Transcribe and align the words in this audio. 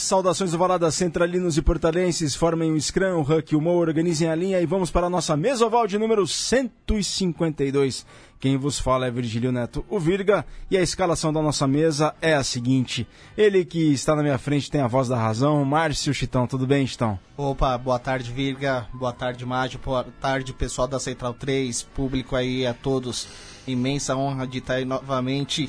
Saudações 0.00 0.54
ovaladas 0.54 0.94
centralinos 0.94 1.56
e 1.56 1.62
portalenses 1.62 2.34
formem 2.34 2.72
o 2.72 2.80
Scrum, 2.80 3.16
o 3.16 3.22
Huck 3.22 3.56
o 3.56 3.60
Mo, 3.60 3.76
organizem 3.76 4.28
a 4.28 4.34
linha 4.34 4.60
e 4.60 4.66
vamos 4.66 4.90
para 4.90 5.08
a 5.08 5.10
nossa 5.10 5.36
mesa 5.36 5.66
oval 5.66 5.86
de 5.86 5.98
número 5.98 6.26
152. 6.26 8.06
Quem 8.38 8.56
vos 8.56 8.78
fala 8.78 9.06
é 9.06 9.10
Virgílio 9.10 9.50
Neto, 9.50 9.84
o 9.88 9.98
Virga, 9.98 10.46
e 10.70 10.76
a 10.76 10.80
escalação 10.80 11.32
da 11.32 11.42
nossa 11.42 11.66
mesa 11.66 12.14
é 12.22 12.34
a 12.34 12.44
seguinte. 12.44 13.06
Ele 13.36 13.64
que 13.64 13.92
está 13.92 14.14
na 14.14 14.22
minha 14.22 14.38
frente 14.38 14.70
tem 14.70 14.80
a 14.80 14.86
voz 14.86 15.08
da 15.08 15.16
razão, 15.16 15.64
Márcio 15.64 16.14
Chitão, 16.14 16.46
tudo 16.46 16.66
bem, 16.66 16.86
Chitão? 16.86 17.18
Opa, 17.36 17.76
boa 17.76 17.98
tarde, 17.98 18.30
Virga, 18.30 18.86
boa 18.94 19.12
tarde, 19.12 19.44
Mágio, 19.44 19.80
boa 19.84 20.04
tarde, 20.20 20.52
pessoal 20.52 20.86
da 20.86 21.00
Central 21.00 21.34
3, 21.34 21.82
público 21.82 22.36
aí 22.36 22.64
a 22.64 22.72
todos. 22.72 23.26
Imensa 23.66 24.16
honra 24.16 24.46
de 24.46 24.58
estar 24.58 24.74
aí 24.74 24.84
novamente 24.84 25.68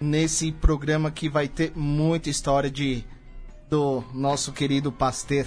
nesse 0.00 0.52
programa 0.52 1.10
que 1.10 1.28
vai 1.28 1.48
ter 1.48 1.72
muita 1.74 2.30
história 2.30 2.70
de 2.70 3.04
do 3.70 4.02
nosso 4.12 4.50
querido 4.52 4.90
Pasteur. 4.90 5.46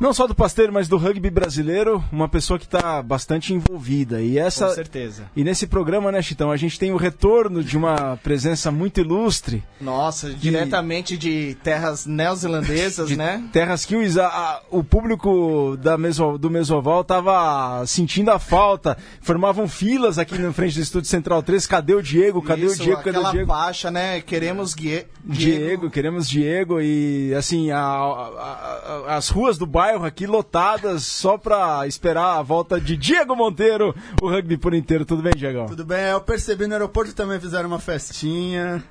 Não 0.00 0.12
só 0.12 0.28
do 0.28 0.34
Pasteiro, 0.34 0.72
mas 0.72 0.86
do 0.86 0.96
rugby 0.96 1.28
brasileiro, 1.28 2.04
uma 2.12 2.28
pessoa 2.28 2.56
que 2.56 2.66
está 2.66 3.02
bastante 3.02 3.52
envolvida. 3.52 4.22
E 4.22 4.38
essa, 4.38 4.68
Com 4.68 4.74
certeza. 4.74 5.24
E 5.34 5.42
nesse 5.42 5.66
programa, 5.66 6.12
né, 6.12 6.22
Chitão, 6.22 6.52
a 6.52 6.56
gente 6.56 6.78
tem 6.78 6.92
o 6.92 6.96
retorno 6.96 7.64
de 7.64 7.76
uma 7.76 8.16
presença 8.22 8.70
muito 8.70 9.00
ilustre. 9.00 9.64
Nossa, 9.80 10.30
de... 10.30 10.36
diretamente 10.36 11.18
de 11.18 11.56
terras 11.64 12.06
neozelandesas, 12.06 13.08
de 13.10 13.16
né? 13.16 13.42
Terras 13.52 13.84
que 13.84 13.96
o, 13.96 14.22
a, 14.22 14.62
o 14.70 14.84
público 14.84 15.76
da 15.82 15.98
Meso, 15.98 16.38
do 16.38 16.48
Mesoval 16.48 17.00
estava 17.00 17.84
sentindo 17.84 18.30
a 18.30 18.38
falta. 18.38 18.96
Formavam 19.20 19.66
filas 19.66 20.16
aqui 20.16 20.38
na 20.38 20.52
frente 20.52 20.76
do 20.76 20.82
Estúdio 20.82 21.10
Central 21.10 21.42
3. 21.42 21.66
Cadê 21.66 21.94
o 21.94 22.02
Diego? 22.02 22.40
Cadê 22.40 22.66
Isso, 22.66 22.82
o 22.82 22.84
Diego? 22.84 22.98
Cadê 22.98 23.10
aquela 23.10 23.30
o 23.30 23.32
Diego? 23.32 23.48
faixa, 23.48 23.90
né? 23.90 24.20
Queremos 24.20 24.76
Diego. 24.76 25.08
Diego, 25.24 25.90
queremos 25.90 26.28
Diego. 26.28 26.80
E, 26.80 27.34
assim, 27.34 27.72
a, 27.72 27.80
a, 27.80 29.16
as 29.16 29.28
ruas 29.28 29.58
do 29.58 29.66
bairro 29.66 29.87
bairro 29.88 30.04
aqui 30.04 30.26
lotadas 30.26 31.04
só 31.04 31.38
pra 31.38 31.86
esperar 31.86 32.38
a 32.38 32.42
volta 32.42 32.78
de 32.78 32.96
Diego 32.96 33.34
Monteiro, 33.34 33.94
o 34.20 34.28
rugby 34.28 34.58
por 34.58 34.74
inteiro. 34.74 35.06
Tudo 35.06 35.22
bem, 35.22 35.32
Diego? 35.34 35.66
Tudo 35.66 35.84
bem, 35.84 36.04
eu 36.08 36.20
percebi 36.20 36.66
no 36.66 36.74
aeroporto 36.74 37.14
também 37.14 37.40
fizeram 37.40 37.68
uma 37.68 37.78
festinha. 37.78 38.84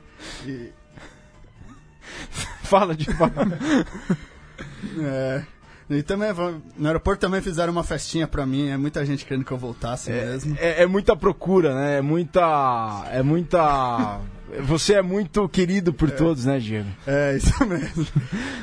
E... 0.45 0.71
Fala 2.63 2.95
de 2.95 3.05
fala. 3.13 3.31
é. 4.99 5.43
E 5.89 6.03
também, 6.03 6.29
no 6.75 6.87
aeroporto 6.87 7.21
também 7.21 7.41
fizeram 7.41 7.71
uma 7.71 7.83
festinha 7.83 8.27
pra 8.27 8.45
mim, 8.45 8.69
é 8.69 8.75
muita 8.75 9.05
gente 9.05 9.23
querendo 9.23 9.45
que 9.45 9.51
eu 9.53 9.57
voltasse 9.57 10.11
é, 10.11 10.25
mesmo. 10.25 10.57
É, 10.59 10.83
é, 10.83 10.85
muita 10.85 11.15
procura, 11.15 11.73
né? 11.73 11.99
É 11.99 12.01
muita. 12.01 13.05
É 13.09 13.23
muita. 13.23 14.19
Você 14.63 14.95
é 14.95 15.01
muito 15.01 15.47
querido 15.47 15.93
por 15.93 16.09
é, 16.09 16.11
todos, 16.11 16.43
né, 16.43 16.59
Diego? 16.59 16.89
É, 17.05 17.37
isso 17.37 17.65
mesmo. 17.65 18.05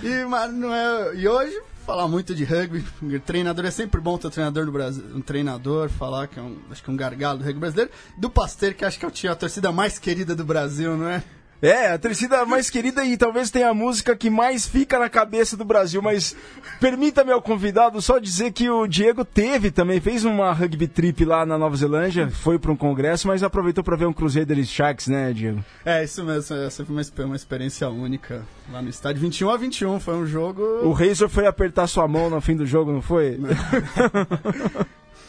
E, 0.02 0.24
mas 0.26 0.52
não 0.52 0.74
é, 0.74 1.14
e 1.14 1.26
hoje 1.26 1.58
falar 1.84 2.08
muito 2.08 2.34
de 2.34 2.44
rugby. 2.44 2.82
Treinador 3.20 3.66
é 3.66 3.70
sempre 3.70 4.00
bom 4.00 4.16
ter 4.18 4.26
um 4.26 4.30
treinador 4.30 4.64
do 4.64 4.72
Brasil, 4.72 5.04
um 5.14 5.20
treinador, 5.20 5.88
falar 5.88 6.26
que 6.26 6.38
é 6.38 6.42
um, 6.42 6.58
acho 6.70 6.82
que 6.82 6.90
é 6.90 6.92
um 6.92 6.96
gargalo 6.96 7.38
do 7.38 7.44
rugby 7.44 7.60
brasileiro. 7.60 7.90
Do 8.16 8.30
Pasteur, 8.30 8.74
que 8.74 8.84
acho 8.84 8.98
que 8.98 9.26
é 9.26 9.30
a 9.30 9.34
torcida 9.34 9.70
mais 9.70 9.98
querida 9.98 10.34
do 10.34 10.44
Brasil, 10.44 10.96
não 10.96 11.08
é? 11.08 11.22
É, 11.64 11.92
a 11.92 11.98
torcida 11.98 12.44
mais 12.44 12.68
querida 12.68 13.02
e 13.06 13.16
talvez 13.16 13.50
tenha 13.50 13.70
a 13.70 13.74
música 13.74 14.14
que 14.14 14.28
mais 14.28 14.66
fica 14.66 14.98
na 14.98 15.08
cabeça 15.08 15.56
do 15.56 15.64
Brasil, 15.64 16.02
mas 16.02 16.36
permita-me 16.78 17.32
ao 17.32 17.40
convidado 17.40 18.02
só 18.02 18.18
dizer 18.18 18.52
que 18.52 18.68
o 18.68 18.86
Diego 18.86 19.24
teve 19.24 19.70
também, 19.70 19.98
fez 19.98 20.26
uma 20.26 20.52
rugby 20.52 20.86
trip 20.86 21.24
lá 21.24 21.46
na 21.46 21.56
Nova 21.56 21.74
Zelândia, 21.74 22.28
foi 22.28 22.58
para 22.58 22.70
um 22.70 22.76
congresso, 22.76 23.26
mas 23.26 23.42
aproveitou 23.42 23.82
para 23.82 23.96
ver 23.96 24.04
um 24.04 24.12
Cruzeiro 24.12 24.62
Sharks, 24.62 25.06
né, 25.06 25.32
Diego? 25.32 25.64
É, 25.86 26.04
isso 26.04 26.22
mesmo, 26.22 26.54
essa 26.54 26.84
foi 26.84 26.94
uma, 26.94 27.02
uma 27.24 27.36
experiência 27.36 27.88
única 27.88 28.42
lá 28.70 28.82
no 28.82 28.90
estádio 28.90 29.22
21 29.22 29.48
a 29.48 29.56
21, 29.56 30.00
foi 30.00 30.16
um 30.16 30.26
jogo... 30.26 30.62
O 30.82 30.92
Razor 30.92 31.30
foi 31.30 31.46
apertar 31.46 31.86
sua 31.86 32.06
mão 32.06 32.28
no 32.28 32.42
fim 32.42 32.56
do 32.56 32.66
jogo, 32.66 32.92
não 32.92 33.00
foi? 33.00 33.38
Não. 33.38 33.48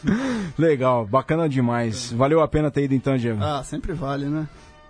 Legal, 0.58 1.06
bacana 1.06 1.48
demais. 1.48 2.12
Valeu 2.12 2.42
a 2.42 2.46
pena 2.46 2.70
ter 2.70 2.84
ido 2.84 2.94
então, 2.94 3.16
Diego? 3.16 3.42
Ah, 3.42 3.62
sempre 3.64 3.94
vale, 3.94 4.26
né? 4.26 4.46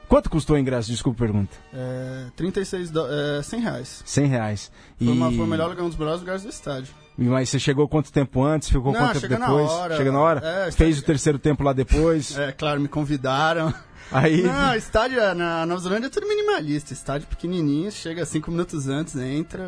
Quanto 0.08 0.30
custou 0.30 0.56
o 0.56 0.58
ingresso? 0.58 0.90
Desculpa 0.90 1.24
a 1.24 1.26
pergunta. 1.26 1.56
É, 1.72 2.26
36 2.36 2.90
do... 2.90 3.06
é, 3.06 3.42
100 3.42 3.60
reais. 3.60 4.02
100 4.04 4.26
reais. 4.26 4.72
Foi, 4.98 5.08
uma, 5.08 5.32
foi 5.32 5.44
o 5.44 5.46
melhor 5.46 5.68
lugar, 5.68 5.82
um 5.84 5.88
dos 5.88 5.98
melhores 5.98 6.20
lugares 6.20 6.42
do 6.42 6.48
estádio. 6.48 6.94
Mas 7.18 7.48
você 7.48 7.58
chegou 7.58 7.88
quanto 7.88 8.12
tempo 8.12 8.42
antes? 8.42 8.68
Ficou 8.68 8.92
Não, 8.92 9.00
quanto 9.00 9.20
tempo 9.20 9.28
depois? 9.28 9.66
Na 9.66 9.72
hora. 9.72 9.96
Chega 9.96 10.12
na 10.12 10.20
hora? 10.20 10.40
É, 10.44 10.70
Fez 10.70 10.98
o 10.98 11.02
terceiro 11.02 11.38
tempo 11.38 11.64
lá 11.64 11.72
depois? 11.72 12.36
É, 12.38 12.52
claro, 12.52 12.80
me 12.80 12.88
convidaram. 12.88 13.74
Aí... 14.12 14.42
Não, 14.42 14.74
estádio 14.76 15.18
na 15.34 15.66
Nova 15.66 15.80
Zelândia 15.80 16.06
é 16.06 16.10
tudo 16.10 16.28
minimalista. 16.28 16.92
Estádio 16.92 17.26
pequenininho, 17.26 17.90
chega 17.90 18.24
cinco 18.24 18.50
minutos 18.50 18.86
antes, 18.88 19.16
entra, 19.16 19.64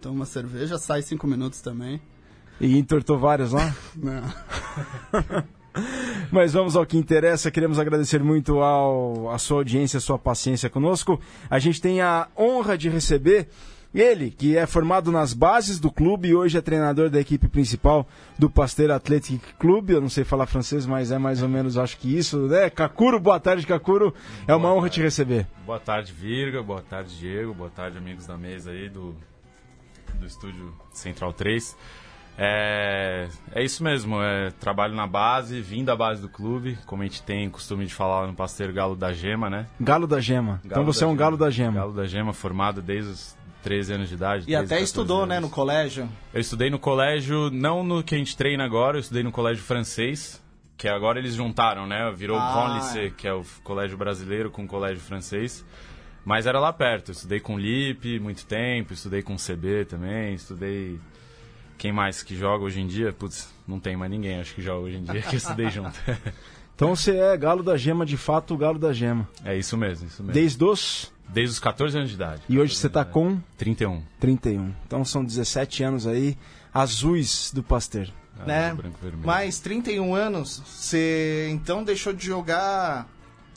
toma 0.00 0.14
uma 0.14 0.26
cerveja, 0.26 0.78
sai 0.78 1.02
cinco 1.02 1.26
minutos 1.26 1.60
também. 1.60 2.00
E 2.58 2.78
entortou 2.78 3.18
vários 3.18 3.52
lá? 3.52 3.74
Não. 3.96 4.22
Mas 6.30 6.52
vamos 6.52 6.76
ao 6.76 6.86
que 6.86 6.96
interessa. 6.96 7.50
Queremos 7.50 7.78
agradecer 7.78 8.22
muito 8.22 8.60
ao, 8.60 9.30
a 9.30 9.38
sua 9.38 9.58
audiência, 9.58 9.98
a 9.98 10.00
sua 10.00 10.18
paciência 10.18 10.68
conosco. 10.68 11.20
A 11.48 11.58
gente 11.58 11.80
tem 11.80 12.00
a 12.00 12.28
honra 12.36 12.76
de 12.76 12.88
receber 12.88 13.48
ele, 13.94 14.30
que 14.30 14.56
é 14.56 14.66
formado 14.66 15.10
nas 15.10 15.34
bases 15.34 15.80
do 15.80 15.90
clube 15.90 16.28
e 16.28 16.34
hoje 16.34 16.56
é 16.56 16.60
treinador 16.60 17.10
da 17.10 17.20
equipe 17.20 17.48
principal 17.48 18.06
do 18.38 18.48
Pasteur 18.48 18.90
Athletic 18.90 19.42
Clube. 19.58 19.92
Eu 19.92 20.00
não 20.00 20.08
sei 20.08 20.22
falar 20.22 20.46
francês, 20.46 20.86
mas 20.86 21.10
é 21.10 21.18
mais 21.18 21.42
ou 21.42 21.48
menos, 21.48 21.76
acho 21.76 21.98
que 21.98 22.16
isso, 22.16 22.46
né? 22.46 22.70
Kakuro, 22.70 23.18
boa 23.18 23.40
tarde, 23.40 23.66
Kakuro. 23.66 24.14
É 24.46 24.54
uma 24.54 24.68
boa 24.68 24.74
honra 24.74 24.82
tarde. 24.82 24.94
te 24.94 25.02
receber. 25.02 25.46
Boa 25.66 25.80
tarde, 25.80 26.12
Virga. 26.12 26.62
Boa 26.62 26.82
tarde, 26.82 27.18
Diego. 27.18 27.52
Boa 27.52 27.70
tarde, 27.70 27.98
amigos 27.98 28.26
da 28.26 28.36
mesa 28.36 28.70
aí 28.70 28.88
do, 28.88 29.14
do 30.14 30.26
estúdio 30.26 30.72
Central 30.92 31.32
3. 31.32 31.76
É, 32.42 33.28
é 33.52 33.62
isso 33.62 33.84
mesmo, 33.84 34.22
é, 34.22 34.50
trabalho 34.58 34.94
na 34.94 35.06
base, 35.06 35.60
vim 35.60 35.84
da 35.84 35.94
base 35.94 36.22
do 36.22 36.28
clube, 36.28 36.78
como 36.86 37.02
a 37.02 37.04
gente 37.04 37.22
tem 37.22 37.50
costume 37.50 37.84
de 37.84 37.92
falar 37.92 38.26
no 38.26 38.32
Pasteiro 38.32 38.72
Galo 38.72 38.96
da 38.96 39.12
Gema, 39.12 39.50
né? 39.50 39.66
Galo 39.78 40.06
da 40.06 40.20
Gema. 40.20 40.52
Galo 40.52 40.64
então 40.64 40.84
você 40.86 41.04
é 41.04 41.06
um 41.06 41.14
Galo 41.14 41.36
da 41.36 41.50
Gema. 41.50 41.74
Galo 41.74 41.92
da 41.92 42.06
Gema, 42.06 42.32
formado 42.32 42.80
desde 42.80 43.10
os 43.10 43.36
13 43.62 43.92
anos 43.92 44.08
de 44.08 44.14
idade. 44.14 44.44
E 44.48 44.56
até 44.56 44.80
estudou, 44.80 45.18
anos. 45.18 45.28
né, 45.28 45.40
no 45.40 45.50
colégio? 45.50 46.08
Eu 46.32 46.40
estudei 46.40 46.70
no 46.70 46.78
colégio, 46.78 47.50
não 47.50 47.84
no 47.84 48.02
que 48.02 48.14
a 48.14 48.18
gente 48.18 48.34
treina 48.34 48.64
agora, 48.64 48.96
eu 48.96 49.00
estudei 49.00 49.22
no 49.22 49.30
colégio 49.30 49.62
francês, 49.62 50.42
que 50.78 50.88
agora 50.88 51.18
eles 51.18 51.34
juntaram, 51.34 51.86
né? 51.86 52.10
Virou 52.16 52.38
ah. 52.38 52.54
Grand 52.54 52.76
Lycée, 52.76 53.10
que 53.10 53.28
é 53.28 53.34
o 53.34 53.44
colégio 53.62 53.98
brasileiro 53.98 54.50
com 54.50 54.64
o 54.64 54.66
colégio 54.66 55.02
francês. 55.02 55.62
Mas 56.24 56.46
era 56.46 56.58
lá 56.58 56.72
perto, 56.72 57.10
eu 57.10 57.12
estudei 57.12 57.38
com 57.38 57.58
Lipe 57.58 58.18
muito 58.18 58.46
tempo, 58.46 58.94
estudei 58.94 59.20
com 59.20 59.36
CB 59.36 59.84
também, 59.84 60.32
estudei 60.32 60.98
quem 61.80 61.92
mais 61.92 62.22
que 62.22 62.36
joga 62.36 62.62
hoje 62.62 62.78
em 62.78 62.86
dia? 62.86 63.10
Putz, 63.10 63.48
não 63.66 63.80
tem 63.80 63.96
mais 63.96 64.10
ninguém, 64.10 64.38
acho 64.38 64.54
que 64.54 64.60
joga 64.60 64.80
hoje 64.80 64.98
em 64.98 65.02
dia, 65.02 65.22
que 65.22 65.34
eu 65.34 65.38
estudei 65.38 65.70
junto. 65.70 65.98
então 66.76 66.94
você 66.94 67.16
é 67.16 67.34
galo 67.38 67.62
da 67.62 67.74
gema, 67.74 68.04
de 68.04 68.18
fato, 68.18 68.52
o 68.52 68.58
galo 68.58 68.78
da 68.78 68.92
gema. 68.92 69.26
É 69.42 69.56
isso 69.56 69.78
mesmo, 69.78 70.06
isso 70.06 70.22
mesmo. 70.22 70.34
Desde 70.34 70.62
os? 70.62 71.10
Desde 71.26 71.54
os 71.54 71.58
14 71.58 71.96
anos 71.96 72.10
de 72.10 72.16
idade. 72.16 72.42
E 72.50 72.58
hoje 72.58 72.76
você 72.76 72.86
está 72.86 73.02
com? 73.02 73.40
31. 73.56 74.02
31. 74.20 74.74
Então 74.86 75.02
são 75.06 75.24
17 75.24 75.82
anos 75.82 76.06
aí, 76.06 76.36
azuis 76.72 77.50
do 77.50 77.62
Pasteur. 77.62 78.08
Ah, 78.38 78.44
né? 78.44 78.76
Mais 79.24 79.58
31 79.58 80.14
anos, 80.14 80.62
você 80.66 81.48
então 81.50 81.82
deixou 81.82 82.12
de 82.12 82.26
jogar 82.26 83.08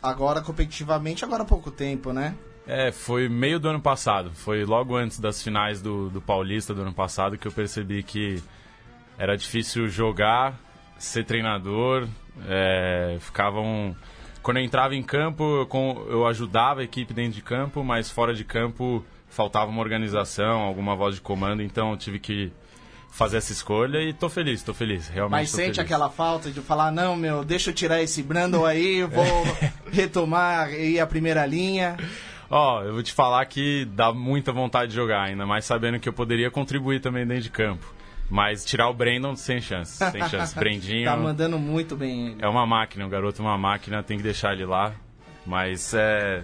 agora 0.01 0.41
competitivamente, 0.41 1.25
agora 1.25 1.43
há 1.43 1.45
pouco 1.45 1.69
tempo, 1.69 2.13
né? 2.13 2.35
É, 2.65 2.91
foi 2.91 3.27
meio 3.27 3.59
do 3.59 3.67
ano 3.67 3.81
passado. 3.81 4.31
Foi 4.33 4.63
logo 4.63 4.95
antes 4.95 5.19
das 5.19 5.41
finais 5.41 5.81
do, 5.81 6.09
do 6.09 6.21
Paulista 6.21 6.73
do 6.73 6.81
ano 6.81 6.93
passado 6.93 7.37
que 7.37 7.47
eu 7.47 7.51
percebi 7.51 8.03
que 8.03 8.41
era 9.17 9.35
difícil 9.35 9.87
jogar, 9.87 10.57
ser 10.97 11.25
treinador. 11.25 12.07
É, 12.47 13.17
ficavam. 13.19 13.95
Quando 14.41 14.57
eu 14.57 14.63
entrava 14.63 14.95
em 14.95 15.03
campo, 15.03 15.43
eu, 15.43 16.07
eu 16.09 16.27
ajudava 16.27 16.81
a 16.81 16.83
equipe 16.83 17.13
dentro 17.13 17.33
de 17.33 17.41
campo, 17.41 17.83
mas 17.83 18.09
fora 18.09 18.33
de 18.33 18.43
campo 18.43 19.05
faltava 19.29 19.69
uma 19.71 19.81
organização, 19.81 20.61
alguma 20.61 20.95
voz 20.95 21.15
de 21.15 21.21
comando, 21.21 21.63
então 21.63 21.91
eu 21.91 21.97
tive 21.97 22.19
que 22.19 22.51
fazer 23.09 23.37
essa 23.37 23.51
escolha 23.51 24.01
e 24.01 24.11
tô 24.11 24.27
feliz, 24.29 24.63
tô 24.63 24.73
feliz, 24.73 25.07
realmente. 25.07 25.39
Mas 25.39 25.49
sente 25.49 25.75
feliz. 25.75 25.79
aquela 25.79 26.09
falta 26.09 26.51
de 26.51 26.61
falar, 26.61 26.91
não, 26.91 27.15
meu, 27.15 27.43
deixa 27.43 27.69
eu 27.69 27.73
tirar 27.73 28.01
esse 28.01 28.21
Brandon 28.21 28.65
aí, 28.65 29.03
vou 29.03 29.25
retomar 29.91 30.67
aí 30.67 30.99
a 30.99 31.07
primeira 31.07 31.45
linha. 31.45 31.95
Ó, 32.55 32.77
oh, 32.77 32.83
eu 32.83 32.93
vou 32.93 33.01
te 33.01 33.11
falar 33.11 33.43
que 33.47 33.83
dá 33.95 34.13
muita 34.13 34.51
vontade 34.51 34.91
de 34.91 34.95
jogar, 34.95 35.23
ainda 35.23 35.43
mais 35.43 35.65
sabendo 35.65 35.99
que 35.99 36.07
eu 36.07 36.13
poderia 36.13 36.51
contribuir 36.51 37.01
também 37.01 37.25
dentro 37.25 37.45
de 37.45 37.49
campo. 37.49 37.91
Mas 38.29 38.63
tirar 38.63 38.89
o 38.89 38.93
Brandon 38.93 39.35
sem 39.35 39.59
chance, 39.59 39.97
sem 39.97 40.21
chance. 40.29 40.53
Brandinho. 40.53 41.05
tá 41.05 41.17
mandando 41.17 41.57
muito 41.57 41.95
bem 41.95 42.27
ele. 42.27 42.37
É 42.43 42.47
uma 42.47 42.63
máquina, 42.63 43.07
o 43.07 43.09
garoto 43.09 43.41
é 43.41 43.45
uma 43.45 43.57
máquina, 43.57 44.03
tem 44.03 44.17
que 44.17 44.23
deixar 44.23 44.53
ele 44.53 44.65
lá. 44.65 44.93
Mas 45.43 45.95
é. 45.95 46.43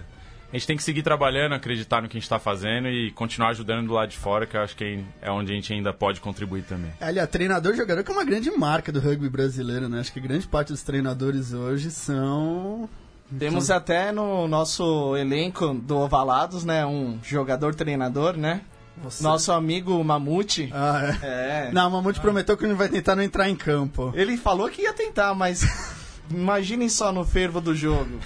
A 0.52 0.56
gente 0.56 0.66
tem 0.66 0.76
que 0.76 0.82
seguir 0.82 1.04
trabalhando, 1.04 1.54
acreditar 1.54 2.02
no 2.02 2.08
que 2.08 2.16
a 2.16 2.18
gente 2.18 2.24
está 2.24 2.40
fazendo 2.40 2.88
e 2.88 3.12
continuar 3.12 3.50
ajudando 3.50 3.86
do 3.86 3.94
lado 3.94 4.08
de 4.08 4.18
fora, 4.18 4.46
que 4.46 4.56
eu 4.56 4.62
acho 4.62 4.74
que 4.74 5.04
é 5.22 5.30
onde 5.30 5.52
a 5.52 5.54
gente 5.54 5.72
ainda 5.72 5.92
pode 5.92 6.20
contribuir 6.20 6.64
também. 6.64 6.90
Aliás, 7.00 7.30
treinador 7.30 7.76
jogador 7.76 8.02
que 8.02 8.10
é 8.10 8.14
uma 8.14 8.24
grande 8.24 8.50
marca 8.50 8.90
do 8.90 8.98
rugby 8.98 9.28
brasileiro, 9.28 9.88
né? 9.88 10.00
Acho 10.00 10.12
que 10.12 10.18
grande 10.18 10.48
parte 10.48 10.72
dos 10.72 10.82
treinadores 10.82 11.52
hoje 11.52 11.88
são 11.88 12.90
temos 13.38 13.70
até 13.70 14.12
no 14.12 14.46
nosso 14.48 15.16
elenco 15.16 15.72
do 15.74 15.98
Ovalados, 15.98 16.64
né, 16.64 16.84
um 16.86 17.18
jogador 17.22 17.74
treinador, 17.74 18.36
né? 18.36 18.62
Você- 19.02 19.22
Nosso 19.22 19.50
amigo 19.52 20.02
Mamute. 20.04 20.68
Ah, 20.72 21.16
é. 21.22 21.68
É. 21.68 21.72
Não, 21.72 21.88
o 21.88 21.92
Mamute 21.92 22.20
prometeu 22.20 22.56
que 22.56 22.66
não 22.66 22.76
vai 22.76 22.88
tentar 22.88 23.16
não 23.16 23.22
entrar 23.22 23.48
em 23.48 23.56
campo. 23.56 24.12
Ele 24.14 24.36
falou 24.36 24.68
que 24.68 24.82
ia 24.82 24.92
tentar, 24.92 25.34
mas. 25.34 25.62
Imaginem 26.30 26.88
só 26.88 27.10
no 27.10 27.24
fervo 27.24 27.60
do 27.60 27.74
jogo. 27.74 28.18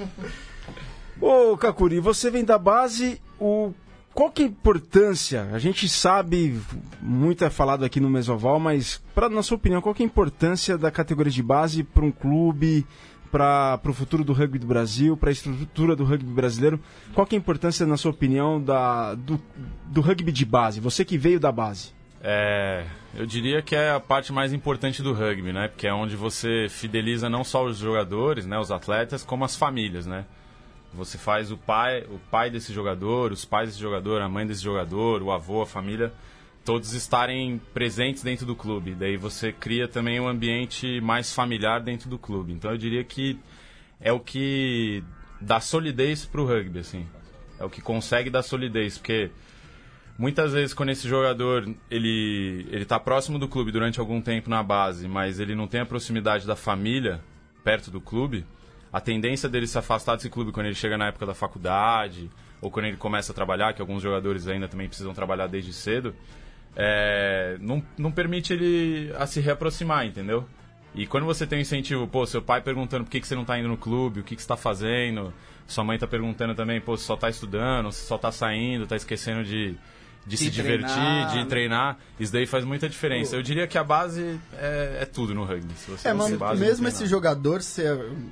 Ô, 1.20 1.56
Kakuri, 1.56 2.00
você 2.00 2.30
vem 2.30 2.44
da 2.44 2.56
base, 2.58 3.20
o... 3.38 3.72
qual 4.14 4.30
que 4.30 4.42
é 4.42 4.44
a 4.46 4.48
importância? 4.48 5.48
A 5.52 5.58
gente 5.58 5.88
sabe, 5.88 6.58
muito 7.00 7.44
é 7.44 7.50
falado 7.50 7.84
aqui 7.84 8.00
no 8.00 8.08
Mesoval, 8.08 8.58
mas, 8.58 9.02
pra, 9.14 9.28
na 9.28 9.42
sua 9.42 9.56
opinião, 9.56 9.82
qual 9.82 9.94
que 9.94 10.02
é 10.02 10.06
a 10.06 10.08
importância 10.08 10.78
da 10.78 10.90
categoria 10.90 11.32
de 11.32 11.42
base 11.42 11.82
para 11.84 12.04
um 12.04 12.10
clube, 12.12 12.86
para 13.30 13.80
o 13.84 13.92
futuro 13.92 14.24
do 14.24 14.32
rugby 14.32 14.58
do 14.58 14.66
Brasil, 14.66 15.16
para 15.16 15.30
a 15.30 15.32
estrutura 15.32 15.94
do 15.94 16.04
rugby 16.04 16.32
brasileiro? 16.32 16.80
Qual 17.14 17.26
é 17.30 17.34
a 17.34 17.38
importância, 17.38 17.86
na 17.86 17.96
sua 17.96 18.10
opinião, 18.10 18.60
da, 18.60 19.14
do, 19.14 19.40
do 19.86 20.00
rugby 20.00 20.32
de 20.32 20.44
base? 20.44 20.80
Você 20.80 21.04
que 21.04 21.16
veio 21.16 21.38
da 21.38 21.52
base. 21.52 21.92
É, 22.22 22.84
eu 23.14 23.24
diria 23.24 23.62
que 23.62 23.74
é 23.74 23.92
a 23.92 24.00
parte 24.00 24.32
mais 24.32 24.52
importante 24.52 25.02
do 25.02 25.12
rugby, 25.12 25.52
né? 25.52 25.68
Porque 25.68 25.86
é 25.86 25.92
onde 25.92 26.16
você 26.16 26.66
fideliza 26.68 27.30
não 27.30 27.42
só 27.42 27.64
os 27.64 27.78
jogadores, 27.78 28.44
né, 28.44 28.58
os 28.58 28.70
atletas, 28.70 29.24
como 29.24 29.44
as 29.44 29.56
famílias, 29.56 30.06
né? 30.06 30.26
Você 30.92 31.16
faz 31.16 31.52
o 31.52 31.56
pai, 31.56 32.04
o 32.10 32.18
pai 32.30 32.50
desse 32.50 32.72
jogador, 32.72 33.32
os 33.32 33.44
pais 33.44 33.70
desse 33.70 33.80
jogador, 33.80 34.20
a 34.20 34.28
mãe 34.28 34.46
desse 34.46 34.62
jogador, 34.62 35.22
o 35.22 35.30
avô, 35.30 35.62
a 35.62 35.66
família, 35.66 36.12
todos 36.64 36.92
estarem 36.92 37.60
presentes 37.72 38.22
dentro 38.22 38.44
do 38.46 38.54
clube. 38.54 38.94
Daí 38.94 39.16
você 39.16 39.52
cria 39.52 39.88
também 39.88 40.20
um 40.20 40.28
ambiente 40.28 41.00
mais 41.00 41.32
familiar 41.32 41.80
dentro 41.80 42.08
do 42.08 42.18
clube. 42.18 42.52
Então 42.52 42.70
eu 42.70 42.76
diria 42.76 43.02
que 43.02 43.38
é 44.00 44.12
o 44.12 44.20
que 44.20 45.02
dá 45.40 45.60
solidez 45.60 46.24
pro 46.24 46.46
rugby, 46.46 46.80
assim. 46.80 47.06
É 47.58 47.64
o 47.64 47.70
que 47.70 47.80
consegue 47.80 48.30
dar 48.30 48.42
solidez, 48.42 48.98
porque 48.98 49.30
muitas 50.18 50.52
vezes 50.52 50.74
quando 50.74 50.90
esse 50.90 51.08
jogador 51.08 51.68
ele 51.90 52.66
ele 52.70 52.84
tá 52.84 52.98
próximo 52.98 53.38
do 53.38 53.48
clube 53.48 53.72
durante 53.72 54.00
algum 54.00 54.20
tempo 54.20 54.48
na 54.48 54.62
base, 54.62 55.08
mas 55.08 55.40
ele 55.40 55.54
não 55.54 55.66
tem 55.66 55.80
a 55.80 55.86
proximidade 55.86 56.46
da 56.46 56.56
família 56.56 57.20
perto 57.64 57.90
do 57.90 58.00
clube, 58.00 58.46
a 58.92 59.00
tendência 59.00 59.48
dele 59.48 59.66
se 59.66 59.78
afastar 59.78 60.16
desse 60.16 60.30
clube 60.30 60.52
quando 60.52 60.66
ele 60.66 60.74
chega 60.74 60.96
na 60.96 61.06
época 61.08 61.26
da 61.26 61.34
faculdade 61.34 62.30
ou 62.60 62.70
quando 62.70 62.86
ele 62.86 62.96
começa 62.96 63.32
a 63.32 63.34
trabalhar, 63.34 63.72
que 63.72 63.80
alguns 63.80 64.02
jogadores 64.02 64.46
ainda 64.46 64.68
também 64.68 64.88
precisam 64.88 65.14
trabalhar 65.14 65.46
desde 65.46 65.72
cedo, 65.72 66.14
é, 66.76 67.56
não, 67.60 67.82
não 67.98 68.10
permite 68.10 68.52
ele 68.52 69.12
a 69.16 69.26
se 69.26 69.40
reaproximar, 69.40 70.06
entendeu? 70.06 70.46
E 70.94 71.06
quando 71.06 71.24
você 71.24 71.46
tem 71.46 71.58
um 71.58 71.62
incentivo, 71.62 72.06
pô, 72.08 72.26
seu 72.26 72.42
pai 72.42 72.60
perguntando 72.60 73.04
por 73.04 73.10
que, 73.10 73.20
que 73.20 73.26
você 73.26 73.34
não 73.34 73.44
tá 73.44 73.58
indo 73.58 73.68
no 73.68 73.76
clube, 73.76 74.20
o 74.20 74.24
que, 74.24 74.34
que 74.34 74.42
você 74.42 74.48
tá 74.48 74.56
fazendo, 74.56 75.32
sua 75.66 75.84
mãe 75.84 75.98
tá 75.98 76.06
perguntando 76.06 76.54
também, 76.54 76.80
pô, 76.80 76.96
você 76.96 77.04
só 77.04 77.16
tá 77.16 77.30
estudando, 77.30 77.92
você 77.92 78.04
só 78.04 78.18
tá 78.18 78.32
saindo, 78.32 78.86
tá 78.86 78.96
esquecendo 78.96 79.44
de, 79.44 79.76
de, 80.26 80.36
se 80.36 80.50
divertir, 80.50 80.86
treinar, 80.86 81.30
de 81.30 81.36
né? 81.36 81.46
treinar, 81.46 81.98
isso 82.18 82.32
daí 82.32 82.46
faz 82.46 82.64
muita 82.64 82.88
diferença. 82.88 83.34
Eu 83.34 83.42
diria 83.42 83.66
que 83.66 83.78
a 83.78 83.84
base 83.84 84.38
é, 84.54 84.98
é 85.00 85.04
tudo 85.04 85.34
no 85.34 85.44
rugby. 85.44 85.72
Se 85.74 85.90
você 85.90 86.08
É, 86.08 86.12
mas 86.12 86.36
base, 86.36 86.60
mesmo 86.60 86.86
esse 86.86 87.06
jogador, 87.06 87.62
você, 87.62 87.84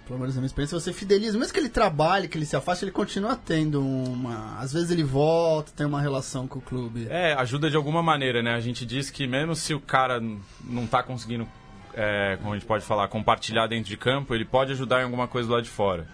pelo 0.06 0.18
menos 0.18 0.34
na 0.34 0.40
minha 0.40 0.46
experiência, 0.46 0.78
você 0.78 0.92
fideliza. 0.92 1.38
Mesmo 1.38 1.52
que 1.52 1.58
ele 1.58 1.68
trabalhe, 1.68 2.28
que 2.28 2.36
ele 2.36 2.44
se 2.44 2.56
afaste, 2.56 2.84
ele 2.84 2.92
continua 2.92 3.36
tendo 3.36 3.82
uma. 3.82 4.58
Às 4.58 4.72
vezes 4.72 4.90
ele 4.90 5.02
volta, 5.02 5.72
tem 5.74 5.86
uma 5.86 6.00
relação 6.00 6.46
com 6.46 6.58
o 6.58 6.62
clube. 6.62 7.06
É, 7.08 7.32
ajuda 7.34 7.70
de 7.70 7.76
alguma 7.76 8.02
maneira, 8.02 8.42
né? 8.42 8.54
A 8.54 8.60
gente 8.60 8.84
diz 8.84 9.10
que 9.10 9.26
mesmo 9.26 9.56
se 9.56 9.72
o 9.72 9.80
cara 9.80 10.20
não 10.64 10.86
tá 10.86 11.02
conseguindo, 11.02 11.48
é, 11.94 12.36
como 12.36 12.52
a 12.52 12.58
gente 12.58 12.66
pode 12.66 12.84
falar, 12.84 13.08
compartilhar 13.08 13.66
dentro 13.66 13.88
de 13.88 13.96
campo, 13.96 14.34
ele 14.34 14.44
pode 14.44 14.72
ajudar 14.72 15.00
em 15.00 15.04
alguma 15.04 15.26
coisa 15.26 15.50
lá 15.50 15.60
de 15.60 15.70
fora. 15.70 16.06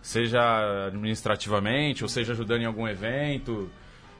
Seja 0.00 0.40
administrativamente, 0.86 2.02
ou 2.02 2.08
seja 2.08 2.32
ajudando 2.32 2.62
em 2.62 2.66
algum 2.66 2.88
evento, 2.88 3.68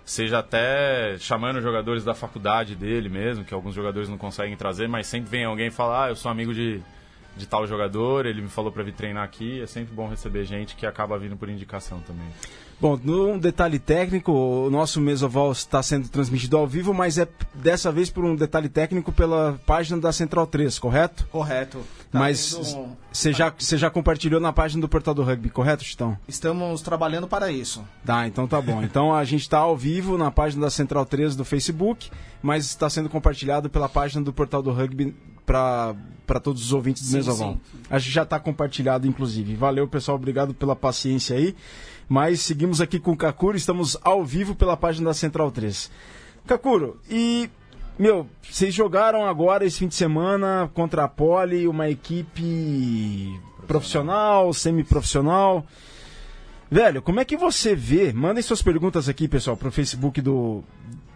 seja 0.09 0.39
até 0.39 1.19
chamando 1.19 1.61
jogadores 1.61 2.03
da 2.03 2.15
faculdade 2.15 2.75
dele 2.75 3.11
mesmo, 3.11 3.45
que 3.45 3.53
alguns 3.53 3.75
jogadores 3.75 4.09
não 4.09 4.17
conseguem 4.17 4.57
trazer, 4.57 4.89
mas 4.89 5.07
sempre 5.07 5.29
vem 5.29 5.45
alguém 5.45 5.71
falar, 5.71 6.07
ah, 6.07 6.09
eu 6.09 6.17
sou 6.17 6.31
amigo 6.31 6.55
de, 6.55 6.81
de 7.37 7.47
tal 7.47 7.67
jogador, 7.67 8.25
ele 8.25 8.41
me 8.41 8.49
falou 8.49 8.73
pra 8.73 8.83
vir 8.83 8.95
treinar 8.95 9.23
aqui, 9.23 9.61
é 9.61 9.67
sempre 9.67 9.95
bom 9.95 10.09
receber 10.09 10.47
gente 10.47 10.77
que 10.77 10.87
acaba 10.87 11.19
vindo 11.19 11.37
por 11.37 11.51
indicação 11.51 12.01
também. 12.01 12.27
Bom, 12.81 12.97
num 13.03 13.37
detalhe 13.39 13.79
técnico, 13.81 14.31
o 14.31 14.71
nosso 14.71 15.01
Mesoval 15.01 15.51
está 15.51 15.83
sendo 15.83 16.09
transmitido 16.09 16.57
ao 16.57 16.65
vivo, 16.67 16.95
mas 16.95 17.19
é 17.19 17.27
dessa 17.53 17.91
vez 17.91 18.09
por 18.09 18.25
um 18.25 18.37
detalhe 18.37 18.69
técnico 18.69 19.11
pela 19.11 19.59
página 19.67 20.01
da 20.01 20.13
Central 20.13 20.47
3, 20.47 20.79
correto? 20.79 21.27
Correto. 21.29 21.79
Tá 22.11 22.21
mas 22.21 22.55
um- 22.55 22.93
você 23.13 23.33
já, 23.33 23.53
você 23.57 23.77
já 23.77 23.91
compartilhou 23.91 24.41
na 24.41 24.53
página 24.53 24.81
do 24.81 24.89
Portal 24.89 25.13
do 25.13 25.25
Rugby, 25.25 25.51
correto, 25.51 25.83
Chitão? 25.83 26.17
Estamos 26.29 26.81
trabalhando 26.81 27.27
para 27.27 27.51
isso. 27.51 27.85
Tá, 28.07 28.29
então 28.29 28.47
tá 28.47 28.63
bom. 28.63 28.81
Então 28.83 29.13
a 29.13 29.25
gente 29.25 29.43
está 29.43 29.59
ao 29.59 29.77
vivo 29.77 30.17
na 30.17 30.31
página 30.31 30.63
da 30.63 30.71
Central 30.71 31.05
3 31.05 31.35
do 31.35 31.45
Facebook, 31.45 32.11
mas 32.41 32.65
está 32.65 32.89
sendo 32.89 33.09
compartilhado 33.09 33.69
pela 33.69 33.89
página 33.89 34.23
do 34.25 34.33
Portal 34.33 34.63
do 34.63 34.71
Rugby 34.71 35.15
para 35.49 36.41
todos 36.41 36.63
os 36.63 36.73
ouvintes 36.75 37.03
do 37.03 37.09
Sim, 37.09 37.17
Mesoval. 37.17 37.53
sim. 37.55 37.79
Acho 37.91 38.07
que 38.07 38.13
já 38.13 38.23
está 38.23 38.39
compartilhado, 38.39 39.07
inclusive. 39.07 39.55
Valeu, 39.55 39.89
pessoal. 39.89 40.17
Obrigado 40.17 40.53
pela 40.53 40.77
paciência 40.77 41.37
aí. 41.37 41.57
Mas 42.07 42.41
seguimos 42.41 42.81
aqui 42.81 42.99
com 43.01 43.13
o 43.13 43.17
Kakuro, 43.17 43.57
estamos 43.57 43.97
ao 44.03 44.25
vivo 44.25 44.55
pela 44.55 44.77
página 44.77 45.07
da 45.11 45.15
Central 45.15 45.51
3. 45.51 45.91
Kakuro, 46.47 47.01
e. 47.11 47.51
Meu, 47.99 48.29
vocês 48.49 48.73
jogaram 48.73 49.27
agora 49.27 49.65
esse 49.65 49.81
fim 49.81 49.89
de 49.89 49.95
semana 49.97 50.71
contra 50.73 51.03
a 51.03 51.09
Poli, 51.09 51.67
uma 51.67 51.91
equipe 51.91 53.41
profissional, 53.67 54.53
semi-profissional. 54.55 55.67
Velho, 56.71 57.03
como 57.03 57.19
é 57.19 57.25
que 57.25 57.37
você 57.37 57.75
vê? 57.75 58.13
Mandem 58.13 58.41
suas 58.41 58.63
perguntas 58.63 59.09
aqui, 59.09 59.27
pessoal, 59.27 59.57
pro 59.57 59.73
Facebook 59.73 60.21
do 60.21 60.63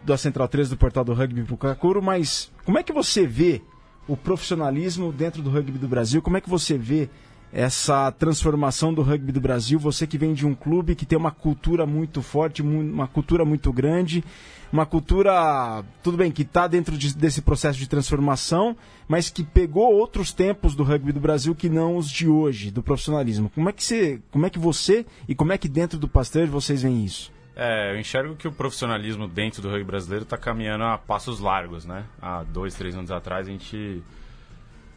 da 0.05 0.17
Central 0.17 0.49
3 0.49 0.70
do 0.70 0.76
Portal 0.76 1.05
do 1.05 1.14
Rugby 1.14 1.44
pro 1.44 1.56
Kakuro, 1.56 2.02
mas 2.02 2.50
como 2.64 2.79
é 2.79 2.82
que 2.82 2.93
você 2.93 3.25
vê 3.25 3.62
o 4.08 4.16
profissionalismo 4.16 5.12
dentro 5.12 5.43
do 5.43 5.50
rugby 5.50 5.78
do 5.78 5.88
Brasil? 5.88 6.20
Como 6.22 6.37
é 6.37 6.40
que 6.40 6.50
você 6.50 6.76
vê 6.76 7.08
essa 7.52 8.10
transformação 8.12 8.94
do 8.94 9.02
rugby 9.02 9.31
do 9.31 9.40
Brasil? 9.40 9.78
Você 9.78 10.06
que 10.06 10.16
vem 10.16 10.32
de 10.32 10.46
um 10.46 10.54
clube 10.54 10.94
que 10.94 11.04
tem 11.04 11.19
uma 11.19 11.31
cultura 11.31 11.84
muito 11.87 12.22
forte, 12.22 12.62
uma 12.62 13.06
cultura 13.06 13.44
muito 13.44 13.70
grande, 13.72 14.25
uma 14.72 14.87
cultura, 14.87 15.84
tudo 16.02 16.16
bem, 16.16 16.32
que 16.32 16.43
está 16.43 16.66
dentro 16.66 16.96
de- 16.96 17.14
desse 17.14 17.43
processo 17.43 17.78
de 17.78 17.86
transformação, 17.86 18.74
mas 19.06 19.29
que 19.29 19.44
pegou 19.44 19.93
outros 19.93 20.32
tempos 20.32 20.74
do 20.74 20.82
rugby 20.82 21.12
do 21.12 21.20
Brasil 21.20 21.55
que 21.55 21.69
não 21.69 21.96
os 21.98 22.08
de 22.10 22.27
hoje, 22.27 22.70
do 22.70 22.82
profissionalismo. 22.82 23.50
Como 23.55 23.69
é 23.69 23.72
que 23.72 23.84
você, 23.84 24.19
como 24.31 24.46
é 24.46 24.50
que 24.50 24.58
você 24.58 25.05
e 25.29 25.34
como 25.34 25.53
é 25.53 25.58
que 25.58 25.69
dentro 25.69 25.98
do 25.98 26.08
Pasteur 26.08 26.46
vocês 26.48 26.81
veem 26.82 27.05
isso? 27.05 27.31
É, 27.55 27.93
eu 27.93 28.01
enxergo 28.01 28.35
que 28.35 28.49
o 28.49 28.53
profissionalismo 28.53 29.29
dentro 29.29 29.61
do 29.61 29.69
rugby 29.69 29.85
brasileiro 29.85 30.23
está 30.23 30.39
caminhando 30.39 30.85
a 30.85 30.97
passos 30.97 31.39
largos, 31.39 31.85
né? 31.85 32.06
Há 32.21 32.43
dois, 32.44 32.75
três 32.75 32.97
anos 32.97 33.11
atrás 33.11 33.47
a 33.47 33.51
gente 33.51 34.03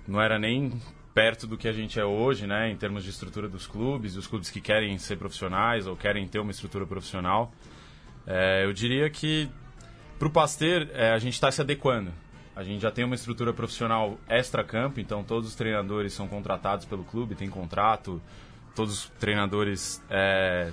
não 0.07 0.21
era 0.21 0.39
nem 0.39 0.81
perto 1.13 1.47
do 1.47 1.57
que 1.57 1.67
a 1.67 1.73
gente 1.73 1.99
é 1.99 2.05
hoje, 2.05 2.47
né? 2.47 2.69
Em 2.69 2.75
termos 2.75 3.03
de 3.03 3.09
estrutura 3.09 3.49
dos 3.49 3.67
clubes, 3.67 4.15
os 4.15 4.25
clubes 4.25 4.49
que 4.49 4.61
querem 4.61 4.97
ser 4.97 5.17
profissionais 5.17 5.85
ou 5.85 5.95
querem 5.97 6.27
ter 6.27 6.39
uma 6.39 6.51
estrutura 6.51 6.85
profissional. 6.85 7.51
É, 8.25 8.63
eu 8.63 8.71
diria 8.71 9.09
que 9.09 9.49
para 10.17 10.27
o 10.27 10.31
Pasteur 10.31 10.87
é, 10.93 11.11
a 11.11 11.19
gente 11.19 11.33
está 11.33 11.51
se 11.51 11.59
adequando. 11.59 12.11
A 12.55 12.63
gente 12.63 12.81
já 12.81 12.89
tem 12.89 13.03
uma 13.03 13.15
estrutura 13.15 13.53
profissional 13.53 14.17
extra-campo, 14.29 15.01
então 15.01 15.25
todos 15.25 15.49
os 15.49 15.55
treinadores 15.55 16.13
são 16.13 16.25
contratados 16.25 16.85
pelo 16.85 17.03
clube, 17.03 17.35
tem 17.35 17.49
contrato, 17.49 18.21
todos 18.73 18.93
os 18.93 19.09
treinadores 19.19 20.01
é, 20.09 20.71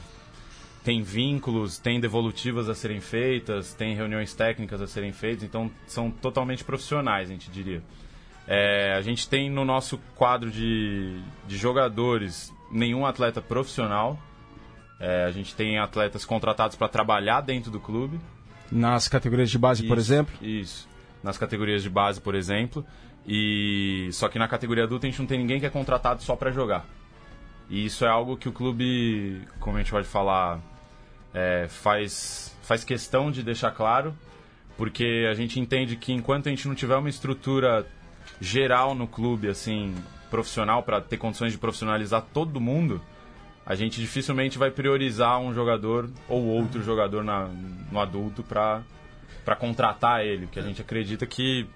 tem 0.85 1.03
vínculos, 1.03 1.79
tem 1.79 2.01
devolutivas 2.01 2.69
a 2.69 2.75
serem 2.75 3.01
feitas, 3.01 3.73
tem 3.73 3.95
reuniões 3.95 4.35
técnicas 4.35 4.81
a 4.81 4.87
serem 4.87 5.13
feitas, 5.13 5.45
então 5.45 5.71
são 5.87 6.11
totalmente 6.11 6.65
profissionais, 6.65 7.29
a 7.29 7.33
gente 7.33 7.51
diria. 7.51 7.83
É, 8.47 8.95
a 8.95 9.01
gente 9.01 9.29
tem 9.29 9.49
no 9.49 9.65
nosso 9.65 9.99
quadro 10.17 10.51
de, 10.51 11.21
de 11.47 11.57
jogadores 11.57 12.53
nenhum 12.71 13.07
atleta 13.07 13.41
profissional. 13.41 14.19
É, 14.99 15.25
a 15.25 15.31
gente 15.31 15.55
tem 15.55 15.79
atletas 15.79 16.25
contratados 16.25 16.77
para 16.77 16.89
trabalhar 16.89 17.41
dentro 17.41 17.71
do 17.71 17.79
clube. 17.79 18.21
Nas 18.71 19.07
categorias 19.07 19.51
de 19.51 19.59
base, 19.59 19.87
por 19.87 19.99
Isso, 19.99 20.13
exemplo? 20.13 20.35
Isso. 20.41 20.89
Nas 21.23 21.39
categorias 21.39 21.83
de 21.83 21.91
base, 21.91 22.21
por 22.21 22.35
exemplo. 22.35 22.85
E 23.27 24.09
só 24.13 24.29
que 24.29 24.39
na 24.39 24.49
categoria 24.49 24.85
adulta 24.85 25.07
a 25.07 25.11
gente 25.11 25.21
não 25.21 25.27
tem 25.27 25.39
ninguém 25.39 25.61
que 25.61 25.67
é 25.67 25.71
contratado 25.71 26.23
só 26.23 26.35
para 26.35 26.51
jogar. 26.51 26.85
E 27.71 27.85
isso 27.85 28.05
é 28.05 28.09
algo 28.09 28.37
que 28.37 28.49
o 28.49 28.53
clube, 28.53 29.43
como 29.61 29.77
a 29.77 29.81
gente 29.81 29.91
pode 29.91 30.07
falar, 30.07 30.61
é, 31.35 31.67
faz, 31.69 32.57
faz 32.63 32.85
questão 32.85 33.31
de 33.31 33.43
deixar 33.43 33.71
claro, 33.71 34.15
porque 34.77 35.27
a 35.31 35.35
gente 35.35 35.59
entende 35.61 35.97
que 35.97 36.13
enquanto 36.13 36.49
a 36.49 36.51
gente 36.51 36.67
não 36.67 36.75
tiver 36.75 36.97
uma 36.97 37.09
estrutura 37.09 37.87
geral 38.41 38.95
no 38.95 39.07
clube, 39.07 39.49
assim, 39.49 39.95
profissional, 40.31 40.83
para 40.83 41.01
ter 41.01 41.17
condições 41.17 41.53
de 41.53 41.59
profissionalizar 41.59 42.23
todo 42.33 42.61
mundo, 42.61 43.01
a 43.65 43.75
gente 43.75 44.01
dificilmente 44.01 44.59
vai 44.59 44.71
priorizar 44.71 45.39
um 45.39 45.55
jogador 45.55 46.11
ou 46.29 46.45
outro 46.45 46.83
jogador 46.83 47.23
na, 47.23 47.49
no 47.91 48.01
adulto 48.01 48.43
para 48.43 48.83
para 49.45 49.57
contratar 49.57 50.25
ele, 50.25 50.47
porque 50.47 50.61
a 50.61 50.63
gente 50.63 50.81
acredita 50.81 51.27
que 51.27 51.67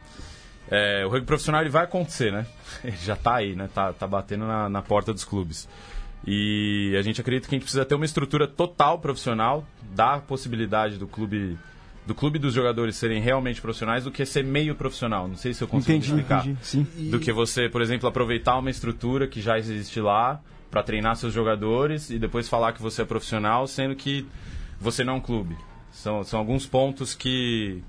é, 0.70 1.04
o 1.04 1.08
rugby 1.08 1.26
profissional 1.26 1.60
ele 1.60 1.70
vai 1.70 1.84
acontecer, 1.84 2.32
né? 2.32 2.46
Ele 2.82 2.96
já 2.96 3.16
tá 3.16 3.36
aí, 3.36 3.54
né? 3.54 3.68
Tá, 3.72 3.92
tá 3.92 4.06
batendo 4.06 4.46
na, 4.46 4.68
na 4.68 4.82
porta 4.82 5.12
dos 5.12 5.24
clubes. 5.24 5.68
E 6.24 6.94
a 6.98 7.02
gente 7.02 7.20
acredita 7.20 7.48
que 7.48 7.54
a 7.54 7.56
gente 7.56 7.64
precisa 7.64 7.84
ter 7.84 7.94
uma 7.94 8.04
estrutura 8.04 8.46
total 8.46 8.98
profissional, 8.98 9.66
dar 9.94 10.14
a 10.14 10.20
possibilidade 10.20 10.98
do 10.98 11.06
clube 11.06 11.58
do 12.06 12.14
clube 12.14 12.38
dos 12.38 12.54
jogadores 12.54 12.94
serem 12.94 13.20
realmente 13.20 13.60
profissionais 13.60 14.04
do 14.04 14.12
que 14.12 14.24
ser 14.24 14.44
meio 14.44 14.76
profissional. 14.76 15.26
Não 15.26 15.36
sei 15.36 15.52
se 15.52 15.62
eu 15.62 15.66
consigo 15.66 15.98
Entendi, 15.98 16.06
explicar. 16.06 16.46
entendi. 16.46 16.58
Sim. 16.62 17.10
Do 17.10 17.18
que 17.18 17.32
você, 17.32 17.68
por 17.68 17.82
exemplo, 17.82 18.08
aproveitar 18.08 18.56
uma 18.58 18.70
estrutura 18.70 19.26
que 19.26 19.40
já 19.40 19.58
existe 19.58 20.00
lá 20.00 20.40
para 20.70 20.84
treinar 20.84 21.16
seus 21.16 21.34
jogadores 21.34 22.08
e 22.08 22.18
depois 22.18 22.48
falar 22.48 22.72
que 22.72 22.80
você 22.80 23.02
é 23.02 23.04
profissional, 23.04 23.66
sendo 23.66 23.96
que 23.96 24.24
você 24.80 25.02
não 25.02 25.14
é 25.14 25.16
um 25.16 25.20
clube. 25.20 25.56
São, 25.90 26.22
são 26.22 26.38
alguns 26.38 26.64
pontos 26.64 27.14
que 27.14 27.82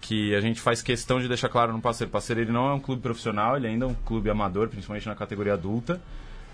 que 0.00 0.34
a 0.34 0.40
gente 0.40 0.60
faz 0.60 0.82
questão 0.82 1.20
de 1.20 1.28
deixar 1.28 1.48
claro 1.48 1.72
no 1.72 1.80
parceiro. 1.80 2.08
O 2.08 2.12
parceiro 2.12 2.40
ele 2.40 2.50
não 2.50 2.68
é 2.68 2.74
um 2.74 2.80
clube 2.80 3.00
profissional, 3.00 3.56
ele 3.56 3.68
ainda 3.68 3.84
é 3.84 3.88
um 3.88 3.94
clube 3.94 4.28
amador, 4.28 4.68
principalmente 4.68 5.06
na 5.06 5.14
categoria 5.14 5.54
adulta. 5.54 6.00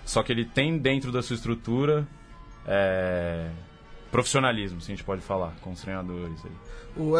Só 0.08 0.22
que 0.22 0.32
ele 0.32 0.46
tem 0.46 0.78
dentro 0.78 1.12
da 1.12 1.22
sua 1.22 1.34
estrutura 1.34 2.08
é, 2.66 3.50
profissionalismo, 4.10 4.80
se 4.80 4.90
a 4.90 4.94
gente 4.96 5.04
pode 5.04 5.20
falar, 5.20 5.54
com 5.60 5.70
os 5.70 5.82
treinadores. 5.82 6.40
Aí. 6.46 6.50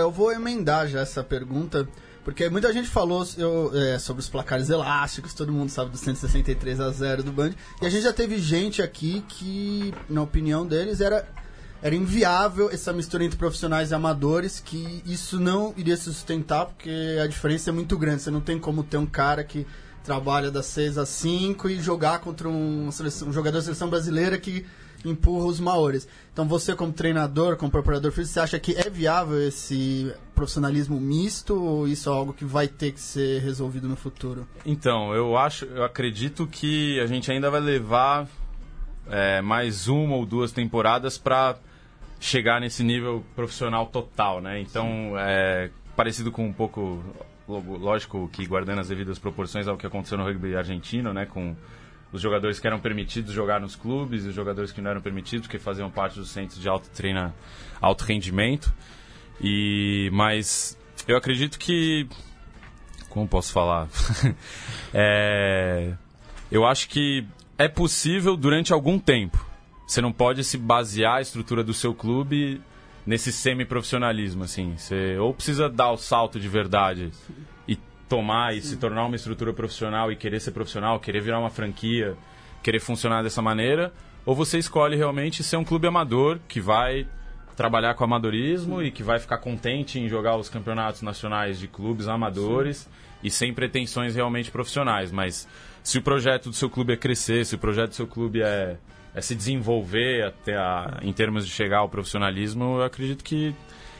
Eu 0.00 0.10
vou 0.10 0.32
emendar 0.32 0.88
já 0.88 1.00
essa 1.00 1.22
pergunta, 1.22 1.86
porque 2.24 2.48
muita 2.48 2.72
gente 2.72 2.88
falou 2.88 3.26
eu, 3.36 3.70
é, 3.74 3.98
sobre 3.98 4.22
os 4.22 4.28
placares 4.30 4.70
elásticos, 4.70 5.34
todo 5.34 5.52
mundo 5.52 5.68
sabe 5.68 5.90
do 5.90 5.98
163 5.98 6.80
a 6.80 6.90
0 6.90 7.24
do 7.24 7.30
Band, 7.30 7.50
e 7.82 7.84
a 7.84 7.90
gente 7.90 8.04
já 8.04 8.12
teve 8.12 8.38
gente 8.38 8.80
aqui 8.80 9.22
que, 9.28 9.92
na 10.08 10.22
opinião 10.22 10.66
deles, 10.66 11.02
era, 11.02 11.28
era 11.82 11.94
inviável 11.94 12.70
essa 12.70 12.90
mistura 12.90 13.22
entre 13.22 13.36
profissionais 13.36 13.90
e 13.90 13.94
amadores, 13.94 14.60
que 14.60 15.02
isso 15.04 15.38
não 15.38 15.74
iria 15.76 15.94
se 15.94 16.04
sustentar, 16.04 16.64
porque 16.64 17.18
a 17.22 17.26
diferença 17.26 17.68
é 17.68 17.72
muito 17.74 17.98
grande. 17.98 18.22
Você 18.22 18.30
não 18.30 18.40
tem 18.40 18.58
como 18.58 18.82
ter 18.82 18.96
um 18.96 19.04
cara 19.04 19.44
que 19.44 19.66
trabalha 20.08 20.50
das 20.50 20.64
6 20.66 20.96
às 20.96 21.10
5 21.10 21.68
e 21.68 21.78
jogar 21.82 22.20
contra 22.20 22.48
um, 22.48 22.90
seleção- 22.90 23.28
um 23.28 23.32
jogador 23.32 23.58
da 23.58 23.62
seleção 23.62 23.90
brasileira 23.90 24.38
que 24.38 24.64
empurra 25.04 25.44
os 25.44 25.60
maiores. 25.60 26.08
Então 26.32 26.48
você 26.48 26.74
como 26.74 26.94
treinador, 26.94 27.58
como 27.58 27.70
preparador 27.70 28.10
físico, 28.10 28.32
você 28.32 28.40
acha 28.40 28.58
que 28.58 28.72
é 28.74 28.88
viável 28.88 29.38
esse 29.46 30.10
profissionalismo 30.34 30.98
misto 30.98 31.62
ou 31.62 31.86
isso 31.86 32.08
é 32.08 32.12
algo 32.12 32.32
que 32.32 32.44
vai 32.46 32.66
ter 32.66 32.92
que 32.92 33.00
ser 33.00 33.42
resolvido 33.42 33.86
no 33.86 33.96
futuro? 33.96 34.48
Então, 34.64 35.12
eu 35.12 35.36
acho, 35.36 35.66
eu 35.66 35.84
acredito 35.84 36.46
que 36.46 36.98
a 37.00 37.06
gente 37.06 37.30
ainda 37.30 37.50
vai 37.50 37.60
levar 37.60 38.26
é, 39.10 39.42
mais 39.42 39.88
uma 39.88 40.16
ou 40.16 40.24
duas 40.24 40.52
temporadas 40.52 41.18
para 41.18 41.56
chegar 42.18 42.60
nesse 42.62 42.82
nível 42.82 43.22
profissional 43.36 43.86
total, 43.86 44.40
né? 44.40 44.58
Então, 44.58 45.12
é 45.18 45.70
parecido 45.94 46.32
com 46.32 46.46
um 46.46 46.52
pouco, 46.52 47.02
lógico 47.48 48.28
que 48.32 48.46
guardando 48.46 48.80
as 48.80 48.88
devidas 48.88 49.18
proporções 49.18 49.66
ao 49.66 49.76
que 49.76 49.86
aconteceu 49.86 50.18
no 50.18 50.24
rugby 50.24 50.54
argentino, 50.54 51.12
né? 51.12 51.26
Com 51.26 51.56
os 52.12 52.20
jogadores 52.20 52.58
que 52.58 52.66
eram 52.66 52.80
permitidos 52.80 53.32
jogar 53.32 53.60
nos 53.60 53.76
clubes 53.76 54.24
e 54.24 54.28
os 54.28 54.34
jogadores 54.34 54.72
que 54.72 54.80
não 54.80 54.90
eram 54.90 55.00
permitidos 55.00 55.46
porque 55.46 55.58
faziam 55.58 55.90
parte 55.90 56.18
dos 56.18 56.30
centros 56.30 56.60
de 56.60 56.68
alto 56.68 56.88
treina, 56.90 57.34
alto 57.80 58.04
rendimento. 58.04 58.72
E 59.40 60.10
mas 60.12 60.78
eu 61.06 61.16
acredito 61.16 61.58
que 61.58 62.08
como 63.08 63.26
posso 63.26 63.52
falar? 63.52 63.88
É, 64.94 65.92
eu 66.50 66.64
acho 66.64 66.88
que 66.88 67.26
é 67.58 67.68
possível 67.68 68.38
durante 68.38 68.72
algum 68.72 68.98
tempo. 68.98 69.44
Você 69.86 70.00
não 70.00 70.10
pode 70.10 70.42
se 70.44 70.56
basear 70.56 71.16
a 71.16 71.20
estrutura 71.20 71.62
do 71.62 71.74
seu 71.74 71.94
clube 71.94 72.58
nesse 73.08 73.32
semi-profissionalismo, 73.32 74.44
assim. 74.44 74.74
Você 74.76 75.16
ou 75.16 75.32
precisa 75.32 75.66
dar 75.66 75.90
o 75.92 75.96
salto 75.96 76.38
de 76.38 76.46
verdade 76.46 77.10
e 77.66 77.74
tomar 78.06 78.54
e 78.54 78.60
se 78.60 78.76
tornar 78.76 79.06
uma 79.06 79.16
estrutura 79.16 79.50
profissional 79.50 80.12
e 80.12 80.16
querer 80.16 80.38
ser 80.40 80.50
profissional, 80.50 81.00
querer 81.00 81.22
virar 81.22 81.38
uma 81.38 81.48
franquia, 81.48 82.14
querer 82.62 82.80
funcionar 82.80 83.22
dessa 83.22 83.40
maneira, 83.40 83.94
ou 84.26 84.34
você 84.34 84.58
escolhe 84.58 84.94
realmente 84.94 85.42
ser 85.42 85.56
um 85.56 85.64
clube 85.64 85.86
amador 85.86 86.38
que 86.46 86.60
vai 86.60 87.08
trabalhar 87.56 87.94
com 87.94 88.04
amadorismo 88.04 88.82
e 88.82 88.90
que 88.90 89.02
vai 89.02 89.18
ficar 89.18 89.38
contente 89.38 89.98
em 89.98 90.06
jogar 90.06 90.36
os 90.36 90.50
campeonatos 90.50 91.00
nacionais 91.00 91.58
de 91.58 91.66
clubes 91.66 92.08
amadores 92.08 92.90
e 93.24 93.30
sem 93.30 93.54
pretensões 93.54 94.14
realmente 94.16 94.50
profissionais. 94.50 95.10
Mas 95.10 95.48
se 95.82 95.96
o 95.96 96.02
projeto 96.02 96.50
do 96.50 96.54
seu 96.54 96.68
clube 96.68 96.92
é 96.92 96.96
crescer, 96.96 97.46
se 97.46 97.54
o 97.54 97.58
projeto 97.58 97.88
do 97.88 97.96
seu 97.96 98.06
clube 98.06 98.42
é, 98.42 98.76
é 99.14 99.20
se 99.20 99.34
desenvolver 99.34 100.24
até 100.26 100.56
a- 100.56 100.98
em 101.02 101.12
termos 101.12 101.46
de 101.46 101.52
chegar 101.52 101.78
ao 101.78 101.88
profissionalismo, 101.88 102.76
eu 102.78 102.82
acredito 102.82 103.22
que 103.24 103.54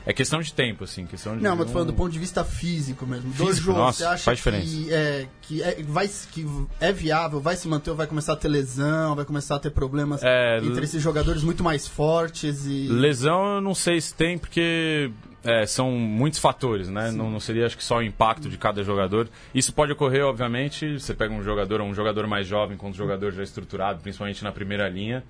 é 0.07 0.12
questão 0.12 0.41
de 0.41 0.55
tempo, 0.55 0.85
assim, 0.85 1.05
questão 1.05 1.37
de 1.37 1.43
Não, 1.43 1.55
mas 1.55 1.67
tô 1.67 1.71
um- 1.71 1.73
falando 1.75 1.88
do 1.88 1.95
ponto 1.95 2.11
de 2.11 2.19
vista 2.19 2.43
físico 2.43 3.07
mesmo. 3.07 3.31
Físico, 3.33 3.67
jogo, 3.67 3.79
nossa, 3.79 3.99
você 3.99 4.05
acha 4.05 4.25
faz 4.25 4.38
diferença. 4.38 4.65
que, 4.67 4.93
é, 4.93 5.27
que, 5.43 5.62
é, 5.62 5.83
vai, 5.83 6.09
que 6.33 6.47
é 6.81 6.93
viável, 6.93 7.41
vai 7.41 7.57
se 7.57 7.69
manter 7.69 7.91
ou 7.91 7.97
vai 7.97 8.07
começar 8.07 8.33
a 8.33 8.37
ter 8.37 8.49
lesão, 8.49 9.15
vai 9.15 9.25
começar 9.27 9.57
a 9.57 9.59
ter 9.59 9.71
problemas 9.71 10.23
É, 10.23 10.59
entre 10.62 10.85
esses 10.85 11.03
jogadores 11.03 11.43
muito 11.43 11.62
mais 11.62 11.87
fortes 11.87 12.65
e... 12.67 12.88
Lesão 12.88 13.57
eu 13.57 13.61
não 13.61 13.75
sei 13.75 14.00
se 14.00 14.15
tem, 14.15 14.38
porque 14.38 15.11
é, 15.45 15.64
são 15.66 15.92
muitos 15.92 16.38
fatores, 16.38 16.88
né? 16.88 17.11
Não, 17.11 17.30
não 17.30 17.40
seria 17.40 17.66
acho 17.66 17.76
que 17.76 17.85
só 17.85 17.99
o 17.99 18.02
impacto 18.02 18.49
de 18.49 18.59
cada 18.59 18.83
jogador. 18.83 19.28
Isso 19.54 19.73
pode 19.73 19.92
ocorrer, 19.92 20.25
obviamente, 20.25 20.99
você 20.99 21.14
pega 21.14 21.33
um 21.33 21.42
jogador, 21.42 21.80
um 21.80 21.95
jogador 21.95 22.26
mais 22.26 22.47
jovem 22.47 22.76
com 22.76 22.90
um 22.90 22.95
jogador 22.95 23.33
já 23.33 23.42
estruturado, 23.42 24.00
principalmente 24.00 24.42
na 24.42 24.52
primeira 24.52 24.88
linha. 24.88 25.23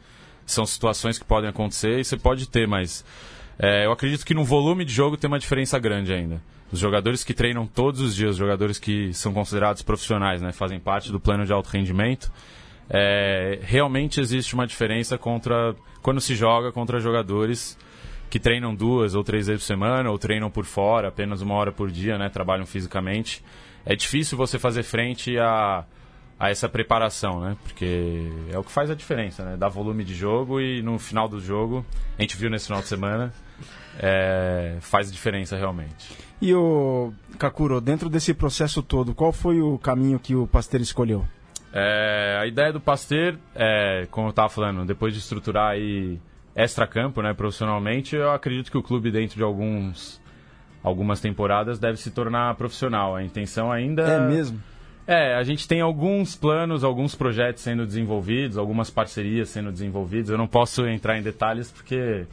São 0.47 0.65
situações 0.65 1.19
que 1.19 1.25
podem 1.25 1.51
acontecer 1.51 1.99
e 2.01 2.05
você 2.05 2.17
pode 2.17 2.49
ter, 2.49 2.67
mas 2.67 3.05
é, 3.59 3.85
eu 3.85 3.93
acredito 3.93 4.25
que 4.25 4.33
no 4.33 4.45
volume 4.45 4.85
de 4.85 4.93
jogo 4.93 5.17
tem 5.17 5.29
uma 5.29 5.39
diferença 5.39 5.79
grande 5.79 6.13
ainda. 6.13 6.41
Os 6.73 6.79
jogadores 6.79 7.25
que 7.25 7.35
treinam 7.35 7.67
todos 7.67 8.01
os 8.01 8.15
dias, 8.15 8.33
os 8.33 8.37
jogadores 8.37 8.79
que 8.79 9.13
são 9.13 9.33
considerados 9.33 9.83
profissionais, 9.83 10.41
né, 10.41 10.53
fazem 10.53 10.79
parte 10.79 11.13
do 11.13 11.21
plano 11.21 11.45
de 11.45 11.53
alto 11.53 11.69
rendimento, 11.69 12.31
é, 12.89 13.59
realmente 13.63 14.21
existe 14.21 14.55
uma 14.55 14.67
diferença 14.67 15.19
contra 15.19 15.75
quando 16.01 16.21
se 16.21 16.35
joga 16.35 16.73
contra 16.73 17.01
jogadores 17.01 17.77
que 18.29 18.39
treinam 18.39 18.75
duas 18.75 19.15
ou 19.15 19.25
três 19.25 19.47
vezes 19.47 19.63
por 19.63 19.67
semana 19.67 20.11
ou 20.11 20.19
treinam 20.19 20.51
por 20.51 20.65
fora, 20.65 21.09
apenas 21.09 21.41
uma 21.43 21.55
hora 21.55 21.73
por 21.73 21.91
dia, 21.91 22.19
né, 22.19 22.29
trabalham 22.29 22.67
fisicamente. 22.67 23.43
É 23.85 23.97
difícil 23.97 24.37
você 24.37 24.59
fazer 24.59 24.83
frente 24.83 25.39
a, 25.39 25.85
a 26.39 26.51
essa 26.51 26.69
preparação, 26.69 27.41
né? 27.41 27.57
Porque 27.63 28.31
é 28.53 28.59
o 28.59 28.63
que 28.63 28.71
faz 28.71 28.91
a 28.91 28.95
diferença, 28.95 29.45
né? 29.45 29.57
Dá 29.57 29.69
volume 29.69 30.05
de 30.05 30.15
jogo 30.15 30.61
e 30.61 30.83
no 30.83 30.99
final 30.99 31.29
do 31.29 31.41
jogo, 31.41 31.85
a 32.19 32.23
gente 32.23 32.37
viu 32.37 32.51
nesse 32.51 32.67
final 32.67 32.83
de 32.83 32.89
semana, 32.89 33.33
é, 33.99 34.77
faz 34.81 35.11
diferença 35.11 35.57
realmente. 35.57 36.17
E 36.41 36.55
o 36.55 37.13
Kakuro, 37.39 37.81
dentro 37.81 38.09
desse 38.09 38.35
processo 38.35 38.83
todo, 38.83 39.15
qual 39.15 39.33
foi 39.33 39.61
o 39.61 39.79
caminho 39.79 40.19
que 40.19 40.37
o 40.37 40.47
Pasteur 40.47 40.81
escolheu? 40.81 41.27
É, 41.73 42.39
a 42.41 42.47
ideia 42.47 42.73
do 42.73 42.81
Pasteur, 42.81 43.37
é, 43.55 44.07
como 44.11 44.29
eu 44.29 44.31
estava 44.31 44.49
falando, 44.49 44.85
depois 44.85 45.13
de 45.13 45.19
estruturar 45.19 45.73
aí 45.73 46.21
extra-campo, 46.59 47.23
né, 47.23 47.33
profissionalmente, 47.33 48.17
eu 48.17 48.33
acredito 48.33 48.69
que 48.69 48.77
o 48.77 48.83
clube 48.83 49.13
dentro 49.13 49.37
de 49.37 49.45
alguns 49.45 50.21
algumas 50.83 51.21
temporadas 51.21 51.79
deve 51.79 51.99
se 51.99 52.11
tornar 52.11 52.55
profissional. 52.57 53.15
A 53.15 53.23
intenção 53.23 53.71
ainda 53.71 54.03
É 54.03 54.21
mesmo? 54.29 54.61
É, 55.07 55.35
a 55.35 55.43
gente 55.43 55.67
tem 55.67 55.81
alguns 55.81 56.37
planos, 56.37 56.85
alguns 56.85 57.15
projetos 57.15 57.63
sendo 57.63 57.87
desenvolvidos, 57.87 58.59
algumas 58.59 58.91
parcerias 58.91 59.49
sendo 59.49 59.71
desenvolvidas. 59.71 60.31
Eu 60.31 60.37
não 60.37 60.47
posso 60.47 60.87
entrar 60.87 61.17
em 61.17 61.23
detalhes 61.23 61.71
porque 61.71 62.27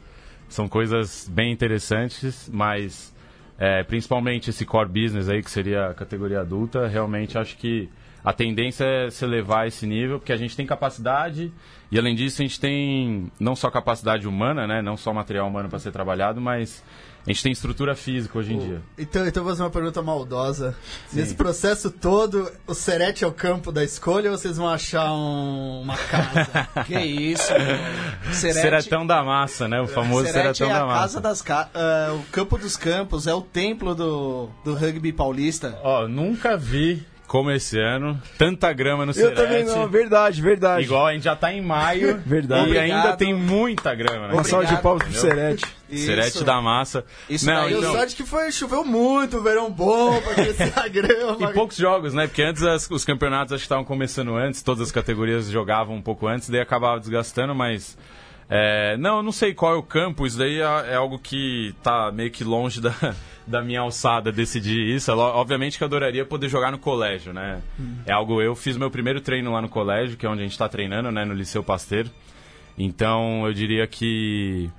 são 0.48 0.68
coisas 0.68 1.30
bem 1.32 1.52
interessantes, 1.52 2.50
mas 2.52 3.14
é, 3.58 3.82
principalmente 3.84 4.50
esse 4.50 4.66
core 4.66 4.88
business 4.88 5.28
aí, 5.28 5.42
que 5.42 5.50
seria 5.50 5.86
a 5.86 5.94
categoria 5.94 6.40
adulta, 6.40 6.86
realmente 6.86 7.38
acho 7.38 7.56
que 7.56 7.88
a 8.26 8.32
tendência 8.32 8.84
é 8.84 9.08
se 9.08 9.24
elevar 9.24 9.60
a 9.60 9.66
esse 9.68 9.86
nível, 9.86 10.18
porque 10.18 10.32
a 10.32 10.36
gente 10.36 10.56
tem 10.56 10.66
capacidade 10.66 11.52
e 11.92 11.96
além 11.98 12.12
disso 12.16 12.42
a 12.42 12.44
gente 12.44 12.58
tem 12.58 13.30
não 13.38 13.54
só 13.54 13.70
capacidade 13.70 14.26
humana, 14.26 14.66
né, 14.66 14.82
não 14.82 14.96
só 14.96 15.12
material 15.14 15.46
humano 15.46 15.68
para 15.68 15.78
ser 15.78 15.92
trabalhado, 15.92 16.40
mas 16.40 16.82
a 17.24 17.30
gente 17.30 17.40
tem 17.42 17.52
estrutura 17.52 17.94
física 17.94 18.36
hoje 18.36 18.52
em 18.54 18.58
dia. 18.58 18.82
Então, 18.98 19.24
então 19.26 19.44
vou 19.44 19.52
fazer 19.52 19.62
uma 19.62 19.70
pergunta 19.70 20.02
maldosa. 20.02 20.76
Nesse 21.12 21.34
processo 21.36 21.88
todo, 21.90 22.50
o 22.66 22.74
Serete 22.74 23.22
é 23.22 23.26
o 23.28 23.32
campo 23.32 23.70
da 23.70 23.84
escolha 23.84 24.30
ou 24.32 24.36
vocês 24.36 24.56
vão 24.56 24.68
achar 24.68 25.12
um- 25.12 25.82
uma 25.82 25.96
casa? 25.96 26.68
Que 26.86 26.98
isso. 26.98 27.52
Serete, 28.32 28.60
Seretão 28.60 29.06
da 29.06 29.22
massa, 29.24 29.66
né? 29.68 29.80
O 29.80 29.86
famoso 29.86 30.26
Serete 30.26 30.58
Seretão 30.58 30.68
é 30.68 30.72
a 30.72 30.78
da 30.80 30.86
massa. 30.86 31.00
casa 31.00 31.20
das 31.20 31.42
ca... 31.42 31.68
é, 31.74 32.10
o 32.12 32.22
campo 32.32 32.58
dos 32.58 32.76
campos, 32.76 33.26
é 33.28 33.34
o 33.34 33.40
templo 33.40 33.94
do, 33.94 34.48
do 34.64 34.74
rugby 34.74 35.12
paulista. 35.12 35.78
Ó, 35.82 36.06
nunca 36.08 36.56
vi 36.56 37.04
como 37.26 37.50
esse 37.50 37.78
ano 37.78 38.20
tanta 38.38 38.72
grama 38.72 39.04
no 39.04 39.10
Eu 39.10 39.14
Serete. 39.14 39.34
também 39.36 39.64
não, 39.64 39.88
verdade, 39.88 40.40
verdade. 40.40 40.84
Igual 40.84 41.06
a 41.06 41.12
gente 41.12 41.24
já 41.24 41.34
tá 41.36 41.52
em 41.52 41.60
maio 41.60 42.22
Verdade. 42.26 42.62
e 42.62 42.64
Obrigado. 42.76 42.84
ainda 43.06 43.16
tem 43.16 43.34
muita 43.34 43.94
grama, 43.94 44.28
né? 44.28 44.34
Uma 44.34 44.44
salva 44.44 44.66
de 44.66 44.80
palmas 44.80 45.02
pro? 45.08 45.12
Serete. 45.18 45.64
Serete 45.90 46.28
Isso. 46.36 46.44
da 46.44 46.60
massa. 46.60 47.04
Isso 47.28 47.46
não, 47.46 47.54
daí- 47.64 47.74
então, 47.74 47.92
sorte 47.92 48.16
que 48.16 48.24
foi, 48.24 48.50
choveu 48.50 48.84
muito, 48.84 49.40
verão 49.42 49.70
bom 49.70 50.20
pra 50.20 50.34
crescer 50.34 50.72
a 50.76 50.88
grama. 50.88 51.50
e 51.50 51.52
poucos 51.52 51.76
jogos, 51.76 52.12
né? 52.14 52.26
Porque 52.26 52.42
antes 52.42 52.62
as- 52.62 52.88
os 52.90 53.04
campeonatos 53.04 53.52
acho 53.52 53.60
que 53.62 53.66
estavam 53.66 53.84
começando 53.84 54.34
antes, 54.34 54.62
todas 54.62 54.82
as 54.82 54.92
categorias 54.92 55.48
jogavam 55.48 55.94
um 55.96 56.02
pouco 56.02 56.26
antes, 56.26 56.48
daí 56.50 56.60
acabava 56.60 56.98
desgastando, 57.00 57.54
mas. 57.54 57.96
É, 58.48 58.96
não, 58.98 59.18
eu 59.18 59.22
não 59.22 59.32
sei 59.32 59.52
qual 59.54 59.74
é 59.74 59.76
o 59.76 59.82
campo, 59.82 60.26
isso 60.26 60.38
daí 60.38 60.60
é, 60.60 60.92
é 60.92 60.94
algo 60.94 61.18
que 61.18 61.74
tá 61.82 62.12
meio 62.12 62.30
que 62.30 62.44
longe 62.44 62.80
da, 62.80 62.94
da 63.46 63.60
minha 63.62 63.80
alçada 63.80 64.30
decidir 64.30 64.94
isso. 64.94 65.12
Lo- 65.12 65.22
Obviamente 65.22 65.76
que 65.78 65.82
eu 65.84 65.86
adoraria 65.86 66.24
poder 66.24 66.48
jogar 66.48 66.70
no 66.70 66.78
colégio, 66.78 67.32
né? 67.32 67.60
É 68.06 68.12
algo. 68.12 68.40
Eu 68.40 68.54
fiz 68.54 68.76
meu 68.76 68.90
primeiro 68.90 69.20
treino 69.20 69.52
lá 69.52 69.60
no 69.60 69.68
colégio, 69.68 70.16
que 70.16 70.24
é 70.24 70.28
onde 70.28 70.40
a 70.40 70.44
gente 70.44 70.52
está 70.52 70.68
treinando, 70.68 71.10
né? 71.10 71.24
No 71.24 71.34
Liceu 71.34 71.62
Pasteur. 71.62 72.06
Então 72.78 73.46
eu 73.46 73.52
diria 73.52 73.86
que 73.86 74.70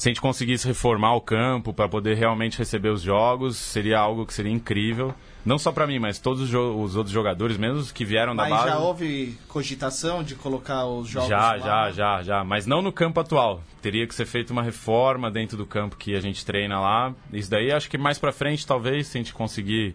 se 0.00 0.08
a 0.08 0.10
gente 0.10 0.20
conseguisse 0.22 0.66
reformar 0.66 1.14
o 1.14 1.20
campo 1.20 1.74
para 1.74 1.86
poder 1.86 2.16
realmente 2.16 2.56
receber 2.56 2.88
os 2.88 3.02
jogos, 3.02 3.58
seria 3.58 3.98
algo 3.98 4.24
que 4.24 4.32
seria 4.32 4.50
incrível. 4.50 5.14
Não 5.44 5.58
só 5.58 5.70
para 5.70 5.86
mim, 5.86 5.98
mas 5.98 6.18
todos 6.18 6.40
os, 6.40 6.54
os, 6.54 6.96
outros 6.96 7.12
jogadores, 7.12 7.58
mesmo 7.58 7.80
os 7.80 7.92
que 7.92 8.02
vieram 8.02 8.34
mas 8.34 8.48
da 8.48 8.56
base. 8.56 8.68
Mas 8.70 8.78
já 8.78 8.80
houve 8.80 9.38
cogitação 9.46 10.22
de 10.22 10.34
colocar 10.34 10.86
os 10.86 11.06
jogos 11.06 11.28
Já, 11.28 11.52
lá? 11.52 11.58
já, 11.58 11.90
já, 11.90 12.22
já. 12.22 12.42
Mas 12.42 12.66
não 12.66 12.80
no 12.80 12.90
campo 12.90 13.20
atual. 13.20 13.62
Teria 13.82 14.06
que 14.06 14.14
ser 14.14 14.24
feita 14.24 14.54
uma 14.54 14.62
reforma 14.62 15.30
dentro 15.30 15.54
do 15.54 15.66
campo 15.66 15.96
que 15.98 16.14
a 16.14 16.20
gente 16.20 16.46
treina 16.46 16.80
lá. 16.80 17.12
Isso 17.30 17.50
daí 17.50 17.70
acho 17.70 17.90
que 17.90 17.98
mais 17.98 18.18
para 18.18 18.32
frente, 18.32 18.66
talvez, 18.66 19.06
se 19.06 19.18
a 19.18 19.20
gente 19.20 19.34
conseguir 19.34 19.94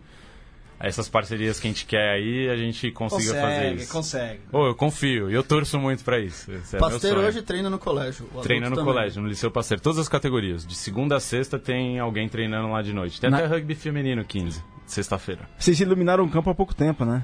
essas 0.79 1.08
parcerias 1.08 1.60
que 1.60 1.67
a 1.67 1.70
gente 1.70 1.86
quer 1.86 2.12
aí, 2.12 2.50
a 2.50 2.55
gente 2.55 2.91
consiga 2.91 3.34
consegue, 3.34 3.41
fazer 3.41 3.75
isso. 3.75 3.91
Consegue, 3.91 4.39
oh, 4.51 4.67
eu 4.67 4.75
confio. 4.75 5.29
E 5.29 5.34
eu 5.34 5.44
torço 5.44 5.79
muito 5.79 6.03
para 6.03 6.20
isso. 6.20 6.51
Esse 6.51 6.75
é 6.75 6.79
Pasteiro 6.79 7.22
hoje 7.22 7.41
treina 7.41 7.70
no 7.70 7.79
colégio. 7.79 8.25
Treina 8.44 8.70
no 8.70 8.75
também. 8.75 8.94
colégio, 8.94 9.22
no 9.22 9.27
Liceu 9.27 9.50
Pasteiro. 9.50 9.82
Todas 9.82 10.00
as 10.00 10.10
categorias. 10.10 10.65
De 10.65 10.75
segunda 10.75 11.15
a 11.15 11.20
sexta 11.20 11.58
tem 11.58 12.00
alguém 12.00 12.27
treinando 12.27 12.70
lá 12.70 12.82
de 12.82 12.94
noite. 12.94 13.20
Tem 13.20 13.29
Na- 13.29 13.38
até 13.38 13.48
rugby 13.48 13.75
feminino 13.75 14.24
15, 14.24 14.62
sexta-feira. 14.86 15.48
Vocês 15.58 15.79
iluminaram 15.79 16.24
o 16.24 16.29
campo 16.29 16.50
há 16.50 16.55
pouco 16.55 16.75
tempo, 16.75 17.05
né? 17.05 17.24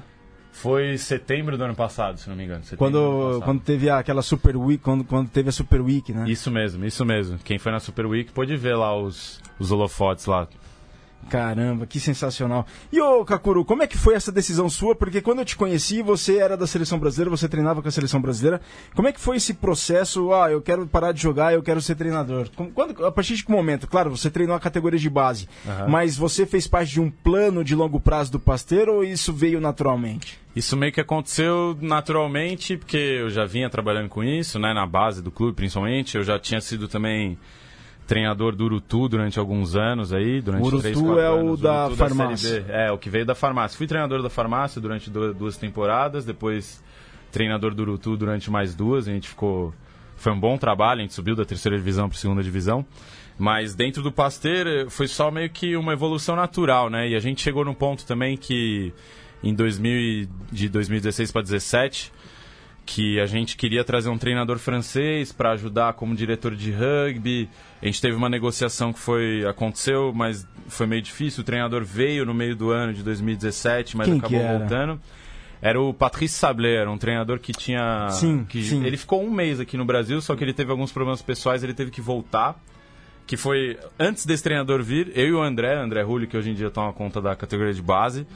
Foi 0.52 0.98
setembro 0.98 1.56
do 1.56 1.64
ano 1.64 1.74
passado, 1.74 2.18
se 2.18 2.28
não 2.28 2.36
me 2.36 2.44
engano. 2.44 2.62
Quando, 2.76 3.40
quando 3.42 3.60
teve 3.62 3.88
aquela 3.88 4.20
Super 4.20 4.54
Week, 4.54 4.82
quando, 4.82 5.02
quando 5.02 5.28
teve 5.30 5.48
a 5.48 5.52
Super 5.52 5.80
Week, 5.80 6.12
né? 6.12 6.24
Isso 6.28 6.50
mesmo, 6.50 6.84
isso 6.84 7.04
mesmo. 7.06 7.38
Quem 7.38 7.58
foi 7.58 7.72
na 7.72 7.80
Super 7.80 8.04
Week 8.06 8.30
pôde 8.32 8.54
ver 8.54 8.76
lá 8.76 8.94
os, 8.94 9.40
os 9.58 9.72
holofotes 9.72 10.26
lá. 10.26 10.46
Caramba, 11.28 11.86
que 11.86 11.98
sensacional. 11.98 12.66
E 12.92 13.00
ô 13.00 13.24
Kakuru, 13.24 13.64
como 13.64 13.82
é 13.82 13.86
que 13.86 13.96
foi 13.96 14.14
essa 14.14 14.30
decisão 14.30 14.68
sua? 14.68 14.94
Porque 14.94 15.20
quando 15.20 15.38
eu 15.38 15.44
te 15.44 15.56
conheci, 15.56 16.02
você 16.02 16.38
era 16.38 16.56
da 16.56 16.66
seleção 16.66 16.98
brasileira, 16.98 17.30
você 17.30 17.48
treinava 17.48 17.80
com 17.80 17.88
a 17.88 17.90
seleção 17.90 18.20
brasileira. 18.20 18.60
Como 18.94 19.08
é 19.08 19.12
que 19.12 19.20
foi 19.20 19.36
esse 19.36 19.54
processo? 19.54 20.32
Ah, 20.32 20.50
eu 20.50 20.60
quero 20.60 20.86
parar 20.86 21.12
de 21.12 21.22
jogar, 21.22 21.54
eu 21.54 21.62
quero 21.62 21.80
ser 21.80 21.94
treinador. 21.94 22.48
Quando, 22.74 23.04
a 23.06 23.12
partir 23.12 23.36
de 23.36 23.44
que 23.44 23.50
momento? 23.50 23.86
Claro, 23.86 24.10
você 24.10 24.30
treinou 24.30 24.54
a 24.54 24.60
categoria 24.60 24.98
de 24.98 25.08
base, 25.08 25.48
Aham. 25.66 25.88
mas 25.88 26.16
você 26.16 26.44
fez 26.44 26.66
parte 26.66 26.92
de 26.92 27.00
um 27.00 27.10
plano 27.10 27.64
de 27.64 27.74
longo 27.74 27.98
prazo 28.00 28.32
do 28.32 28.40
Pasteiro 28.40 28.94
ou 28.94 29.04
isso 29.04 29.32
veio 29.32 29.60
naturalmente? 29.60 30.38
Isso 30.54 30.76
meio 30.76 30.92
que 30.92 31.00
aconteceu 31.00 31.76
naturalmente, 31.80 32.76
porque 32.76 32.96
eu 32.96 33.30
já 33.30 33.46
vinha 33.46 33.70
trabalhando 33.70 34.10
com 34.10 34.22
isso, 34.22 34.58
né, 34.58 34.74
na 34.74 34.86
base 34.86 35.22
do 35.22 35.30
clube 35.30 35.54
principalmente. 35.54 36.16
Eu 36.16 36.22
já 36.22 36.38
tinha 36.38 36.60
sido 36.60 36.88
também 36.88 37.38
treinador 38.06 38.54
do 38.54 38.64
Urutu 38.64 39.08
durante 39.08 39.38
alguns 39.38 39.74
anos 39.76 40.12
aí, 40.12 40.40
durante 40.40 40.64
Urutu 40.66 40.82
três, 40.82 40.96
quatro 41.00 41.18
é 41.18 41.30
o 41.30 41.34
anos. 41.38 41.60
da 41.60 41.84
Série 41.86 41.96
farmácia. 41.96 42.60
B. 42.60 42.72
É, 42.72 42.92
o 42.92 42.98
que 42.98 43.08
veio 43.08 43.24
da 43.24 43.34
farmácia. 43.34 43.78
Fui 43.78 43.86
treinador 43.86 44.22
da 44.22 44.28
farmácia 44.30 44.80
durante 44.80 45.08
du- 45.10 45.32
duas 45.32 45.56
temporadas, 45.56 46.24
depois 46.24 46.82
treinador 47.30 47.74
do 47.74 47.82
Urutu 47.82 48.16
durante 48.16 48.50
mais 48.50 48.74
duas. 48.74 49.08
A 49.08 49.12
gente 49.12 49.28
ficou... 49.28 49.72
Foi 50.16 50.30
um 50.32 50.38
bom 50.38 50.56
trabalho, 50.58 51.00
a 51.00 51.02
gente 51.02 51.14
subiu 51.14 51.34
da 51.34 51.44
terceira 51.44 51.76
divisão 51.76 52.08
para 52.08 52.16
segunda 52.18 52.42
divisão. 52.42 52.84
Mas 53.38 53.74
dentro 53.74 54.02
do 54.02 54.12
Pasteur 54.12 54.88
foi 54.90 55.08
só 55.08 55.30
meio 55.30 55.48
que 55.50 55.74
uma 55.76 55.92
evolução 55.94 56.36
natural, 56.36 56.90
né? 56.90 57.08
E 57.08 57.16
a 57.16 57.18
gente 57.20 57.40
chegou 57.42 57.64
num 57.64 57.74
ponto 57.74 58.04
também 58.06 58.36
que 58.36 58.92
em 59.42 59.52
2000 59.54 59.90
e- 59.98 60.28
de 60.52 60.68
2016 60.68 61.32
para 61.32 61.42
2017 61.42 62.12
que 62.84 63.20
a 63.20 63.26
gente 63.26 63.56
queria 63.56 63.84
trazer 63.84 64.08
um 64.08 64.18
treinador 64.18 64.58
francês 64.58 65.32
para 65.32 65.52
ajudar 65.52 65.92
como 65.94 66.14
diretor 66.14 66.54
de 66.54 66.72
rugby. 66.72 67.48
A 67.80 67.86
gente 67.86 68.00
teve 68.00 68.16
uma 68.16 68.28
negociação 68.28 68.92
que 68.92 68.98
foi 68.98 69.46
aconteceu, 69.46 70.12
mas 70.14 70.46
foi 70.68 70.86
meio 70.86 71.02
difícil. 71.02 71.42
O 71.42 71.44
treinador 71.44 71.84
veio 71.84 72.26
no 72.26 72.34
meio 72.34 72.56
do 72.56 72.70
ano 72.70 72.92
de 72.92 73.02
2017, 73.02 73.96
mas 73.96 74.08
Quem 74.08 74.18
que 74.18 74.26
acabou 74.26 74.40
era? 74.40 74.58
voltando. 74.58 75.00
Era 75.60 75.80
o 75.80 75.94
Patrice 75.94 76.34
Sablé, 76.34 76.74
era 76.74 76.90
um 76.90 76.98
treinador 76.98 77.38
que 77.38 77.52
tinha. 77.52 78.08
Sim, 78.10 78.44
que 78.48 78.64
sim. 78.64 78.84
Ele 78.84 78.96
ficou 78.96 79.24
um 79.24 79.30
mês 79.30 79.60
aqui 79.60 79.76
no 79.76 79.84
Brasil, 79.84 80.20
só 80.20 80.34
que 80.34 80.42
ele 80.42 80.52
teve 80.52 80.72
alguns 80.72 80.90
problemas 80.90 81.22
pessoais, 81.22 81.62
ele 81.62 81.74
teve 81.74 81.90
que 81.92 82.00
voltar. 82.00 82.60
Que 83.24 83.36
foi 83.36 83.78
antes 83.96 84.26
desse 84.26 84.42
treinador 84.42 84.82
vir, 84.82 85.12
eu 85.14 85.28
e 85.28 85.32
o 85.32 85.40
André, 85.40 85.76
André 85.76 86.02
Rulli, 86.02 86.26
que 86.26 86.36
hoje 86.36 86.50
em 86.50 86.54
dia 86.54 86.68
toma 86.68 86.92
conta 86.92 87.20
da 87.22 87.36
categoria 87.36 87.72
de 87.72 87.80
base. 87.80 88.26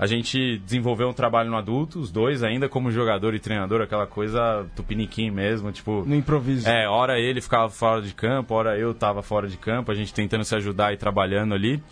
A 0.00 0.06
gente 0.06 0.56
desenvolveu 0.60 1.10
um 1.10 1.12
trabalho 1.12 1.50
no 1.50 1.58
adulto, 1.58 2.00
os 2.00 2.10
dois 2.10 2.42
ainda 2.42 2.70
como 2.70 2.90
jogador 2.90 3.34
e 3.34 3.38
treinador, 3.38 3.82
aquela 3.82 4.06
coisa 4.06 4.66
tupiniquim 4.74 5.30
mesmo, 5.30 5.70
tipo. 5.70 6.06
No 6.06 6.14
improviso. 6.14 6.66
É, 6.66 6.88
hora 6.88 7.20
ele 7.20 7.42
ficava 7.42 7.68
fora 7.68 8.00
de 8.00 8.14
campo, 8.14 8.54
hora 8.54 8.78
eu 8.78 8.94
tava 8.94 9.22
fora 9.22 9.46
de 9.46 9.58
campo, 9.58 9.92
a 9.92 9.94
gente 9.94 10.14
tentando 10.14 10.42
se 10.42 10.54
ajudar 10.56 10.94
e 10.94 10.96
trabalhando 10.96 11.52
ali. 11.54 11.82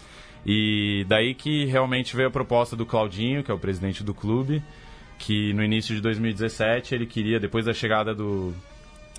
E 0.47 1.05
daí 1.07 1.35
que 1.35 1.67
realmente 1.67 2.17
veio 2.17 2.29
a 2.29 2.31
proposta 2.31 2.75
do 2.75 2.87
Claudinho, 2.87 3.45
que 3.45 3.51
é 3.51 3.55
o 3.55 3.59
presidente 3.59 4.03
do 4.03 4.15
clube, 4.15 4.63
que 5.19 5.53
no 5.53 5.63
início 5.63 5.95
de 5.95 6.01
2017 6.01 6.95
ele 6.95 7.05
queria, 7.05 7.39
depois 7.39 7.67
da 7.67 7.75
chegada 7.75 8.15
do. 8.15 8.55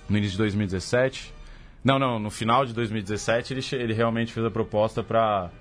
No 0.09 0.17
início 0.17 0.31
de 0.31 0.39
2017. 0.39 1.31
Não, 1.83 1.99
não, 1.99 2.17
no 2.17 2.31
final 2.31 2.65
de 2.65 2.73
2017 2.73 3.53
ele, 3.53 3.61
ele 3.73 3.93
realmente 3.93 4.33
fez 4.33 4.43
a 4.43 4.49
proposta 4.49 5.03
para 5.03 5.51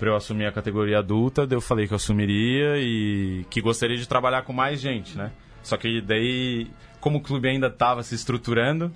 para 0.00 0.08
eu 0.08 0.16
assumir 0.16 0.46
a 0.46 0.52
categoria 0.52 0.98
adulta, 0.98 1.46
daí 1.46 1.58
eu 1.58 1.60
falei 1.60 1.86
que 1.86 1.92
eu 1.92 1.96
assumiria 1.96 2.78
e 2.78 3.44
que 3.50 3.60
gostaria 3.60 3.98
de 3.98 4.08
trabalhar 4.08 4.42
com 4.42 4.52
mais 4.52 4.80
gente, 4.80 5.16
né? 5.16 5.30
Só 5.62 5.76
que 5.76 6.00
daí, 6.00 6.68
como 7.00 7.18
o 7.18 7.20
clube 7.20 7.46
ainda 7.46 7.66
estava 7.66 8.02
se 8.02 8.14
estruturando, 8.14 8.90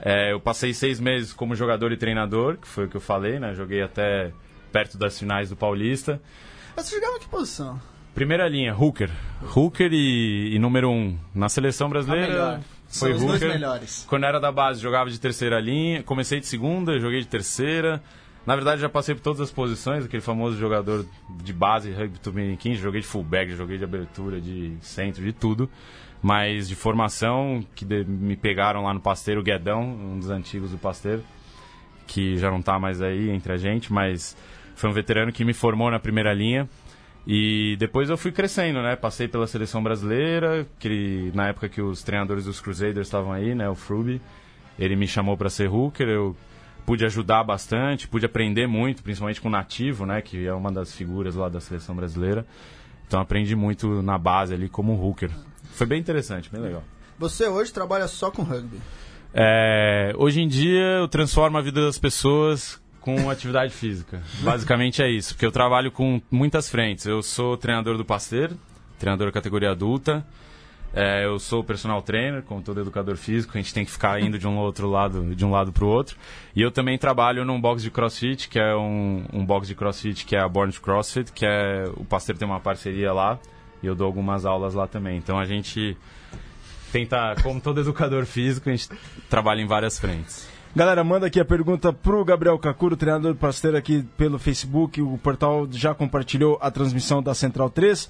é, 0.00 0.32
eu 0.32 0.40
passei 0.40 0.74
seis 0.74 0.98
meses 0.98 1.32
como 1.32 1.54
jogador 1.54 1.92
e 1.92 1.96
treinador, 1.96 2.56
que 2.56 2.66
foi 2.66 2.86
o 2.86 2.88
que 2.88 2.96
eu 2.96 3.00
falei, 3.00 3.38
né? 3.38 3.54
Joguei 3.54 3.82
até 3.82 4.32
perto 4.72 4.98
das 4.98 5.16
finais 5.16 5.48
do 5.48 5.54
Paulista. 5.54 6.20
Mas 6.74 6.86
você 6.86 6.96
jogava 6.96 7.20
que 7.20 7.28
posição? 7.28 7.80
Primeira 8.12 8.48
linha, 8.48 8.74
hooker. 8.74 9.10
Hooker 9.56 9.92
e, 9.92 10.56
e 10.56 10.58
número 10.58 10.90
um. 10.90 11.16
Na 11.32 11.48
seleção 11.48 11.88
brasileira. 11.88 12.60
São 12.88 13.08
foi 13.08 13.16
dois 13.16 13.34
hooker. 13.34 13.48
melhores. 13.48 14.04
Quando 14.08 14.26
era 14.26 14.40
da 14.40 14.50
base, 14.50 14.80
jogava 14.80 15.08
de 15.08 15.20
terceira 15.20 15.60
linha. 15.60 16.02
Comecei 16.02 16.40
de 16.40 16.46
segunda, 16.48 16.98
joguei 16.98 17.20
de 17.20 17.28
terceira. 17.28 18.02
Na 18.46 18.56
verdade, 18.56 18.80
já 18.80 18.88
passei 18.88 19.14
por 19.14 19.20
todas 19.20 19.40
as 19.40 19.50
posições, 19.52 20.04
aquele 20.04 20.20
famoso 20.22 20.58
jogador 20.58 21.06
de 21.42 21.52
base, 21.52 21.92
rugby 21.92 22.18
tupiniquim. 22.18 22.74
Joguei 22.74 23.00
de 23.00 23.06
fullback, 23.06 23.52
joguei 23.52 23.78
de 23.78 23.84
abertura, 23.84 24.40
de 24.40 24.76
centro, 24.80 25.22
de 25.22 25.32
tudo. 25.32 25.70
Mas 26.20 26.68
de 26.68 26.74
formação, 26.74 27.64
que 27.74 27.84
de- 27.84 28.04
me 28.04 28.36
pegaram 28.36 28.82
lá 28.82 28.92
no 28.94 29.00
Pasteiro, 29.00 29.42
Guedão, 29.42 29.82
um 29.82 30.18
dos 30.18 30.30
antigos 30.30 30.70
do 30.70 30.78
Pasteiro, 30.78 31.22
que 32.06 32.36
já 32.36 32.50
não 32.50 32.60
tá 32.62 32.78
mais 32.78 33.00
aí 33.00 33.30
entre 33.30 33.52
a 33.52 33.56
gente, 33.56 33.92
mas 33.92 34.36
foi 34.74 34.90
um 34.90 34.92
veterano 34.92 35.32
que 35.32 35.44
me 35.44 35.52
formou 35.52 35.90
na 35.90 35.98
primeira 36.00 36.32
linha. 36.32 36.68
E 37.26 37.76
depois 37.78 38.10
eu 38.10 38.16
fui 38.16 38.32
crescendo, 38.32 38.82
né? 38.82 38.96
Passei 38.96 39.28
pela 39.28 39.46
seleção 39.46 39.80
brasileira, 39.82 40.66
que 40.80 41.30
na 41.34 41.48
época 41.48 41.68
que 41.68 41.80
os 41.80 42.02
treinadores 42.02 42.44
dos 42.44 42.60
Crusaders 42.60 43.06
estavam 43.06 43.32
aí, 43.32 43.54
né? 43.54 43.68
O 43.68 43.76
Fruby, 43.76 44.20
ele 44.76 44.96
me 44.96 45.06
chamou 45.06 45.36
para 45.36 45.48
ser 45.48 45.68
hooker, 45.68 46.08
eu 46.08 46.36
pude 46.84 47.04
ajudar 47.04 47.44
bastante, 47.44 48.08
pude 48.08 48.26
aprender 48.26 48.66
muito, 48.66 49.02
principalmente 49.02 49.40
com 49.40 49.48
o 49.48 49.50
Nativo, 49.50 50.06
né? 50.06 50.20
Que 50.20 50.46
é 50.46 50.52
uma 50.52 50.70
das 50.70 50.94
figuras 50.94 51.34
lá 51.34 51.48
da 51.48 51.60
seleção 51.60 51.94
brasileira. 51.94 52.46
Então 53.06 53.20
aprendi 53.20 53.54
muito 53.54 54.02
na 54.02 54.18
base 54.18 54.54
ali 54.54 54.68
como 54.68 54.94
hooker. 54.94 55.30
Foi 55.72 55.86
bem 55.86 56.00
interessante, 56.00 56.50
bem 56.50 56.60
legal. 56.60 56.82
Você 57.18 57.46
hoje 57.46 57.72
trabalha 57.72 58.08
só 58.08 58.30
com 58.30 58.42
rugby. 58.42 58.80
É, 59.34 60.12
hoje 60.16 60.40
em 60.40 60.48
dia 60.48 60.98
eu 60.98 61.08
transformo 61.08 61.56
a 61.56 61.62
vida 61.62 61.84
das 61.84 61.98
pessoas 61.98 62.80
com 63.00 63.28
atividade 63.30 63.72
física. 63.72 64.22
Basicamente 64.40 65.02
é 65.02 65.10
isso, 65.10 65.34
porque 65.34 65.46
eu 65.46 65.52
trabalho 65.52 65.90
com 65.90 66.20
muitas 66.30 66.68
frentes. 66.68 67.06
Eu 67.06 67.22
sou 67.22 67.56
treinador 67.56 67.96
do 67.96 68.04
Pasteiro, 68.04 68.58
treinador 68.98 69.30
categoria 69.32 69.70
adulta. 69.70 70.24
É, 70.94 71.24
eu 71.24 71.38
sou 71.38 71.64
personal 71.64 72.02
trainer, 72.02 72.42
como 72.42 72.60
todo 72.60 72.80
educador 72.80 73.16
físico, 73.16 73.56
a 73.56 73.60
gente 73.60 73.72
tem 73.72 73.84
que 73.84 73.90
ficar 73.90 74.20
indo 74.20 74.38
de 74.38 74.46
um 74.46 74.58
outro 74.58 74.88
lado, 74.88 75.34
de 75.34 75.44
um 75.44 75.50
lado 75.50 75.72
para 75.72 75.84
o 75.84 75.88
outro. 75.88 76.16
E 76.54 76.60
eu 76.60 76.70
também 76.70 76.98
trabalho 76.98 77.44
num 77.44 77.58
box 77.58 77.82
de 77.82 77.90
CrossFit, 77.90 78.48
que 78.48 78.58
é 78.58 78.76
um, 78.76 79.24
um 79.32 79.44
box 79.44 79.66
de 79.66 79.74
CrossFit 79.74 80.26
que 80.26 80.36
é 80.36 80.40
a 80.40 80.48
Born 80.48 80.72
CrossFit, 80.72 81.32
que 81.32 81.46
é 81.46 81.84
o 81.96 82.04
Pasteiro 82.04 82.38
tem 82.38 82.46
uma 82.46 82.60
parceria 82.60 83.12
lá 83.12 83.38
e 83.82 83.86
eu 83.86 83.94
dou 83.94 84.06
algumas 84.06 84.44
aulas 84.44 84.74
lá 84.74 84.86
também. 84.86 85.16
Então 85.16 85.38
a 85.38 85.44
gente 85.46 85.96
tenta, 86.92 87.34
como 87.42 87.60
todo 87.60 87.80
educador 87.80 88.26
físico, 88.26 88.68
a 88.68 88.72
gente 88.72 88.88
trabalha 89.28 89.60
em 89.60 89.66
várias 89.66 89.98
frentes. 89.98 90.48
Galera, 90.74 91.04
manda 91.04 91.26
aqui 91.26 91.38
a 91.38 91.44
pergunta 91.44 91.92
pro 91.92 92.24
Gabriel 92.24 92.58
Kakuro, 92.58 92.96
treinador 92.96 93.34
do 93.34 93.38
Pasteiro 93.38 93.76
aqui 93.76 94.02
pelo 94.16 94.38
Facebook. 94.38 95.02
O 95.02 95.18
portal 95.18 95.68
já 95.70 95.94
compartilhou 95.94 96.58
a 96.62 96.70
transmissão 96.70 97.22
da 97.22 97.34
Central 97.34 97.68
3. 97.68 98.08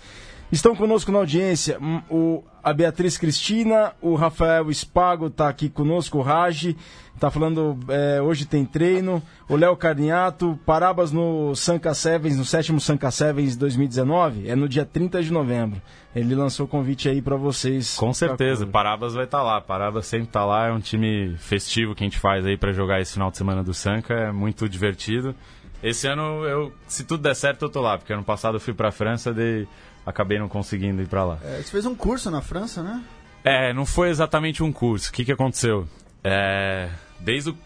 Estão 0.52 0.76
conosco 0.76 1.10
na 1.10 1.18
audiência 1.18 1.78
hum, 1.80 2.02
o, 2.10 2.44
a 2.62 2.74
Beatriz 2.74 3.16
Cristina, 3.16 3.94
o 4.02 4.14
Rafael 4.14 4.70
Espago 4.70 5.28
está 5.28 5.48
aqui 5.48 5.70
conosco, 5.70 6.18
o 6.18 6.20
Raj 6.20 6.76
está 7.14 7.30
falando 7.30 7.78
é, 7.88 8.20
hoje 8.20 8.44
tem 8.44 8.62
treino, 8.62 9.22
o 9.48 9.56
Léo 9.56 9.74
Carniato, 9.78 10.60
Parabas 10.66 11.10
no 11.10 11.56
Sanca 11.56 11.94
Sevens, 11.94 12.36
no 12.36 12.44
sétimo 12.44 12.78
Sanca 12.80 13.10
Sevens 13.10 13.56
2019, 13.56 14.46
é 14.46 14.54
no 14.54 14.68
dia 14.68 14.84
30 14.84 15.22
de 15.22 15.32
novembro. 15.32 15.80
Ele 16.14 16.34
lançou 16.34 16.66
o 16.66 16.68
convite 16.68 17.08
aí 17.08 17.22
para 17.22 17.36
vocês. 17.36 17.96
Com 17.96 18.12
certeza. 18.12 18.66
Parabas 18.66 19.14
vai 19.14 19.24
estar 19.24 19.42
lá. 19.42 19.58
Parabas 19.58 20.04
sempre 20.04 20.26
está 20.26 20.44
lá, 20.44 20.66
é 20.66 20.72
um 20.72 20.80
time 20.80 21.34
festivo 21.38 21.94
que 21.94 22.04
a 22.04 22.06
gente 22.06 22.18
faz 22.18 22.44
aí 22.44 22.58
para 22.58 22.72
jogar 22.72 23.00
esse 23.00 23.14
final 23.14 23.30
de 23.30 23.38
semana 23.38 23.64
do 23.64 23.72
Sanca, 23.72 24.12
é 24.12 24.30
muito 24.30 24.68
divertido. 24.68 25.34
Esse 25.82 26.06
ano, 26.06 26.44
eu, 26.44 26.72
se 26.86 27.02
tudo 27.02 27.22
der 27.22 27.34
certo, 27.34 27.64
eu 27.64 27.68
tô 27.68 27.80
lá, 27.80 27.98
porque 27.98 28.12
ano 28.12 28.22
passado 28.22 28.56
eu 28.56 28.60
fui 28.60 28.72
para 28.72 28.88
a 28.88 28.92
França 28.92 29.34
e 29.36 29.66
acabei 30.04 30.38
não 30.38 30.48
conseguindo 30.48 31.02
ir 31.02 31.08
para 31.08 31.24
lá. 31.24 31.38
É, 31.42 31.62
você 31.62 31.70
fez 31.70 31.86
um 31.86 31.94
curso 31.94 32.30
na 32.30 32.40
França, 32.40 32.82
né? 32.82 33.02
É, 33.44 33.72
não 33.72 33.84
foi 33.84 34.08
exatamente 34.08 34.62
um 34.62 34.72
curso. 34.72 35.10
O 35.10 35.12
que, 35.12 35.24
que 35.24 35.32
aconteceu? 35.32 35.88
É, 36.22 36.88
desde 37.18 37.50
o 37.50 37.56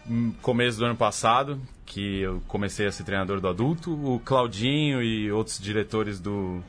começo 0.41 0.79
do 0.79 0.85
ano 0.85 0.95
passado, 0.95 1.61
que 1.85 2.21
eu 2.21 2.41
comecei 2.47 2.87
a 2.87 2.91
ser 2.91 3.03
treinador 3.03 3.39
do 3.39 3.47
adulto, 3.47 3.93
o 3.93 4.19
Claudinho 4.19 5.01
e 5.01 5.31
outros 5.31 5.59
diretores 5.59 6.19
do, 6.19 6.61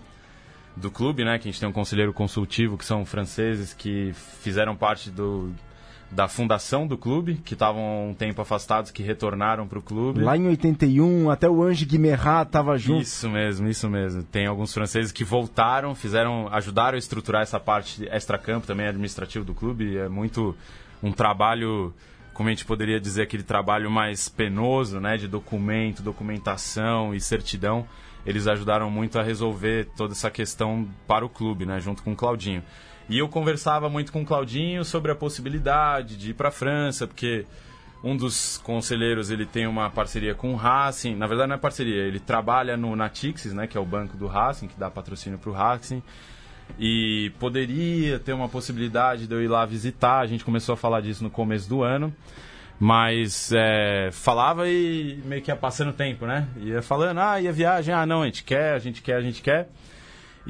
do 0.77 0.91
clube, 0.91 1.25
né? 1.25 1.39
Que 1.39 1.49
a 1.49 1.51
gente 1.51 1.61
tem 1.61 1.69
um 1.69 1.73
conselheiro 1.73 2.13
consultivo 2.13 2.77
que 2.77 2.85
são 2.85 3.05
franceses 3.07 3.73
que 3.73 4.13
fizeram 4.43 4.77
parte 4.77 5.11
do, 5.11 5.53
da 6.11 6.27
fundação 6.27 6.87
do 6.87 6.97
clube, 6.97 7.41
que 7.45 7.53
estavam 7.53 8.11
um 8.11 8.15
tempo 8.15 8.41
afastados, 8.41 8.91
que 8.91 9.03
retornaram 9.03 9.67
para 9.67 9.79
o 9.79 9.83
clube. 9.83 10.21
Lá 10.21 10.37
em 10.37 10.47
81, 10.47 11.31
até 11.31 11.49
o 11.49 11.63
Ange 11.63 11.85
Guimerrat 11.85 12.47
estava 12.47 12.79
junto. 12.79 13.03
Isso 13.03 13.29
mesmo, 13.29 13.69
isso 13.69 13.89
mesmo. 13.91 14.23
Tem 14.23 14.47
alguns 14.47 14.73
franceses 14.73 15.13
que 15.13 15.23
voltaram, 15.23 15.95
fizeram, 15.95 16.49
ajudaram 16.51 16.97
a 16.97 16.99
estruturar 16.99 17.43
essa 17.43 17.61
parte 17.61 18.09
extra-campo 18.09 18.67
também 18.67 18.87
administrativo 18.87 19.45
do 19.45 19.55
clube. 19.55 19.99
É 19.99 20.09
muito 20.09 20.57
um 21.03 21.13
trabalho, 21.13 21.93
como 22.33 22.49
a 22.49 22.53
gente 22.53 22.65
poderia 22.65 22.99
dizer, 22.99 23.23
aquele 23.23 23.43
trabalho 23.43 23.91
mais 23.91 24.29
penoso, 24.29 24.99
né, 25.01 25.19
de 25.19 25.29
documento, 25.29 26.03
documentação 26.03 27.15
e 27.15 27.21
certidão. 27.21 27.87
Eles 28.27 28.47
ajudaram 28.47 28.91
muito 28.91 29.19
a 29.19 29.23
resolver 29.23 29.89
toda 29.97 30.13
essa 30.13 30.31
questão 30.31 30.89
para 31.07 31.25
o 31.25 31.29
clube, 31.29 31.65
né, 31.65 31.81
junto 31.81 32.03
com 32.03 32.13
o 32.13 32.17
Claudinho. 32.17 32.63
E 33.09 33.19
eu 33.19 33.29
conversava 33.29 33.89
muito 33.89 34.13
com 34.13 34.23
o 34.23 34.25
Claudinho 34.25 34.85
sobre 34.85 35.11
a 35.11 35.15
possibilidade 35.15 36.17
de 36.17 36.31
ir 36.31 36.35
para 36.35 36.49
a 36.49 36.53
França, 36.53 37.07
porque 37.07 37.47
um 38.05 38.17
dos 38.17 38.59
conselheiros 38.59 39.31
ele 39.31 39.47
tem 39.47 39.67
uma 39.67 39.91
parceria 39.91 40.35
com 40.35 40.53
o 40.53 40.57
Racing. 40.57 41.17
Na 41.17 41.27
verdade, 41.27 41.49
não 41.49 41.57
é 41.57 41.59
parceria, 41.59 42.03
ele 42.03 42.21
trabalha 42.21 42.77
no 42.77 42.95
Natixis, 42.95 43.53
né, 43.53 43.67
que 43.67 43.77
é 43.77 43.81
o 43.81 43.85
banco 43.85 44.17
do 44.17 44.27
Racing, 44.27 44.69
que 44.69 44.79
dá 44.79 44.91
patrocínio 44.91 45.39
para 45.39 45.51
o 45.51 45.53
Racing. 45.53 46.03
E 46.79 47.33
poderia 47.39 48.19
ter 48.19 48.35
uma 48.35 48.49
possibilidade 48.49 49.27
de 49.27 49.35
eu 49.35 49.43
ir 49.43 49.49
lá 49.49 49.65
visitar. 49.65 50.19
A 50.19 50.27
gente 50.27 50.45
começou 50.45 50.75
a 50.75 50.77
falar 50.77 51.01
disso 51.01 51.25
no 51.25 51.31
começo 51.31 51.69
do 51.69 51.83
ano. 51.83 52.15
Mas 52.81 53.51
é, 53.53 54.11
falava 54.13 54.69
e 54.69 55.21
meio 55.25 55.43
que 55.43 55.51
ia 55.51 55.57
passando 55.57 55.93
tempo, 55.93 56.27
né? 56.27 56.47
Ia 56.59 56.81
falando, 56.81 57.19
ah, 57.19 57.41
ia 57.41 57.53
viagem, 57.53 57.93
ah, 57.93 58.07
não, 58.07 58.23
a 58.23 58.27
gente 58.27 58.45
quer, 58.45 58.75
a 58.75 58.79
gente 58.79 59.03
quer, 59.03 59.17
a 59.17 59.21
gente 59.21 59.43
quer. 59.43 59.69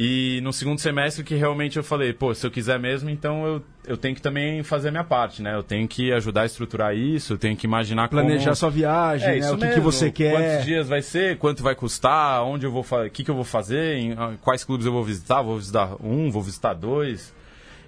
E 0.01 0.41
no 0.43 0.53
segundo 0.53 0.79
semestre 0.79 1.25
que 1.25 1.35
realmente 1.35 1.77
eu 1.77 1.83
falei, 1.83 2.13
pô, 2.13 2.33
se 2.33 2.47
eu 2.47 2.51
quiser 2.53 2.79
mesmo, 2.79 3.11
então 3.11 3.45
eu, 3.45 3.63
eu 3.85 3.97
tenho 3.97 4.15
que 4.15 4.23
também 4.23 4.63
fazer 4.63 4.89
a 4.89 4.91
minha 4.93 5.03
parte, 5.03 5.43
né? 5.43 5.57
Eu 5.57 5.63
tenho 5.65 5.89
que 5.89 6.13
ajudar 6.13 6.43
a 6.43 6.47
estruturar 6.47 6.95
isso, 6.95 7.33
eu 7.33 7.39
tenho 7.39 7.57
que 7.57 7.67
imaginar 7.67 8.09
Planejar 8.09 8.45
como... 8.45 8.57
sua 8.57 8.71
viagem, 8.71 9.29
É, 9.29 9.41
né? 9.41 9.51
O 9.51 9.59
que, 9.59 9.71
que 9.71 9.81
você 9.81 10.09
quer. 10.13 10.31
Quantos 10.31 10.67
dias 10.67 10.89
vai 10.89 11.03
ser, 11.03 11.37
quanto 11.39 11.65
vai 11.65 11.75
custar, 11.75 12.45
onde 12.45 12.65
eu 12.65 12.71
vou 12.71 12.87
o 12.89 13.11
que, 13.11 13.25
que 13.25 13.31
eu 13.31 13.35
vou 13.35 13.43
fazer, 13.43 13.97
em 13.97 14.13
ah, 14.13 14.35
quais 14.41 14.63
clubes 14.63 14.87
eu 14.87 14.93
vou 14.93 15.03
visitar, 15.03 15.43
vou 15.43 15.57
visitar 15.57 15.97
um, 16.01 16.31
vou 16.31 16.43
visitar 16.43 16.75
dois. 16.75 17.35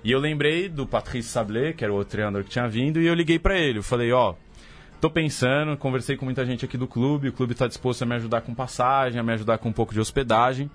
E 0.02 0.10
eu 0.12 0.18
lembrei 0.18 0.68
do 0.68 0.86
Patrice 0.86 1.28
Sablé, 1.28 1.72
que 1.72 1.84
era 1.84 1.92
o 1.92 1.96
outro 1.96 2.12
treinador 2.12 2.42
que 2.44 2.50
tinha 2.50 2.66
vindo, 2.68 3.00
e 3.00 3.06
eu 3.06 3.14
liguei 3.14 3.38
pra 3.38 3.58
ele. 3.58 3.78
Eu 3.80 3.82
falei, 3.82 4.10
ó, 4.12 4.34
tô 5.00 5.10
pensando, 5.10 5.76
conversei 5.76 6.16
com 6.16 6.24
muita 6.24 6.44
gente 6.46 6.64
aqui 6.64 6.78
do 6.78 6.86
clube, 6.86 7.28
o 7.28 7.32
clube 7.32 7.54
tá 7.54 7.66
disposto 7.66 8.02
a 8.02 8.06
me 8.06 8.14
ajudar 8.14 8.40
com 8.40 8.54
passagem, 8.54 9.20
a 9.20 9.22
me 9.22 9.32
ajudar 9.34 9.58
com 9.58 9.68
um 9.68 9.72
pouco 9.72 9.92
de 9.92 10.00
hospedagem. 10.00 10.70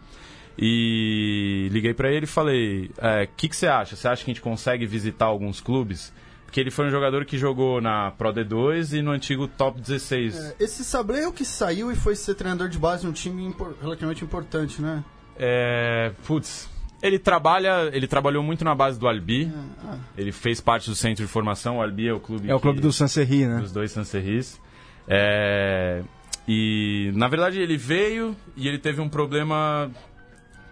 E 0.58 1.68
liguei 1.72 1.94
pra 1.94 2.10
ele 2.12 2.24
e 2.26 2.28
falei, 2.28 2.90
o 2.98 3.28
que, 3.36 3.50
que 3.50 3.56
você 3.56 3.68
acha? 3.68 3.96
Você 3.96 4.08
acha 4.08 4.24
que 4.24 4.32
a 4.32 4.34
gente 4.34 4.42
consegue 4.42 4.86
visitar 4.86 5.26
alguns 5.26 5.60
clubes? 5.60 6.14
Porque 6.46 6.60
ele 6.60 6.72
foi 6.72 6.88
um 6.88 6.90
jogador 6.90 7.26
que 7.26 7.38
jogou 7.38 7.82
na 7.82 8.12
Pro 8.12 8.32
D2 8.32 8.98
e 8.98 9.02
no 9.02 9.12
antigo 9.12 9.48
Top 9.48 9.80
16. 9.82 10.36
É, 10.38 10.56
esse 10.60 10.86
Sablé 10.86 11.24
é 11.24 11.28
o 11.28 11.34
que 11.34 11.44
saiu 11.44 11.92
e 11.92 11.96
foi 11.96 12.16
ser 12.16 12.36
treinador 12.36 12.70
de 12.70 12.78
base 12.80 13.06
num 13.06 13.12
time 13.12 13.44
impor- 13.44 13.76
relativamente 13.82 14.24
importante, 14.24 14.82
né? 14.82 15.04
É, 15.38 16.14
putz, 16.26 16.70
ele 17.06 17.20
trabalha, 17.20 17.90
ele 17.94 18.08
trabalhou 18.08 18.42
muito 18.44 18.64
na 18.66 18.74
base 18.76 19.00
do 19.00 19.08
Albi. 19.08 19.52
Ah, 19.84 19.98
Ele 20.18 20.32
fez 20.32 20.60
parte 20.60 20.90
do 20.90 20.96
centro 20.96 21.24
de 21.26 21.32
formação. 21.32 21.78
O 21.78 21.82
Albi 21.82 22.08
é 22.08 22.14
o 22.14 22.20
clube 22.20 22.50
É 22.50 22.56
o 22.56 22.60
clube 22.60 22.78
que- 22.78 22.82
do 22.88 22.92
Sancerri, 22.92 23.46
né? 23.46 23.60
dos 23.60 23.72
dois 23.72 23.92
Sancerris. 23.92 24.60
É, 25.08 26.02
e 26.48 27.12
na 27.16 27.28
verdade 27.28 27.60
ele 27.60 27.78
veio 27.78 28.36
e 28.58 28.68
ele 28.68 28.78
teve 28.80 29.00
um 29.02 29.10
problema 29.10 29.90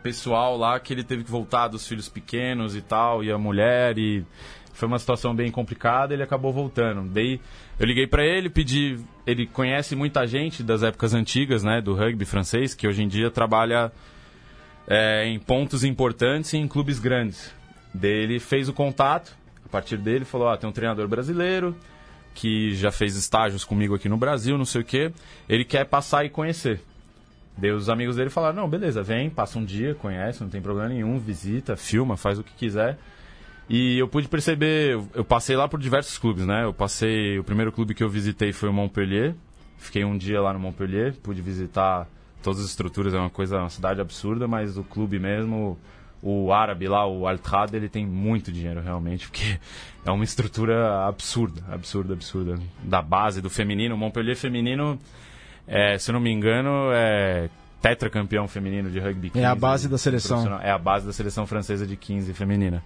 pessoal 0.01 0.57
lá 0.57 0.79
que 0.79 0.91
ele 0.91 1.03
teve 1.03 1.23
que 1.23 1.31
voltar 1.31 1.67
dos 1.67 1.87
filhos 1.87 2.09
pequenos 2.09 2.75
e 2.75 2.81
tal 2.81 3.23
e 3.23 3.31
a 3.31 3.37
mulher 3.37 3.97
e 3.97 4.25
foi 4.73 4.87
uma 4.87 4.97
situação 4.99 5.35
bem 5.35 5.51
complicada. 5.51 6.13
Ele 6.13 6.23
acabou 6.23 6.51
voltando. 6.51 7.07
Daí 7.09 7.39
eu 7.79 7.85
liguei 7.85 8.07
pra 8.07 8.25
ele, 8.25 8.49
pedi. 8.49 8.97
Ele 9.25 9.45
conhece 9.45 9.95
muita 9.95 10.25
gente 10.25 10.63
das 10.63 10.81
épocas 10.83 11.13
antigas, 11.13 11.63
né, 11.63 11.79
do 11.79 11.93
rugby 11.93 12.25
francês, 12.25 12.73
que 12.73 12.87
hoje 12.87 13.03
em 13.03 13.07
dia 13.07 13.29
trabalha 13.29 13.91
é, 14.87 15.25
em 15.25 15.39
pontos 15.39 15.83
importantes 15.83 16.53
e 16.53 16.57
em 16.57 16.67
clubes 16.67 16.99
grandes. 16.99 17.53
Daí 17.93 18.11
ele 18.11 18.39
fez 18.39 18.67
o 18.67 18.73
contato, 18.73 19.35
a 19.65 19.69
partir 19.69 19.97
dele 19.97 20.25
falou, 20.25 20.49
ah, 20.49 20.57
tem 20.57 20.69
um 20.69 20.73
treinador 20.73 21.07
brasileiro 21.07 21.75
que 22.33 22.73
já 22.73 22.91
fez 22.91 23.15
estágios 23.15 23.63
comigo 23.63 23.93
aqui 23.93 24.09
no 24.09 24.17
Brasil, 24.17 24.57
não 24.57 24.65
sei 24.65 24.81
o 24.81 24.85
quê, 24.85 25.11
ele 25.47 25.63
quer 25.63 25.85
passar 25.85 26.25
e 26.25 26.29
conhecer. 26.29 26.81
Daí 27.55 27.71
os 27.71 27.89
amigos 27.89 28.15
dele 28.15 28.31
falaram, 28.31 28.55
não, 28.55 28.69
beleza, 28.69 29.03
vem, 29.03 29.29
passa 29.29 29.59
um 29.59 29.65
dia, 29.65 29.93
conhece, 29.93 30.41
não 30.41 30.49
tem 30.49 30.61
problema 30.61 30.89
nenhum, 30.89 31.19
visita, 31.19 31.75
filma, 31.75 32.17
faz 32.17 32.39
o 32.39 32.43
que 32.43 32.53
quiser. 32.53 32.97
E 33.69 33.97
eu 33.97 34.07
pude 34.07 34.27
perceber, 34.27 34.99
eu 35.13 35.23
passei 35.23 35.55
lá 35.55 35.67
por 35.67 35.79
diversos 35.79 36.17
clubes, 36.17 36.45
né? 36.45 36.63
Eu 36.63 36.73
passei, 36.73 37.39
o 37.39 37.43
primeiro 37.43 37.71
clube 37.71 37.93
que 37.93 38.03
eu 38.03 38.09
visitei 38.09 38.51
foi 38.51 38.69
o 38.69 38.73
Montpellier. 38.73 39.35
Fiquei 39.77 40.03
um 40.03 40.17
dia 40.17 40.41
lá 40.41 40.51
no 40.51 40.59
Montpellier, 40.59 41.13
pude 41.21 41.41
visitar 41.41 42.07
todas 42.43 42.59
as 42.59 42.67
estruturas, 42.67 43.13
é 43.13 43.17
uma 43.17 43.29
coisa, 43.29 43.57
uma 43.57 43.69
cidade 43.69 44.01
absurda, 44.01 44.47
mas 44.47 44.77
o 44.77 44.83
clube 44.83 45.17
mesmo, 45.17 45.77
o 46.21 46.53
árabe 46.53 46.87
lá, 46.87 47.07
o 47.07 47.27
Altrad, 47.27 47.73
ele 47.73 47.89
tem 47.89 48.05
muito 48.05 48.51
dinheiro 48.51 48.81
realmente, 48.81 49.27
porque 49.27 49.57
é 50.05 50.11
uma 50.11 50.23
estrutura 50.23 51.07
absurda, 51.07 51.63
absurda, 51.71 52.13
absurda. 52.13 52.59
Da 52.83 53.01
base 53.01 53.41
do 53.41 53.49
feminino, 53.49 53.95
o 53.95 53.97
Montpellier 53.97 54.35
feminino, 54.35 54.99
é, 55.67 55.97
se 55.97 56.11
eu 56.11 56.13
não 56.13 56.19
me 56.19 56.31
engano, 56.31 56.91
é 56.93 57.49
tetracampeão 57.81 58.47
feminino 58.47 58.89
de 58.89 58.99
rugby. 58.99 59.31
É 59.35 59.45
a 59.45 59.49
15 59.49 59.59
base 59.59 59.89
da 59.89 59.97
seleção. 59.97 60.59
É 60.61 60.71
a 60.71 60.77
base 60.77 61.05
da 61.05 61.11
seleção 61.11 61.45
francesa 61.45 61.85
de 61.85 61.97
15 61.97 62.33
feminina. 62.33 62.83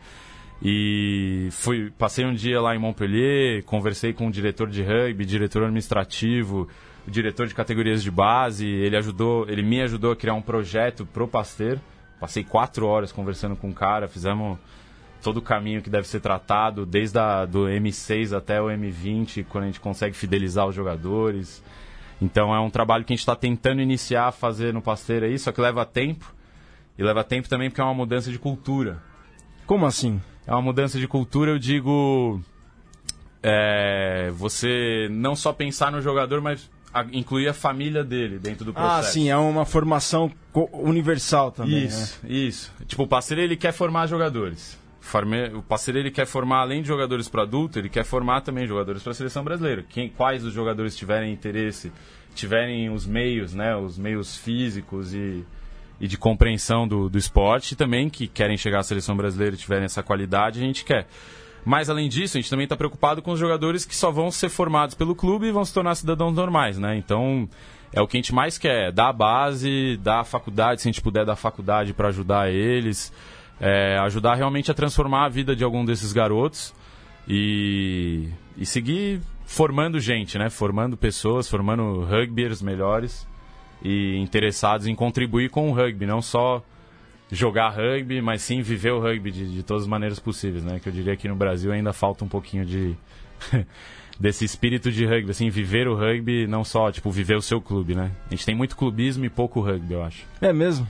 E 0.62 1.50
fui, 1.52 1.92
passei 1.96 2.26
um 2.26 2.34
dia 2.34 2.60
lá 2.60 2.76
em 2.76 2.80
Montpellier, 2.80 3.64
conversei 3.64 4.12
com 4.12 4.28
o 4.28 4.32
diretor 4.32 4.68
de 4.68 4.82
rugby, 4.82 5.24
diretor 5.24 5.64
administrativo, 5.64 6.68
diretor 7.12 7.48
de 7.48 7.56
categorias 7.56 8.04
de 8.04 8.12
base. 8.12 8.68
Ele 8.68 8.98
ajudou, 8.98 9.48
ele 9.50 9.64
me 9.64 9.82
ajudou 9.82 10.12
a 10.12 10.16
criar 10.16 10.34
um 10.34 10.42
projeto 10.42 11.06
pro 11.06 11.28
Pasteur. 11.28 11.80
Passei 12.20 12.44
quatro 12.44 12.88
horas 12.88 13.12
conversando 13.12 13.56
com 13.56 13.70
o 13.70 13.74
cara, 13.74 14.08
fizemos 14.08 14.58
todo 15.22 15.38
o 15.38 15.42
caminho 15.42 15.82
que 15.82 15.90
deve 15.90 16.08
ser 16.08 16.20
tratado, 16.20 16.86
desde 16.86 17.20
a, 17.20 17.46
do 17.46 17.66
M6 17.66 18.36
até 18.36 18.62
o 18.62 18.68
M20, 18.68 19.46
quando 19.50 19.66
a 19.66 19.68
gente 19.68 19.80
consegue 19.80 20.16
fidelizar 20.16 20.68
os 20.68 20.76
jogadores. 20.76 21.64
Então 22.22 22.54
é 22.54 22.60
um 22.60 22.70
trabalho 22.70 23.04
que 23.04 23.14
a 23.14 23.16
gente 23.16 23.22
está 23.22 23.36
tentando 23.36 23.82
iniciar 23.82 24.28
a 24.28 24.32
fazer 24.32 24.74
no 24.74 24.82
Pasteur 24.82 25.24
aí, 25.24 25.38
só 25.38 25.52
que 25.52 25.62
leva 25.62 25.86
tempo. 25.86 26.34
E 26.98 27.04
leva 27.04 27.24
tempo 27.24 27.48
também 27.48 27.70
porque 27.70 27.82
é 27.82 27.84
uma 27.84 27.94
mudança 27.94 28.32
de 28.32 28.40
cultura. 28.40 29.02
Como 29.68 29.86
assim? 29.86 30.20
É 30.48 30.52
uma 30.52 30.62
mudança 30.62 30.98
de 30.98 31.08
cultura, 31.08 31.52
eu 31.52 31.60
digo. 31.60 32.42
é, 33.44 34.32
você 34.34 35.08
não 35.12 35.36
só 35.36 35.54
pensar 35.54 35.92
no 35.92 36.02
jogador, 36.02 36.42
mas 36.42 36.70
a- 36.94 37.06
incluir 37.12 37.48
a 37.48 37.54
família 37.54 38.04
dele 38.04 38.40
dentro 38.40 38.66
do 38.66 38.74
processo. 38.74 39.10
Ah, 39.10 39.12
sim, 39.12 39.30
é 39.30 39.38
uma 39.38 39.66
formação 39.66 40.32
universal 40.74 41.52
também. 41.52 41.86
Isso, 41.86 42.20
isso. 42.28 42.74
Tipo, 42.86 43.04
o 43.04 43.08
parceiro 43.08 43.42
ele 43.42 43.56
quer 43.56 43.72
formar 43.72 44.08
jogadores. 44.08 44.78
O 45.56 45.62
parceiro 45.62 46.00
ele 46.00 46.12
quer 46.12 46.26
formar, 46.26 46.60
além 46.62 46.82
de 46.82 46.88
jogadores 46.90 47.30
para 47.30 47.44
adulto, 47.44 47.80
ele 47.80 47.88
quer 47.88 48.04
formar 48.04 48.42
também 48.42 48.68
jogadores 48.68 49.02
para 49.02 49.12
a 49.12 49.16
seleção 49.16 49.42
brasileira. 49.44 49.86
Quem, 49.88 50.10
quais 50.10 50.44
os 50.44 50.52
jogadores 50.54 50.98
tiverem 50.98 51.32
interesse, 51.32 51.94
tiverem 52.36 52.90
os 52.90 53.06
meios, 53.06 53.54
né, 53.54 53.74
os 53.74 53.98
meios 53.98 54.36
físicos 54.36 55.14
e, 55.14 55.46
e 56.02 56.08
de 56.10 56.18
compreensão 56.18 56.86
do, 56.86 57.08
do 57.10 57.18
esporte, 57.18 57.74
também 57.74 58.10
que 58.10 58.28
querem 58.28 58.58
chegar 58.58 58.80
à 58.80 58.84
seleção 58.84 59.16
brasileira 59.16 59.56
e 59.56 59.58
tiverem 59.58 59.86
essa 59.86 60.04
qualidade, 60.04 60.60
a 60.60 60.64
gente 60.64 60.84
quer. 60.84 61.08
Mas 61.68 61.90
além 61.90 62.08
disso, 62.08 62.38
a 62.38 62.40
gente 62.40 62.50
também 62.50 62.64
está 62.64 62.78
preocupado 62.78 63.22
com 63.22 63.32
os 63.32 63.40
jogadores 63.42 63.84
que 63.84 63.94
só 63.94 64.10
vão 64.10 64.32
ser 64.32 64.48
formados 64.48 64.96
pelo 64.96 65.14
clube 65.14 65.48
e 65.48 65.52
vão 65.52 65.66
se 65.66 65.74
tornar 65.74 65.96
cidadãos 65.96 66.34
normais, 66.34 66.78
né? 66.78 66.96
Então 66.96 67.50
é 67.92 68.02
o 68.02 68.08
que 68.08 68.16
a 68.16 68.22
gente 68.22 68.34
mais 68.34 68.58
quer, 68.58 68.90
dar 68.90 69.10
a 69.10 69.14
base, 69.14 70.00
dar 70.02 70.22
a 70.22 70.24
faculdade, 70.24 70.82
se 70.82 70.88
a 70.88 70.92
gente 70.94 71.02
puder 71.02 71.26
dar 71.26 71.34
a 71.34 71.36
faculdade 71.36 71.94
para 71.94 72.08
ajudar 72.08 72.50
eles, 72.50 73.12
é, 73.60 73.98
ajudar 73.98 74.36
realmente 74.36 74.72
a 74.72 74.74
transformar 74.74 75.26
a 75.26 75.30
vida 75.30 75.54
de 75.54 75.62
algum 75.62 75.84
desses 75.84 76.14
garotos 76.14 76.74
e, 77.28 78.30
e 78.56 78.66
seguir 78.66 79.20
formando 79.46 80.00
gente, 80.00 80.38
né? 80.38 80.50
Formando 80.50 80.96
pessoas, 80.96 81.50
formando 81.50 82.06
rugbyers 82.06 82.62
melhores 82.62 83.28
e 83.84 84.16
interessados 84.20 84.88
em 84.88 84.96
contribuir 84.96 85.50
com 85.50 85.70
o 85.70 85.74
rugby, 85.74 86.06
não 86.06 86.22
só 86.22 86.64
jogar 87.32 87.70
rugby, 87.70 88.22
mas 88.22 88.42
sim 88.42 88.62
viver 88.62 88.92
o 88.92 89.00
rugby 89.00 89.32
de, 89.32 89.48
de 89.52 89.64
todas 89.64 89.84
as 89.84 89.90
maneiras 89.90 90.20
possíveis, 90.20 90.64
né? 90.64 90.80
Que 90.80 90.90
eu 90.90 90.94
diria 90.94 91.16
que 91.16 91.28
no 91.28 91.36
Brasil 91.36 91.72
ainda 91.72 91.92
falta 91.94 92.24
um 92.24 92.28
pouquinho 92.28 92.66
de 92.66 92.96
desse 94.20 94.46
espírito 94.46 94.92
de 94.92 95.06
rugby, 95.06 95.32
assim, 95.32 95.50
viver 95.50 95.88
o 95.88 95.96
rugby, 95.96 96.48
não 96.48 96.64
só 96.64 96.92
tipo 96.92 97.12
viver 97.12 97.36
o 97.36 97.42
seu 97.42 97.62
clube, 97.62 97.94
né? 97.96 98.12
A 98.28 98.30
gente 98.32 98.46
tem 98.46 98.56
muito 98.56 98.76
clubismo 98.76 99.26
e 99.26 99.30
pouco 99.30 99.62
rugby, 99.62 99.94
eu 99.94 100.04
acho. 100.04 100.26
É 100.42 100.52
mesmo? 100.54 100.88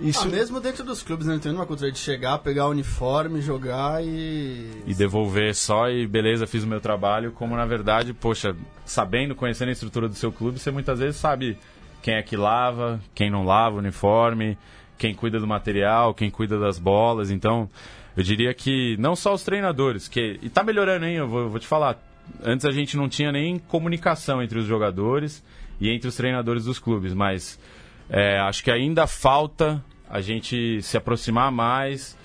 Isso 0.00 0.26
Ah, 0.26 0.26
mesmo 0.26 0.60
dentro 0.60 0.82
dos 0.82 1.02
clubes, 1.04 1.24
né? 1.26 1.34
Não 1.34 1.40
tem 1.40 1.52
uma 1.52 1.64
cultura 1.66 1.90
de 1.92 1.98
chegar, 1.98 2.38
pegar 2.38 2.66
o 2.66 2.70
uniforme, 2.70 3.40
jogar 3.40 4.04
e. 4.04 4.82
E 4.86 4.92
devolver 4.92 5.54
só 5.54 5.88
e 5.88 6.04
beleza, 6.04 6.48
fiz 6.48 6.64
o 6.64 6.66
meu 6.66 6.80
trabalho, 6.80 7.30
como 7.30 7.54
na 7.54 7.64
verdade, 7.64 8.12
poxa, 8.12 8.56
sabendo, 8.84 9.36
conhecendo 9.36 9.68
a 9.68 9.72
estrutura 9.72 10.08
do 10.08 10.14
seu 10.16 10.32
clube, 10.32 10.58
você 10.58 10.72
muitas 10.72 10.98
vezes 10.98 11.16
sabe 11.16 11.56
quem 12.02 12.14
é 12.14 12.22
que 12.22 12.36
lava, 12.36 13.00
quem 13.14 13.30
não 13.30 13.44
lava 13.44 13.76
o 13.76 13.78
uniforme, 13.78 14.58
quem 14.98 15.14
cuida 15.14 15.38
do 15.38 15.46
material, 15.46 16.14
quem 16.14 16.30
cuida 16.30 16.58
das 16.58 16.78
bolas, 16.78 17.30
então 17.30 17.68
eu 18.16 18.22
diria 18.22 18.54
que 18.54 18.96
não 18.98 19.16
só 19.16 19.34
os 19.34 19.42
treinadores, 19.42 20.08
que 20.08 20.38
e 20.42 20.48
tá 20.48 20.62
melhorando, 20.62 21.04
hein? 21.04 21.16
Eu 21.16 21.28
vou, 21.28 21.48
vou 21.48 21.58
te 21.58 21.66
falar. 21.66 21.98
Antes 22.42 22.64
a 22.64 22.70
gente 22.70 22.96
não 22.96 23.08
tinha 23.08 23.30
nem 23.30 23.58
comunicação 23.58 24.42
entre 24.42 24.58
os 24.58 24.66
jogadores 24.66 25.42
e 25.80 25.90
entre 25.90 26.08
os 26.08 26.16
treinadores 26.16 26.64
dos 26.64 26.78
clubes, 26.78 27.12
mas 27.12 27.58
é, 28.08 28.38
acho 28.38 28.62
que 28.62 28.70
ainda 28.70 29.06
falta 29.06 29.84
a 30.08 30.20
gente 30.20 30.80
se 30.80 30.96
aproximar 30.96 31.50
mais, 31.50 32.16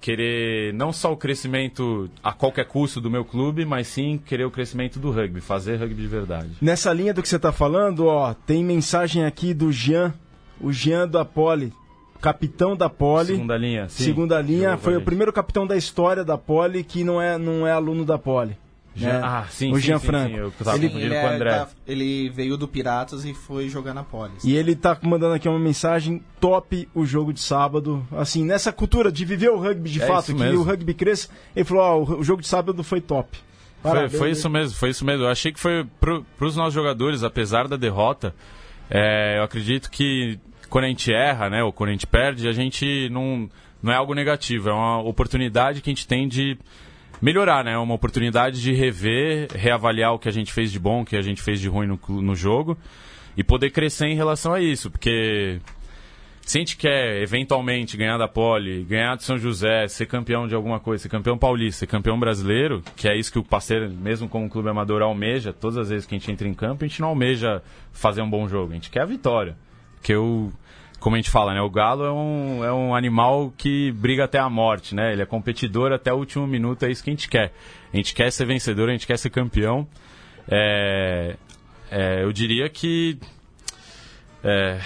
querer 0.00 0.72
não 0.74 0.92
só 0.92 1.12
o 1.12 1.16
crescimento 1.16 2.10
a 2.22 2.32
qualquer 2.32 2.64
custo 2.64 3.00
do 3.00 3.10
meu 3.10 3.24
clube, 3.24 3.64
mas 3.64 3.88
sim 3.88 4.18
querer 4.18 4.44
o 4.44 4.50
crescimento 4.50 4.98
do 4.98 5.10
rugby, 5.10 5.40
fazer 5.40 5.76
rugby 5.76 6.02
de 6.02 6.08
verdade. 6.08 6.50
Nessa 6.60 6.92
linha 6.92 7.12
do 7.12 7.22
que 7.22 7.28
você 7.28 7.38
tá 7.38 7.52
falando, 7.52 8.06
ó, 8.06 8.32
tem 8.32 8.64
mensagem 8.64 9.24
aqui 9.24 9.52
do 9.52 9.70
Jean, 9.70 10.14
o 10.60 10.72
Jean 10.72 11.06
da 11.06 11.24
Poli, 11.24 11.72
capitão 12.16 12.76
da 12.76 12.88
Poli. 12.88 13.26
Segunda 13.34 13.56
linha, 13.56 13.88
sim. 13.88 14.04
Segunda 14.04 14.40
linha, 14.40 14.76
foi 14.76 14.96
o 14.96 15.00
primeiro 15.02 15.32
capitão 15.32 15.66
da 15.66 15.76
história 15.76 16.24
da 16.24 16.36
Poli 16.38 16.82
que 16.84 17.04
não 17.04 17.20
é, 17.20 17.36
não 17.38 17.66
é 17.66 17.72
aluno 17.72 18.04
da 18.04 18.18
Poli. 18.18 18.56
Jean- 18.98 19.12
né? 19.12 19.20
Ah, 19.22 19.44
sim, 19.50 19.72
o 19.72 19.76
sim, 19.76 19.82
Jean 19.82 19.98
sim, 19.98 20.06
Franco. 20.06 20.30
sim, 20.30 20.36
eu 20.40 20.50
tava 20.52 20.78
Ele- 20.78 20.86
confundindo 20.88 21.12
Ele, 21.12 21.20
com 21.20 21.26
o 21.26 21.30
é- 21.30 21.34
André. 21.34 21.50
tá- 21.58 21.68
ele 21.86 22.30
veio 22.30 22.56
do 22.56 22.66
Piratas 22.66 23.26
e 23.26 23.34
foi 23.34 23.68
jogar 23.68 23.92
na 23.92 24.02
Polis. 24.02 24.42
E 24.42 24.56
ele 24.56 24.74
tá 24.74 24.96
mandando 25.02 25.34
aqui 25.34 25.46
uma 25.46 25.58
mensagem 25.58 26.22
top 26.40 26.88
o 26.94 27.04
jogo 27.04 27.30
de 27.30 27.40
sábado. 27.40 28.02
Assim, 28.12 28.42
nessa 28.42 28.72
cultura 28.72 29.12
de 29.12 29.22
viver 29.26 29.50
o 29.50 29.58
rugby 29.58 29.90
de 29.90 30.00
É 30.02 30.06
fato, 30.06 30.26
que 30.26 30.34
mesmo. 30.34 30.60
o 30.60 30.62
rugby 30.62 30.94
cresça, 30.94 31.28
ele 31.54 31.66
falou, 31.66 31.82
ó, 31.84 31.98
o- 31.98 32.20
o 32.20 32.24
jogo 32.24 32.40
de 32.40 32.48
sábado 32.48 32.82
foi 32.82 33.02
top. 33.02 33.36
Foi, 33.82 33.90
Parabéns, 33.92 34.16
foi 34.18 34.30
isso 34.30 34.48
mesmo, 34.48 34.74
foi 34.78 34.88
isso 34.88 35.04
mesmo. 35.04 35.24
Eu 35.24 35.28
achei 35.28 35.52
que 35.52 35.60
foi 35.60 35.84
pro, 36.00 36.24
pros 36.38 36.56
nossos 36.56 36.72
jogadores, 36.72 37.22
apesar 37.22 37.68
da 37.68 37.76
derrota, 37.76 38.34
é, 38.88 39.38
eu 39.38 39.42
acredito 39.42 39.90
que 39.90 40.38
quando 40.68 40.84
a 40.84 40.88
gente 40.88 41.12
erra, 41.12 41.48
né, 41.48 41.62
ou 41.62 41.72
quando 41.72 41.90
a 41.90 41.92
gente 41.92 42.06
perde, 42.06 42.48
a 42.48 42.52
gente 42.52 43.08
não, 43.10 43.48
não 43.82 43.92
é 43.92 43.96
algo 43.96 44.14
negativo, 44.14 44.68
é 44.68 44.72
uma 44.72 45.00
oportunidade 45.00 45.80
que 45.80 45.90
a 45.90 45.94
gente 45.94 46.06
tem 46.06 46.26
de 46.28 46.58
melhorar, 47.20 47.64
né? 47.64 47.72
É 47.72 47.78
uma 47.78 47.94
oportunidade 47.94 48.60
de 48.60 48.72
rever, 48.72 49.48
reavaliar 49.54 50.12
o 50.12 50.18
que 50.18 50.28
a 50.28 50.32
gente 50.32 50.52
fez 50.52 50.70
de 50.70 50.78
bom, 50.78 51.02
o 51.02 51.04
que 51.04 51.16
a 51.16 51.22
gente 51.22 51.40
fez 51.40 51.60
de 51.60 51.68
ruim 51.68 51.86
no, 51.86 51.98
no 52.20 52.34
jogo 52.34 52.76
e 53.36 53.44
poder 53.44 53.70
crescer 53.70 54.06
em 54.06 54.14
relação 54.14 54.52
a 54.52 54.60
isso, 54.60 54.90
porque 54.90 55.60
se 56.40 56.58
a 56.58 56.60
gente 56.60 56.76
quer 56.76 57.20
eventualmente 57.20 57.96
ganhar 57.96 58.16
da 58.16 58.28
Poli, 58.28 58.84
ganhar 58.84 59.16
do 59.16 59.22
São 59.22 59.36
José, 59.36 59.88
ser 59.88 60.06
campeão 60.06 60.46
de 60.46 60.54
alguma 60.54 60.78
coisa, 60.78 61.02
ser 61.02 61.08
campeão 61.08 61.36
paulista, 61.36 61.80
ser 61.80 61.86
campeão 61.86 62.18
brasileiro, 62.18 62.82
que 62.94 63.08
é 63.08 63.18
isso 63.18 63.32
que 63.32 63.38
o 63.38 63.42
parceiro, 63.42 63.90
mesmo 63.90 64.28
como 64.28 64.48
clube 64.48 64.68
amador, 64.68 65.02
almeja, 65.02 65.52
todas 65.52 65.76
as 65.76 65.90
vezes 65.90 66.06
que 66.06 66.14
a 66.14 66.18
gente 66.18 66.30
entra 66.30 66.48
em 66.48 66.54
campo, 66.54 66.84
a 66.84 66.88
gente 66.88 67.00
não 67.00 67.08
almeja 67.08 67.60
fazer 67.92 68.22
um 68.22 68.30
bom 68.30 68.48
jogo, 68.48 68.70
a 68.70 68.74
gente 68.74 68.90
quer 68.90 69.02
a 69.02 69.06
vitória. 69.06 69.56
Porque 70.06 70.14
o, 70.14 70.52
como 71.00 71.16
a 71.16 71.18
gente 71.18 71.30
fala, 71.30 71.52
né, 71.52 71.60
o 71.60 71.68
galo 71.68 72.04
é 72.04 72.12
um, 72.12 72.64
é 72.64 72.72
um 72.72 72.94
animal 72.94 73.52
que 73.56 73.90
briga 73.90 74.22
até 74.22 74.38
a 74.38 74.48
morte, 74.48 74.94
né? 74.94 75.12
Ele 75.12 75.20
é 75.20 75.26
competidor 75.26 75.92
até 75.92 76.12
o 76.12 76.16
último 76.16 76.46
minuto, 76.46 76.84
é 76.84 76.92
isso 76.92 77.02
que 77.02 77.10
a 77.10 77.12
gente 77.12 77.28
quer. 77.28 77.52
A 77.92 77.96
gente 77.96 78.14
quer 78.14 78.30
ser 78.30 78.44
vencedor, 78.44 78.88
a 78.88 78.92
gente 78.92 79.04
quer 79.04 79.18
ser 79.18 79.30
campeão. 79.30 79.84
É, 80.48 81.34
é, 81.90 82.22
eu 82.22 82.32
diria 82.32 82.68
que 82.68 83.18
é, 84.44 84.78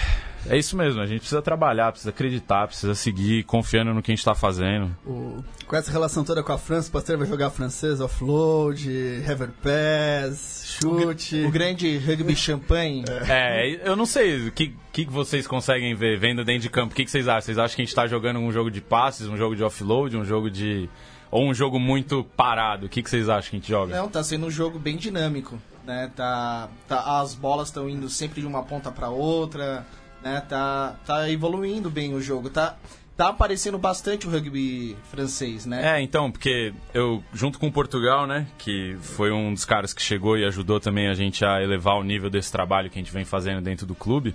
é 0.48 0.57
isso 0.57 0.76
mesmo, 0.76 1.00
a 1.00 1.07
gente 1.07 1.20
precisa 1.20 1.42
trabalhar, 1.42 1.90
precisa 1.92 2.11
acreditar, 2.11 2.66
precisa 2.66 2.94
seguir 2.94 3.44
confiando 3.44 3.92
no 3.94 4.03
que 4.03 4.11
a 4.11 4.12
gente 4.12 4.20
está 4.20 4.35
fazendo. 4.35 4.94
O- 5.07 5.42
com 5.66 5.76
essa 5.76 5.90
relação 5.92 6.24
toda 6.24 6.42
com 6.42 6.53
a 6.53 6.59
França, 6.59 6.88
o 6.88 6.92
Pasteur 6.92 7.16
vai 7.18 7.26
jogar 7.26 7.50
francês, 7.50 8.00
offload, 8.00 9.20
rever 9.24 9.50
pass, 9.62 10.76
chute. 10.81 11.44
O 11.44 11.50
grande 11.50 11.96
rugby 11.98 12.35
champanhe. 12.35 13.05
É, 13.29 13.81
eu 13.88 13.94
não 13.96 14.07
sei 14.07 14.48
o 14.48 14.53
que, 14.53 14.74
que 14.92 15.05
vocês 15.07 15.46
conseguem 15.46 15.94
ver 15.94 16.18
vendo 16.18 16.44
dentro 16.44 16.62
de 16.62 16.70
campo. 16.70 16.92
O 16.92 16.96
que, 16.96 17.05
que 17.05 17.11
vocês 17.11 17.29
acham? 17.29 17.42
Vocês 17.42 17.59
acham 17.59 17.76
que 17.76 17.83
a 17.83 17.85
gente 17.85 17.90
está 17.90 18.07
jogando 18.07 18.38
um 18.40 18.50
jogo 18.50 18.70
de 18.70 18.81
passes, 18.81 19.29
um 19.29 19.37
jogo 19.37 19.55
de 19.55 19.62
offload, 19.62 20.16
um 20.16 20.24
jogo 20.24 20.50
de. 20.50 20.88
ou 21.31 21.48
um 21.48 21.55
jogo 21.55 21.79
muito 21.79 22.24
parado? 22.37 22.87
O 22.87 22.88
que, 22.88 23.03
que 23.03 23.09
vocês 23.11 23.29
acham 23.29 23.50
que 23.50 23.57
a 23.57 23.59
gente 23.61 23.68
joga? 23.68 23.96
Não, 23.96 24.09
tá 24.09 24.22
sendo 24.24 24.46
um 24.46 24.50
jogo 24.50 24.79
bem 24.79 24.96
dinâmico, 24.96 25.57
né? 25.87 26.11
Tá, 26.16 26.68
tá, 26.88 27.20
as 27.20 27.35
bolas 27.35 27.68
estão 27.68 27.88
indo 27.88 28.09
sempre 28.09 28.40
de 28.40 28.46
uma 28.46 28.64
ponta 28.64 28.90
para 28.90 29.09
outra, 29.09 29.87
né? 30.22 30.40
Tá, 30.48 30.96
tá 31.04 31.30
evoluindo 31.30 31.90
bem 31.90 32.14
o 32.14 32.20
jogo, 32.20 32.50
tá, 32.50 32.76
tá 33.16 33.28
aparecendo 33.28 33.76
bastante 33.78 34.26
o 34.26 34.30
rugby 34.30 34.96
francês, 35.11 35.66
né? 35.66 35.96
É, 35.96 36.02
então, 36.02 36.30
porque 36.30 36.72
eu, 36.94 37.22
junto 37.35 37.59
com 37.59 37.70
Portugal, 37.70 38.26
né, 38.26 38.46
que 38.59 38.96
foi 39.02 39.30
um 39.30 39.52
dos 39.52 39.64
caras 39.64 39.92
que 39.92 40.00
chegou 40.00 40.38
e 40.38 40.44
ajudou 40.44 40.80
também 40.80 41.09
a 41.09 41.14
gente 41.14 41.44
a 41.44 41.62
elevar 41.62 41.96
o 41.96 42.02
nível 42.02 42.30
desse 42.30 42.50
trabalho 42.50 42.88
que 42.88 42.98
a 42.98 43.02
gente 43.02 43.12
vem 43.12 43.24
fazendo 43.24 43.61
dentro 43.61 43.87
do 43.87 43.94
clube, 43.94 44.35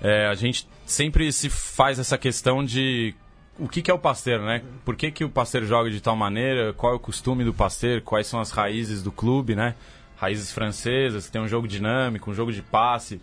é, 0.00 0.26
a 0.26 0.34
gente 0.34 0.66
sempre 0.86 1.30
se 1.30 1.50
faz 1.50 1.98
essa 1.98 2.16
questão 2.16 2.64
de 2.64 3.14
o 3.58 3.68
que, 3.68 3.82
que 3.82 3.90
é 3.90 3.94
o 3.94 3.98
pasteiro, 3.98 4.44
né? 4.44 4.62
Por 4.84 4.96
que, 4.96 5.10
que 5.10 5.22
o 5.22 5.28
pasteiro 5.28 5.66
joga 5.66 5.90
de 5.90 6.00
tal 6.00 6.16
maneira? 6.16 6.72
Qual 6.72 6.94
é 6.94 6.96
o 6.96 6.98
costume 6.98 7.44
do 7.44 7.52
pasteiro? 7.52 8.00
Quais 8.00 8.26
são 8.26 8.40
as 8.40 8.50
raízes 8.50 9.02
do 9.02 9.12
clube, 9.12 9.54
né? 9.54 9.74
Raízes 10.16 10.50
francesas, 10.50 11.28
tem 11.28 11.40
um 11.40 11.46
jogo 11.46 11.68
dinâmico, 11.68 12.30
um 12.30 12.34
jogo 12.34 12.50
de 12.50 12.62
passe, 12.62 13.20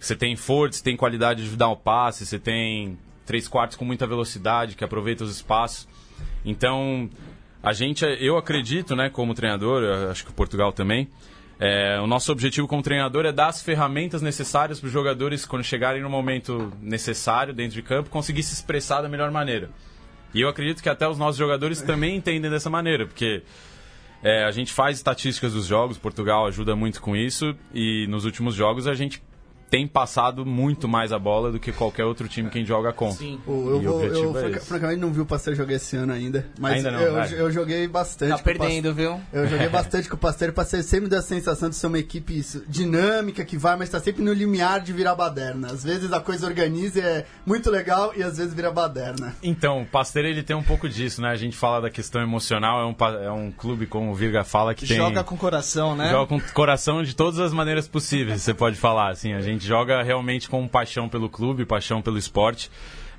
você 0.00 0.16
tem 0.16 0.34
forte, 0.34 0.76
você 0.76 0.82
tem 0.82 0.96
qualidade 0.96 1.48
de 1.48 1.56
dar 1.56 1.68
o 1.68 1.76
passe, 1.76 2.24
você 2.24 2.38
tem 2.38 2.98
três 3.26 3.46
quartos 3.46 3.76
com 3.76 3.84
muita 3.84 4.06
velocidade, 4.06 4.74
que 4.74 4.82
aproveita 4.82 5.22
os 5.22 5.30
espaços. 5.30 5.86
Então, 6.44 7.08
a 7.62 7.74
gente, 7.74 8.04
eu 8.18 8.38
acredito, 8.38 8.96
né, 8.96 9.10
como 9.10 9.34
treinador, 9.34 10.08
acho 10.10 10.24
que 10.24 10.30
o 10.30 10.34
Portugal 10.34 10.72
também, 10.72 11.08
é, 11.58 12.00
o 12.00 12.06
nosso 12.06 12.32
objetivo 12.32 12.66
como 12.66 12.82
treinador 12.82 13.26
é 13.26 13.32
dar 13.32 13.48
as 13.48 13.62
ferramentas 13.62 14.22
necessárias 14.22 14.80
para 14.80 14.86
os 14.86 14.92
jogadores, 14.92 15.44
quando 15.44 15.62
chegarem 15.62 16.00
no 16.00 16.08
momento 16.08 16.72
necessário 16.80 17.52
dentro 17.52 17.74
de 17.74 17.82
campo, 17.82 18.08
conseguir 18.08 18.42
se 18.42 18.54
expressar 18.54 19.02
da 19.02 19.08
melhor 19.10 19.30
maneira. 19.30 19.68
E 20.32 20.40
eu 20.40 20.48
acredito 20.48 20.82
que 20.82 20.88
até 20.88 21.06
os 21.06 21.18
nossos 21.18 21.36
jogadores 21.36 21.82
também 21.82 22.16
entendem 22.16 22.50
dessa 22.50 22.70
maneira, 22.70 23.04
porque 23.06 23.42
é, 24.22 24.44
a 24.44 24.50
gente 24.50 24.72
faz 24.72 24.96
estatísticas 24.96 25.52
dos 25.52 25.66
jogos, 25.66 25.98
Portugal 25.98 26.46
ajuda 26.46 26.74
muito 26.74 27.02
com 27.02 27.14
isso, 27.14 27.54
e 27.74 28.06
nos 28.08 28.24
últimos 28.24 28.54
jogos 28.54 28.86
a 28.86 28.94
gente 28.94 29.22
tem 29.70 29.86
passado 29.86 30.44
muito 30.44 30.88
mais 30.88 31.12
a 31.12 31.18
bola 31.18 31.52
do 31.52 31.60
que 31.60 31.70
qualquer 31.70 32.04
outro 32.04 32.26
time 32.26 32.50
que 32.50 32.58
a 32.58 32.60
gente 32.60 32.68
joga 32.68 32.92
com. 32.92 33.12
Sim. 33.12 33.40
Pô, 33.46 33.52
eu, 33.52 33.82
E 33.82 33.86
o 33.86 33.90
vou, 33.92 33.96
objetivo 34.04 34.24
eu 34.24 34.36
é 34.36 34.40
franca- 34.42 34.60
francamente 34.60 35.00
não 35.00 35.12
vi 35.12 35.20
o 35.20 35.26
Pasteur 35.26 35.54
jogar 35.54 35.74
esse 35.74 35.96
ano 35.96 36.12
ainda. 36.12 36.44
Mas 36.58 36.74
Ainda 36.74 36.90
não, 36.90 37.00
eu, 37.00 37.24
eu 37.38 37.50
joguei 37.52 37.86
bastante. 37.86 38.30
Tá 38.30 38.36
o 38.36 38.42
perdendo, 38.42 38.92
viu? 38.92 39.20
Eu 39.32 39.46
joguei 39.46 39.68
bastante 39.70 40.08
com 40.08 40.16
o 40.16 40.18
Pasteur, 40.18 40.50
o 40.50 40.52
Pasteur 40.52 40.82
sempre 40.82 41.02
me 41.04 41.08
deu 41.08 41.20
a 41.20 41.22
sensação 41.22 41.68
de 41.68 41.76
ser 41.76 41.86
uma 41.86 41.98
equipe 41.98 42.36
isso, 42.36 42.64
dinâmica, 42.68 43.44
que 43.44 43.56
vai, 43.56 43.76
mas 43.76 43.88
tá 43.88 44.00
sempre 44.00 44.22
no 44.24 44.32
limiar 44.32 44.80
de 44.80 44.92
virar 44.92 45.14
baderna. 45.14 45.68
Às 45.68 45.84
vezes 45.84 46.12
a 46.12 46.18
coisa 46.20 46.46
organiza 46.46 46.98
e 46.98 47.02
é 47.02 47.26
muito 47.46 47.70
legal 47.70 48.12
e 48.16 48.22
às 48.24 48.38
vezes 48.38 48.52
vira 48.52 48.70
baderna. 48.72 49.34
Então, 49.42 49.82
o 49.82 49.86
Pasteiro 49.86 50.26
ele 50.28 50.42
tem 50.42 50.56
um 50.56 50.62
pouco 50.64 50.88
disso, 50.88 51.22
né? 51.22 51.28
A 51.28 51.36
gente 51.36 51.56
fala 51.56 51.80
da 51.80 51.90
questão 51.90 52.20
emocional, 52.20 52.80
é 52.80 52.86
um, 52.86 53.24
é 53.24 53.30
um 53.30 53.52
clube, 53.52 53.86
como 53.86 54.10
o 54.10 54.14
Virga 54.14 54.42
fala, 54.42 54.74
que 54.74 54.86
tem... 54.86 54.96
Joga 54.96 55.22
com 55.22 55.36
coração, 55.36 55.94
né? 55.94 56.10
Joga 56.10 56.26
com 56.26 56.40
coração 56.52 57.02
de 57.04 57.14
todas 57.14 57.38
as 57.38 57.52
maneiras 57.52 57.86
possíveis, 57.86 58.42
você 58.42 58.52
pode 58.52 58.76
falar. 58.76 59.10
Assim, 59.10 59.32
a 59.32 59.40
gente 59.40 59.59
joga 59.66 60.02
realmente 60.02 60.48
com 60.48 60.66
paixão 60.66 61.08
pelo 61.08 61.28
clube, 61.28 61.64
paixão 61.64 62.00
pelo 62.02 62.18
esporte. 62.18 62.70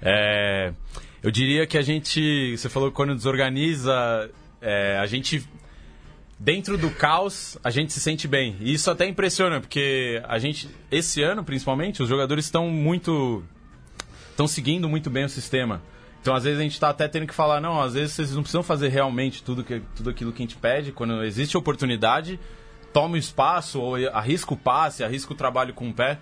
É, 0.01 0.73
eu 1.21 1.31
diria 1.31 1.67
que 1.67 1.77
a 1.77 1.81
gente, 1.81 2.57
você 2.57 2.69
falou 2.69 2.89
que 2.89 2.95
quando 2.95 3.15
desorganiza, 3.15 4.29
é, 4.61 4.97
a 4.97 5.05
gente 5.05 5.47
dentro 6.39 6.75
do 6.75 6.89
caos 6.89 7.57
a 7.63 7.69
gente 7.69 7.93
se 7.93 7.99
sente 7.99 8.27
bem. 8.27 8.55
E 8.59 8.73
isso 8.73 8.89
até 8.89 9.05
impressiona, 9.07 9.59
porque 9.59 10.21
a 10.27 10.39
gente 10.39 10.69
esse 10.89 11.21
ano 11.21 11.43
principalmente 11.43 12.01
os 12.01 12.09
jogadores 12.09 12.45
estão 12.45 12.67
muito 12.69 13.43
estão 14.31 14.47
seguindo 14.47 14.89
muito 14.89 15.09
bem 15.09 15.25
o 15.25 15.29
sistema. 15.29 15.81
Então, 16.21 16.35
às 16.35 16.43
vezes, 16.43 16.59
a 16.59 16.63
gente 16.63 16.73
está 16.73 16.89
até 16.89 17.07
tendo 17.07 17.25
que 17.25 17.33
falar, 17.33 17.59
não, 17.59 17.81
às 17.81 17.95
vezes 17.95 18.13
vocês 18.13 18.31
não 18.35 18.43
precisam 18.43 18.61
fazer 18.61 18.89
realmente 18.89 19.41
tudo, 19.43 19.63
que, 19.63 19.81
tudo 19.95 20.11
aquilo 20.11 20.31
que 20.31 20.43
a 20.43 20.45
gente 20.45 20.55
pede. 20.55 20.91
Quando 20.91 21.23
existe 21.23 21.57
oportunidade, 21.57 22.39
toma 22.93 23.15
o 23.15 23.17
espaço, 23.17 23.79
ou 23.79 23.95
arrisca 24.09 24.53
o 24.53 24.57
passe, 24.57 25.03
arrisca 25.03 25.33
o 25.33 25.35
trabalho 25.35 25.73
com 25.73 25.89
o 25.89 25.93
pé. 25.93 26.19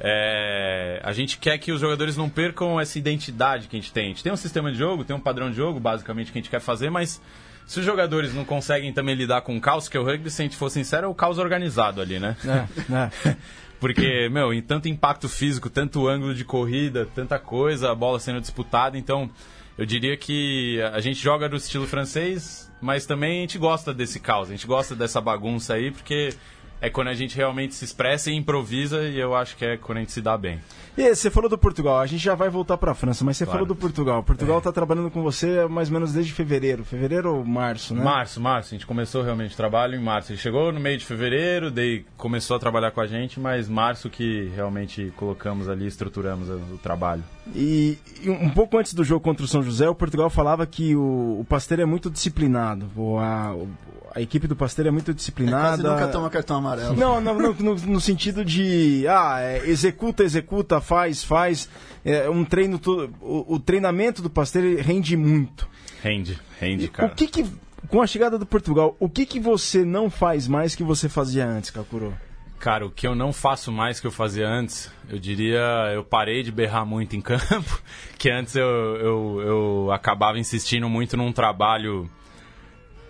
É, 0.00 1.00
a 1.02 1.12
gente 1.12 1.38
quer 1.38 1.58
que 1.58 1.72
os 1.72 1.80
jogadores 1.80 2.16
não 2.16 2.28
percam 2.28 2.80
essa 2.80 2.98
identidade 2.98 3.66
que 3.66 3.76
a 3.76 3.80
gente 3.80 3.92
tem. 3.92 4.06
A 4.06 4.08
gente 4.08 4.22
tem 4.22 4.32
um 4.32 4.36
sistema 4.36 4.70
de 4.70 4.78
jogo, 4.78 5.04
tem 5.04 5.14
um 5.14 5.20
padrão 5.20 5.50
de 5.50 5.56
jogo, 5.56 5.80
basicamente, 5.80 6.30
que 6.30 6.38
a 6.38 6.40
gente 6.40 6.50
quer 6.50 6.60
fazer, 6.60 6.90
mas 6.90 7.20
se 7.66 7.80
os 7.80 7.84
jogadores 7.84 8.32
não 8.32 8.44
conseguem 8.44 8.92
também 8.92 9.14
lidar 9.14 9.42
com 9.42 9.56
o 9.56 9.60
caos, 9.60 9.88
que 9.88 9.96
é 9.96 10.00
o 10.00 10.04
rugby, 10.04 10.30
se 10.30 10.40
a 10.40 10.44
gente 10.44 10.56
for 10.56 10.70
sincero, 10.70 11.06
é 11.06 11.08
o 11.08 11.14
caos 11.14 11.38
organizado 11.38 12.00
ali, 12.00 12.18
né? 12.18 12.36
É, 12.44 13.28
é. 13.28 13.36
Porque, 13.80 14.28
meu, 14.30 14.52
em 14.52 14.60
tanto 14.62 14.88
impacto 14.88 15.28
físico, 15.28 15.70
tanto 15.70 16.08
ângulo 16.08 16.34
de 16.34 16.44
corrida, 16.44 17.06
tanta 17.14 17.38
coisa, 17.38 17.92
a 17.92 17.94
bola 17.94 18.18
sendo 18.18 18.40
disputada, 18.40 18.98
então 18.98 19.30
eu 19.78 19.86
diria 19.86 20.16
que 20.16 20.82
a 20.92 21.00
gente 21.00 21.20
joga 21.20 21.48
do 21.48 21.56
estilo 21.56 21.86
francês, 21.86 22.68
mas 22.80 23.06
também 23.06 23.38
a 23.38 23.40
gente 23.42 23.58
gosta 23.58 23.94
desse 23.94 24.18
caos, 24.18 24.48
a 24.48 24.50
gente 24.50 24.66
gosta 24.66 24.96
dessa 24.96 25.20
bagunça 25.20 25.74
aí, 25.74 25.92
porque 25.92 26.34
é 26.80 26.88
quando 26.90 27.08
a 27.08 27.14
gente 27.14 27.36
realmente 27.36 27.74
se 27.74 27.84
expressa 27.84 28.30
e 28.30 28.34
improvisa 28.34 29.02
e 29.02 29.18
eu 29.18 29.34
acho 29.34 29.56
que 29.56 29.64
é 29.64 29.76
quando 29.76 29.98
a 29.98 30.00
gente 30.00 30.12
se 30.12 30.20
dá 30.22 30.36
bem. 30.36 30.60
E 30.96 31.02
aí, 31.02 31.14
você 31.14 31.30
falou 31.30 31.48
do 31.48 31.56
Portugal, 31.56 32.00
a 32.00 32.06
gente 32.06 32.22
já 32.22 32.34
vai 32.34 32.48
voltar 32.48 32.76
para 32.76 32.90
a 32.90 32.94
França, 32.94 33.24
mas 33.24 33.36
você 33.36 33.44
Claro. 33.44 33.58
falou 33.60 33.68
do 33.68 33.76
Portugal. 33.80 34.22
Portugal 34.24 34.58
está 34.58 34.72
trabalhando 34.72 35.10
com 35.10 35.22
você 35.22 35.66
mais 35.68 35.88
ou 35.88 35.94
menos 35.94 36.12
desde 36.12 36.32
fevereiro, 36.32 36.84
fevereiro 36.84 37.36
ou 37.36 37.44
março, 37.44 37.94
né? 37.94 38.02
Março, 38.02 38.40
março, 38.40 38.74
a 38.74 38.78
gente 38.78 38.86
começou 38.86 39.22
realmente 39.22 39.54
o 39.54 39.56
trabalho 39.56 39.94
em 39.94 40.02
março. 40.02 40.32
Ele 40.32 40.38
chegou 40.40 40.72
no 40.72 40.80
meio 40.80 40.98
de 40.98 41.04
fevereiro, 41.04 41.70
daí 41.70 42.04
começou 42.16 42.56
a 42.56 42.58
trabalhar 42.60 42.90
com 42.90 43.00
a 43.00 43.06
gente, 43.06 43.38
mas 43.38 43.68
março 43.68 44.10
que 44.10 44.50
realmente 44.56 45.12
colocamos 45.16 45.68
ali, 45.68 45.86
estruturamos 45.86 46.48
o, 46.48 46.78
trabalho. 46.78 47.22
E, 47.54 47.96
e 48.22 48.28
um 48.28 48.50
pouco 48.50 48.76
antes 48.76 48.92
do 48.92 49.04
jogo 49.04 49.20
contra 49.20 49.44
o 49.44 49.48
São 49.48 49.62
José, 49.62 49.88
o 49.88 49.94
Portugal 49.94 50.28
falava 50.28 50.66
que 50.66 50.96
o, 50.96 51.38
o 51.40 51.46
Pasteiro 51.48 51.82
é 51.82 51.86
muito 51.86 52.10
disciplinado. 52.10 52.90
O, 52.96 53.18
a, 53.18 53.54
o- 53.54 53.68
a 54.14 54.20
equipe 54.20 54.46
do 54.46 54.56
Pasteiro 54.56 54.88
é 54.88 54.90
muito 54.90 55.12
disciplinada. 55.14 55.68
Quase 55.68 55.82
nunca 55.82 56.08
toma 56.08 56.30
cartão 56.30 56.56
amarelo. 56.58 56.94
Não, 56.96 57.20
no, 57.20 57.34
no, 57.34 57.54
no- 57.54 57.74
no 57.74 58.00
sentido 58.00 58.44
de 58.44 59.06
ah, 59.08 59.38
é, 59.40 59.66
executa, 59.68 60.22
executa, 60.22 60.80
faz, 60.80 61.22
faz. 61.24 61.68
É, 62.04 62.28
um 62.30 62.44
treino, 62.44 62.78
to- 62.78 63.10
o, 63.20 63.54
o 63.54 63.58
treinamento 63.60 64.22
do 64.22 64.30
Pasteiro 64.30 64.80
rende 64.82 65.16
muito. 65.16 65.68
Rende, 66.02 66.38
rende, 66.60 66.84
E 66.84 66.88
cara. 66.88 67.12
O 67.12 67.14
que 67.14 67.26
que, 67.26 67.46
com 67.88 68.00
a 68.00 68.06
chegada 68.06 68.38
do 68.38 68.46
Portugal, 68.46 68.96
o 69.00 69.08
que 69.08 69.26
que 69.26 69.40
você 69.40 69.84
não 69.84 70.08
faz 70.08 70.46
mais 70.46 70.74
que 70.74 70.82
você 70.82 71.08
fazia 71.08 71.46
antes, 71.46 71.70
Kakuro? 71.70 72.14
Cara, 72.60 72.84
o 72.84 72.90
que 72.90 73.06
eu 73.06 73.14
não 73.14 73.32
faço 73.32 73.70
mais 73.70 74.00
que 74.00 74.06
eu 74.08 74.10
fazia 74.10 74.48
antes, 74.48 74.90
eu 75.08 75.16
diria, 75.18 75.60
eu 75.94 76.02
parei 76.02 76.42
de 76.42 76.50
berrar 76.50 76.84
muito 76.84 77.14
em 77.14 77.20
campo, 77.22 77.80
que 78.18 78.28
antes 78.30 78.56
eu, 78.56 78.66
eu, 78.66 79.40
eu 79.42 79.92
acabava 79.92 80.38
insistindo 80.40 80.88
muito 80.88 81.16
num 81.16 81.32
trabalho 81.32 82.10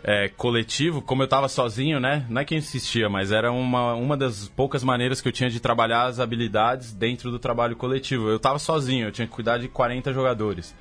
é, 0.02 0.28
coletivo, 0.28 1.02
como 1.02 1.22
eu 1.22 1.24
estava 1.24 1.48
sozinho, 1.48 1.98
né? 1.98 2.24
Não 2.28 2.40
é 2.40 2.44
que 2.44 2.54
eu 2.54 2.58
insistia, 2.58 3.08
mas 3.08 3.32
era 3.32 3.50
uma, 3.50 3.94
uma 3.94 4.16
das 4.16 4.48
poucas 4.48 4.84
maneiras 4.84 5.20
que 5.20 5.28
eu 5.28 5.32
tinha 5.32 5.50
de 5.50 5.61
trabalhar 5.61 6.04
as 6.04 6.20
habilidades 6.20 6.92
dentro 6.92 7.30
do 7.30 7.38
trabalho 7.38 7.76
coletivo. 7.76 8.28
Eu 8.28 8.37
estava 8.37 8.58
sozinho, 8.58 9.08
eu 9.08 9.12
tinha 9.12 9.26
que 9.26 9.32
cuidar 9.32 9.58
de 9.58 9.68
40 9.68 10.12
jogadores. 10.12 10.74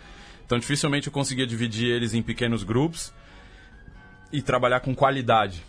Então 0.46 0.58
dificilmente 0.58 1.08
eu 1.08 1.14
conseguia 1.14 1.46
dividir 1.46 1.90
eles 1.90 2.14
em 2.14 2.22
pequenos 2.22 2.64
grupos 2.64 3.14
e 4.32 4.42
trabalhar 4.42 4.80
com 4.80 4.96
qualidade 4.96 5.64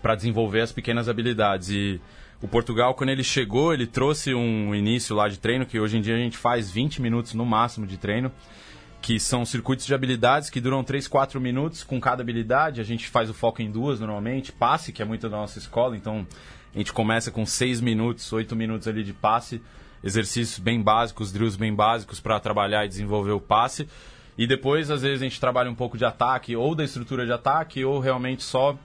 para 0.00 0.14
desenvolver 0.14 0.60
as 0.60 0.72
pequenas 0.72 1.08
habilidades. 1.08 1.70
E 1.70 2.00
o 2.42 2.48
Portugal, 2.48 2.94
quando 2.94 3.10
ele 3.10 3.24
chegou, 3.24 3.72
ele 3.72 3.86
trouxe 3.86 4.34
um 4.34 4.74
início 4.74 5.14
lá 5.14 5.28
de 5.28 5.38
treino, 5.38 5.66
que 5.66 5.78
hoje 5.78 5.98
em 5.98 6.00
dia 6.00 6.14
a 6.14 6.18
gente 6.18 6.36
faz 6.36 6.70
20 6.70 7.02
minutos 7.02 7.34
no 7.34 7.44
máximo 7.44 7.86
de 7.86 7.96
treino, 7.96 8.32
que 9.00 9.18
são 9.18 9.44
circuitos 9.44 9.86
de 9.86 9.94
habilidades 9.94 10.50
que 10.50 10.60
duram 10.60 10.84
3, 10.84 11.08
4 11.08 11.40
minutos 11.40 11.82
com 11.82 12.00
cada 12.00 12.22
habilidade. 12.22 12.80
A 12.80 12.84
gente 12.84 13.08
faz 13.08 13.30
o 13.30 13.34
foco 13.34 13.62
em 13.62 13.70
duas 13.70 13.98
normalmente, 13.98 14.52
passe, 14.52 14.92
que 14.92 15.02
é 15.02 15.04
muito 15.04 15.28
da 15.28 15.36
nossa 15.36 15.58
escola, 15.58 15.96
então 15.96 16.26
a 16.74 16.78
gente 16.78 16.92
começa 16.92 17.30
com 17.30 17.44
6 17.44 17.80
minutos, 17.80 18.32
8 18.32 18.54
minutos 18.54 18.86
ali 18.86 19.02
de 19.02 19.12
passe, 19.12 19.62
exercícios 20.04 20.58
bem 20.58 20.80
básicos, 20.80 21.32
drills 21.32 21.58
bem 21.58 21.74
básicos 21.74 22.20
para 22.20 22.38
trabalhar 22.38 22.84
e 22.84 22.88
desenvolver 22.88 23.32
o 23.32 23.40
passe. 23.40 23.88
E 24.36 24.46
depois, 24.46 24.90
às 24.90 25.02
vezes, 25.02 25.20
a 25.20 25.24
gente 25.24 25.40
trabalha 25.40 25.70
um 25.70 25.74
pouco 25.74 25.98
de 25.98 26.04
ataque, 26.04 26.54
ou 26.54 26.74
da 26.74 26.84
estrutura 26.84 27.26
de 27.26 27.32
ataque, 27.32 27.84
ou 27.84 27.98
realmente 27.98 28.42
só 28.42 28.78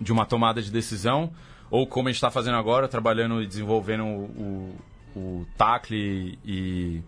de 0.00 0.12
uma 0.12 0.26
tomada 0.26 0.60
de 0.60 0.70
decisão, 0.70 1.32
ou 1.70 1.86
como 1.86 2.08
a 2.08 2.10
gente 2.10 2.16
está 2.16 2.30
fazendo 2.30 2.56
agora, 2.56 2.88
trabalhando 2.88 3.42
e 3.42 3.46
desenvolvendo 3.46 4.04
o, 4.04 4.76
o, 5.14 5.18
o 5.18 5.46
tackle 5.56 6.38
e, 6.44 7.02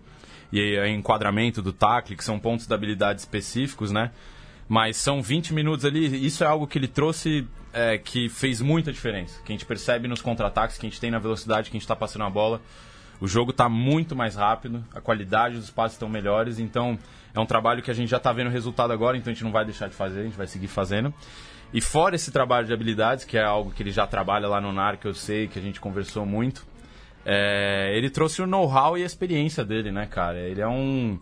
e 0.61 0.89
enquadramento 0.89 1.61
do 1.61 1.73
tackle, 1.73 2.17
que 2.17 2.25
são 2.25 2.39
pontos 2.39 2.67
da 2.67 2.75
habilidade 2.77 3.21
específicos, 3.21 3.91
né? 3.91 4.13
Mas 4.69 4.97
são 4.97 5.21
20 5.21 5.53
minutos 5.53 5.85
ali, 5.85 6.25
isso 6.25 6.45
é 6.45 6.47
algo 6.47 6.67
que 6.67 6.79
ele 6.79 6.89
trouxe 6.89 7.47
é, 7.73 7.99
que 7.99 8.29
fez 8.29 8.61
muita 8.61 8.93
diferença, 8.93 9.43
que 9.45 9.53
a 9.53 9.55
gente 9.55 9.67
percebe 9.67 10.07
nos 10.07 10.23
contra-ataques, 10.23 10.79
que 10.79 10.87
a 10.87 10.89
gente 10.89 11.01
tem 11.01 11.11
na 11.11 11.19
velocidade 11.19 11.71
que 11.71 11.77
a 11.77 11.79
gente 11.79 11.83
está 11.83 11.97
passando 11.97 12.25
a 12.25 12.31
bola. 12.31 12.63
O 13.21 13.27
jogo 13.27 13.51
está 13.51 13.69
muito 13.69 14.15
mais 14.15 14.37
rápido, 14.37 14.85
a 14.95 15.01
qualidade 15.01 15.57
dos 15.57 15.71
passes 15.71 15.97
estão 15.97 16.09
melhores, 16.09 16.59
então 16.59 16.99
é 17.35 17.41
um 17.41 17.47
trabalho 17.47 17.83
que 17.83 17.91
a 17.91 17.95
gente 17.95 18.09
já 18.09 18.19
está 18.19 18.33
vendo 18.33 18.51
resultado 18.51 18.93
agora, 18.93 19.17
então 19.17 19.31
a 19.31 19.35
gente 19.35 19.45
não 19.45 19.53
vai 19.53 19.65
deixar 19.65 19.89
de 19.89 19.95
fazer, 19.95 20.21
a 20.21 20.25
gente 20.25 20.37
vai 20.37 20.47
seguir 20.47 20.69
fazendo. 20.69 21.13
E 21.73 21.81
fora 21.81 22.15
esse 22.15 22.31
trabalho 22.31 22.67
de 22.67 22.73
habilidades, 22.73 23.25
que 23.25 23.37
é 23.37 23.43
algo 23.43 23.73
que 23.73 23.83
ele 23.83 23.91
já 23.91 24.07
trabalha 24.07 24.47
lá 24.47 24.61
no 24.61 24.73
NAR, 24.73 24.97
que 24.99 25.07
eu 25.07 25.15
sei, 25.15 25.49
que 25.49 25.59
a 25.59 25.63
gente 25.63 25.81
conversou 25.81 26.25
muito, 26.25 26.65
é, 27.25 27.93
ele 27.97 28.11
trouxe 28.11 28.43
o 28.43 28.47
know-how 28.47 28.97
e 28.99 29.03
a 29.03 29.07
experiência 29.07 29.65
dele, 29.65 29.91
né, 29.91 30.07
cara? 30.07 30.39
Ele 30.39 30.61
é 30.61 30.69
um, 30.69 31.19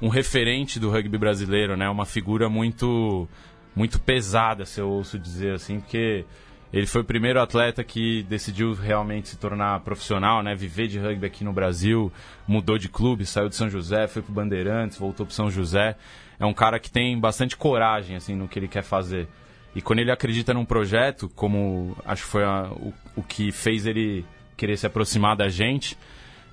um 0.00 0.08
referente 0.08 0.78
do 0.78 0.90
rugby 0.90 1.18
brasileiro, 1.18 1.76
né? 1.76 1.88
Uma 1.88 2.04
figura 2.06 2.48
muito, 2.48 3.28
muito 3.74 4.00
pesada, 4.00 4.64
se 4.64 4.80
eu 4.80 4.88
ouço 4.88 5.18
dizer 5.18 5.54
assim, 5.54 5.80
porque 5.80 6.24
ele 6.72 6.86
foi 6.86 7.00
o 7.00 7.04
primeiro 7.04 7.40
atleta 7.40 7.82
que 7.84 8.22
decidiu 8.24 8.74
realmente 8.74 9.28
se 9.28 9.38
tornar 9.38 9.80
profissional, 9.80 10.42
né? 10.42 10.54
Viver 10.54 10.88
de 10.88 10.98
rugby 10.98 11.26
aqui 11.26 11.44
no 11.44 11.52
Brasil, 11.52 12.12
mudou 12.46 12.76
de 12.76 12.88
clube, 12.88 13.24
saiu 13.24 13.48
de 13.48 13.56
São 13.56 13.70
José, 13.70 14.06
foi 14.08 14.20
pro 14.20 14.32
Bandeirantes, 14.32 14.98
voltou 14.98 15.24
pro 15.24 15.34
São 15.34 15.50
José. 15.50 15.96
É 16.38 16.44
um 16.44 16.52
cara 16.52 16.78
que 16.78 16.90
tem 16.90 17.18
bastante 17.18 17.56
coragem, 17.56 18.14
assim, 18.16 18.34
no 18.34 18.46
que 18.46 18.58
ele 18.58 18.68
quer 18.68 18.82
fazer. 18.82 19.26
E 19.74 19.80
quando 19.80 20.00
ele 20.00 20.10
acredita 20.10 20.52
num 20.52 20.64
projeto, 20.64 21.30
como 21.34 21.96
acho 22.04 22.24
que 22.24 22.28
foi 22.30 22.44
a- 22.44 22.70
o, 22.72 22.92
o 23.16 23.22
que 23.22 23.52
fez 23.52 23.86
ele 23.86 24.24
querer 24.56 24.76
se 24.76 24.86
aproximar 24.86 25.36
da 25.36 25.48
gente, 25.48 25.96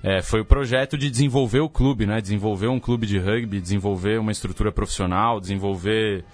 é, 0.02 0.20
foi 0.20 0.40
o 0.40 0.44
projeto 0.44 0.98
de 0.98 1.10
desenvolver 1.10 1.60
o 1.60 1.68
clube, 1.68 2.04
né? 2.04 2.20
Desenvolver 2.20 2.68
um 2.68 2.78
clube 2.78 3.06
de 3.06 3.18
rugby, 3.18 3.60
desenvolver 3.60 4.20
uma 4.20 4.30
estrutura 4.30 4.70
profissional, 4.70 5.40
desenvolver 5.40 6.24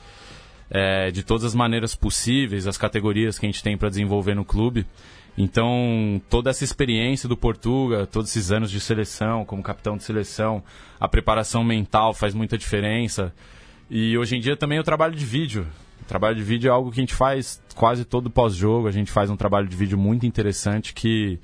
é, 0.68 1.10
de 1.10 1.22
todas 1.22 1.44
as 1.44 1.54
maneiras 1.54 1.94
possíveis 1.94 2.66
as 2.66 2.76
categorias 2.76 3.38
que 3.38 3.46
a 3.46 3.48
gente 3.48 3.62
tem 3.62 3.76
para 3.76 3.88
desenvolver 3.88 4.34
no 4.34 4.44
clube. 4.44 4.86
Então, 5.38 6.20
toda 6.28 6.50
essa 6.50 6.64
experiência 6.64 7.28
do 7.28 7.36
Portuga, 7.36 8.06
todos 8.06 8.30
esses 8.30 8.50
anos 8.50 8.70
de 8.70 8.80
seleção, 8.80 9.44
como 9.44 9.62
capitão 9.62 9.96
de 9.96 10.02
seleção, 10.02 10.62
a 10.98 11.08
preparação 11.08 11.64
mental 11.64 12.12
faz 12.12 12.34
muita 12.34 12.58
diferença. 12.58 13.32
E 13.88 14.18
hoje 14.18 14.36
em 14.36 14.40
dia 14.40 14.56
também 14.56 14.78
o 14.78 14.84
trabalho 14.84 15.14
de 15.14 15.24
vídeo. 15.24 15.66
Trabalho 16.10 16.34
de 16.34 16.42
vídeo 16.42 16.66
é 16.66 16.72
algo 16.72 16.90
que 16.90 16.98
a 16.98 17.02
gente 17.04 17.14
faz 17.14 17.62
quase 17.76 18.04
todo 18.04 18.28
pós-jogo. 18.28 18.88
A 18.88 18.90
gente 18.90 19.12
faz 19.12 19.30
um 19.30 19.36
trabalho 19.36 19.68
de 19.68 19.76
vídeo 19.76 19.96
muito 19.96 20.26
interessante 20.26 20.92
que, 20.92 21.38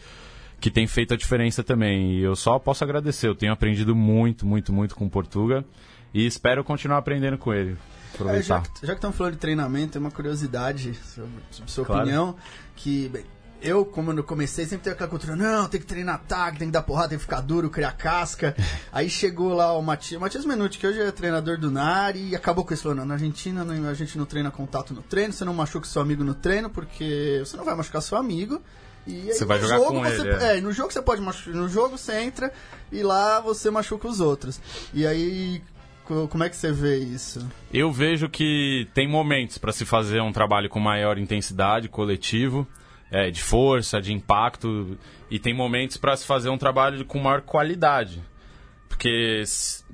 que 0.61 0.73
tem 0.73 0.89
feito 0.89 1.15
a 1.15 1.17
diferença 1.17 1.63
também. 1.63 2.15
E 2.15 2.21
eu 2.23 2.35
só 2.35 2.59
posso 2.59 2.83
agradecer. 2.83 3.29
Eu 3.29 3.35
tenho 3.37 3.53
aprendido 3.53 3.95
muito, 3.95 4.45
muito, 4.45 4.73
muito 4.73 4.97
com 4.97 5.07
o 5.07 5.09
Portuga. 5.09 5.65
E 6.13 6.27
espero 6.27 6.65
continuar 6.65 6.99
aprendendo 6.99 7.39
com 7.39 7.55
ele. 7.55 7.77
É, 8.11 8.15
Aproveitar. 8.17 8.43
já, 8.43 8.61
que- 8.63 8.81
já 8.87 8.93
que 8.95 8.99
estamos 8.99 9.17
falando 9.17 9.35
de 9.35 9.39
treinamento, 9.39 9.93
tem 9.93 10.01
uma 10.01 10.11
curiosidade 10.11 10.95
sobre, 10.95 11.31
sobre 11.53 11.71
sua 11.71 11.85
Claro. 11.85 12.03
opinião. 12.03 12.35
Que 12.75 13.09
bem, 13.09 13.25
eu, 13.63 13.85
como 13.85 14.13
eu 14.13 14.23
comecei, 14.25 14.65
sempre 14.67 14.85
tenho 14.85 14.95
aquela 14.95 15.09
cultura: 15.11 15.35
não, 15.37 15.69
tem 15.69 15.81
que 15.81 15.87
treinar 15.87 16.17
ataque, 16.17 16.59
tem 16.59 16.69
que 16.69 16.73
dar 16.73 16.83
porrada, 16.83 17.09
tem 17.11 17.19
que 17.19 17.25
ficar 17.25 17.41
duro, 17.41 17.71
criar 17.71 17.93
casca. 17.93 18.55
Aí 18.93 19.09
chegou 19.11 19.53
lá 19.55 19.73
o 19.73 19.83
Matias, 19.83 20.21
Matias 20.21 20.45
Menuti, 20.45 20.79
que 20.79 20.87
hoje 20.87 21.01
é 21.01 21.11
treinador 21.11 21.59
do 21.59 21.71
NAR, 21.71 22.17
e 22.17 22.35
acabou 22.37 22.65
com 22.65 22.73
isso: 22.75 22.83
falou, 22.85 22.97
não, 22.99 23.05
na 23.07 23.15
Argentina 23.15 23.65
a 23.91 23.95
gente 23.95 24.17
não 24.19 24.25
treina 24.27 24.51
contato 24.51 24.93
no 24.95 25.03
treino, 25.03 25.33
você 25.33 25.45
não 25.45 25.55
machuca 25.55 25.87
seu 25.87 26.01
amigo 26.03 26.23
no 26.25 26.35
treino, 26.35 26.69
porque 26.71 27.43
você 27.45 27.57
não 27.57 27.65
vai 27.65 27.75
machucar 27.75 28.03
seu 28.03 28.17
amigo. 28.19 28.61
E 29.07 29.31
aí 29.31 29.33
Você 29.35 29.45
vai 29.45 29.61
jogar 29.61 29.77
jogo 29.77 29.93
com 29.93 30.03
você, 30.03 30.21
ele, 30.21 30.31
é. 30.31 30.57
é, 30.57 30.61
no 30.61 30.73
jogo 30.73 30.93
você 30.93 31.01
pode 31.01 31.21
machucar. 31.23 31.55
No 31.55 31.69
jogo 31.69 31.97
você 31.97 32.21
entra 32.23 32.53
e 32.91 33.05
lá 33.05 33.39
você 33.41 33.71
machuca 33.71 34.09
os 34.09 34.19
outros. 34.19 34.61
E 34.93 35.07
aí, 35.07 35.63
co- 36.05 36.27
como 36.27 36.43
é 36.43 36.49
que 36.49 36.57
você 36.57 36.73
vê 36.73 36.99
isso? 36.99 37.47
Eu 37.73 37.93
vejo 37.93 38.29
que 38.29 38.89
tem 38.95 39.09
momentos 39.09 39.59
para 39.59 39.71
se 39.73 39.85
fazer 39.85 40.21
um 40.21 40.33
trabalho 40.33 40.69
com 40.69 40.81
maior 40.81 41.19
intensidade, 41.19 41.89
coletivo, 41.89 42.67
é, 43.11 43.31
de 43.31 43.43
força, 43.43 44.01
de 44.01 44.13
impacto, 44.13 44.99
e 45.31 45.39
tem 45.39 45.55
momentos 45.55 45.97
para 45.97 46.17
se 46.17 46.27
fazer 46.27 46.49
um 46.49 46.59
trabalho 46.59 47.05
com 47.05 47.19
maior 47.19 47.43
qualidade. 47.43 48.23
Porque, 48.89 49.43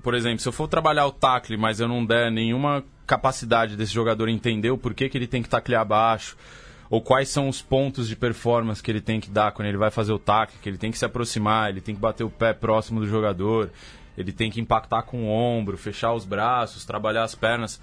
por 0.02 0.14
exemplo, 0.14 0.38
se 0.38 0.48
eu 0.48 0.52
for 0.52 0.68
trabalhar 0.68 1.06
o 1.06 1.12
tackle, 1.12 1.56
mas 1.56 1.80
eu 1.80 1.88
não 1.88 2.04
der 2.04 2.30
nenhuma 2.30 2.84
capacidade 3.06 3.76
desse 3.76 3.92
jogador 3.92 4.28
entender 4.28 4.70
o 4.70 4.78
porquê 4.78 5.08
que 5.08 5.18
ele 5.18 5.26
tem 5.26 5.42
que 5.42 5.48
taclear 5.48 5.82
abaixo, 5.82 6.36
ou 6.88 7.00
quais 7.00 7.28
são 7.28 7.48
os 7.48 7.62
pontos 7.62 8.06
de 8.06 8.14
performance 8.14 8.82
que 8.82 8.90
ele 8.90 9.00
tem 9.00 9.18
que 9.18 9.30
dar 9.30 9.52
quando 9.52 9.68
ele 9.68 9.78
vai 9.78 9.90
fazer 9.90 10.12
o 10.12 10.18
tackle, 10.18 10.58
que 10.62 10.68
ele 10.68 10.78
tem 10.78 10.90
que 10.90 10.98
se 10.98 11.04
aproximar, 11.04 11.70
ele 11.70 11.80
tem 11.80 11.94
que 11.94 12.00
bater 12.00 12.22
o 12.22 12.30
pé 12.30 12.52
próximo 12.52 13.00
do 13.00 13.06
jogador, 13.06 13.70
ele 14.16 14.30
tem 14.30 14.50
que 14.50 14.60
impactar 14.60 15.02
com 15.02 15.24
o 15.24 15.28
ombro, 15.28 15.78
fechar 15.78 16.12
os 16.12 16.24
braços, 16.24 16.84
trabalhar 16.84 17.24
as 17.24 17.34
pernas. 17.34 17.80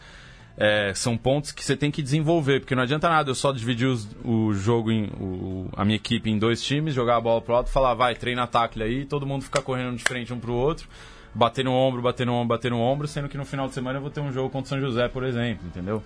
É, 0.61 0.93
são 0.93 1.15
pontos 1.15 1.53
que 1.53 1.63
você 1.63 1.73
tem 1.77 1.89
que 1.89 2.01
desenvolver, 2.01 2.59
porque 2.59 2.75
não 2.75 2.83
adianta 2.83 3.07
nada 3.07 3.29
eu 3.31 3.35
só 3.35 3.53
dividir 3.53 3.87
os- 3.87 4.09
o 4.25 4.53
jogo, 4.53 4.91
em, 4.91 5.05
o- 5.17 5.69
a 5.71 5.85
minha 5.85 5.95
equipe 5.95 6.29
em 6.29 6.37
dois 6.37 6.61
times, 6.61 6.93
jogar 6.93 7.15
a 7.15 7.21
bola 7.21 7.41
pro 7.41 7.61
e 7.61 7.67
falar, 7.67 7.93
vai, 7.93 8.13
treina 8.13 8.45
tackle 8.45 8.83
aí, 8.83 9.05
todo 9.05 9.25
mundo 9.25 9.43
ficar 9.45 9.61
correndo 9.61 9.95
de 9.95 10.03
frente 10.03 10.33
um 10.33 10.39
pro 10.39 10.51
outro, 10.51 10.85
bater 11.33 11.63
no 11.63 11.71
ombro, 11.71 12.01
bater 12.01 12.25
no 12.27 12.33
ombro, 12.33 12.49
bater 12.57 12.71
no 12.71 12.79
ombro, 12.81 13.07
sendo 13.07 13.29
que 13.29 13.37
no 13.37 13.45
final 13.45 13.69
de 13.69 13.73
semana 13.73 13.99
eu 13.99 14.01
vou 14.01 14.11
ter 14.11 14.19
um 14.19 14.33
jogo 14.33 14.49
contra 14.49 14.65
o 14.65 14.67
São 14.67 14.81
José, 14.81 15.07
por 15.07 15.23
exemplo, 15.23 15.65
entendeu? 15.65 16.03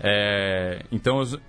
É, 0.00 0.82
então 0.90 1.20
eu, 1.20 1.40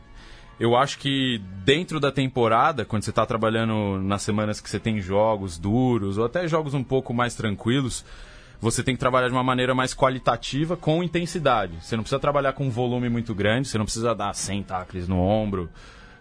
eu 0.60 0.76
acho 0.76 1.00
que 1.00 1.42
dentro 1.66 2.00
da 2.00 2.12
temporada, 2.12 2.86
quando 2.86 3.02
você 3.02 3.10
está 3.10 3.26
trabalhando 3.26 4.00
nas 4.00 4.22
semanas 4.22 4.62
que 4.62 4.70
você 4.70 4.80
tem 4.80 5.02
jogos 5.02 5.58
duros, 5.58 6.20
ou 6.20 6.26
até 6.26 6.48
jogos 6.48 6.76
um 6.76 6.84
pouco 6.84 7.16
mais 7.16 7.34
tranquilos, 7.34 8.06
você 8.60 8.84
tem 8.84 8.96
que 8.96 9.00
trabalhar 9.00 9.28
de 9.28 9.34
uma 9.34 9.44
maneira 9.44 9.76
mais 9.76 9.94
qualitativa 9.94 10.76
com 10.76 11.04
intensidade. 11.04 11.74
Você 11.82 11.96
não 11.96 12.04
precisa 12.04 12.20
trabalhar 12.20 12.54
com 12.54 12.66
um 12.66 12.70
volume 12.70 13.10
muito 13.10 13.36
grande, 13.36 13.68
você 13.68 13.78
não 13.78 13.86
precisa 13.86 14.16
dar 14.16 14.34
100 14.34 14.64
tacles 14.64 15.08
no 15.08 15.20
ombro, 15.20 15.70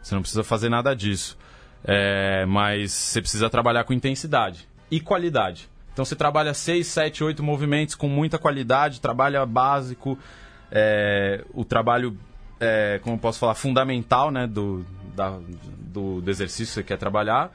você 0.03 0.15
não 0.15 0.23
precisa 0.23 0.45
fazer 0.45 0.69
nada 0.69 0.95
disso. 0.95 1.39
É, 1.85 2.45
mas 2.47 2.93
você 2.93 3.21
precisa 3.21 3.49
trabalhar 3.49 3.85
com 3.85 3.93
intensidade 3.93 4.69
e 4.91 5.01
qualidade. 5.01 5.69
Então 5.93 6.05
você 6.05 6.17
trabalha 6.17 6.53
6, 6.53 6.87
7, 6.87 7.25
8 7.25 7.43
movimentos 7.43 7.95
com 7.95 8.09
muita 8.09 8.39
qualidade, 8.39 9.01
trabalha 9.01 9.47
básico, 9.47 10.19
é, 10.71 11.43
o 11.55 11.65
trabalho, 11.65 12.19
é, 12.61 13.01
como 13.03 13.17
eu 13.17 13.21
posso 13.21 13.39
falar, 13.39 13.55
fundamental 13.55 14.31
né, 14.31 14.47
do, 14.47 14.85
da, 15.15 15.39
do, 15.79 16.21
do 16.21 16.31
exercício 16.31 16.67
que 16.67 16.73
você 16.73 16.83
quer 16.83 16.99
trabalhar. 16.99 17.51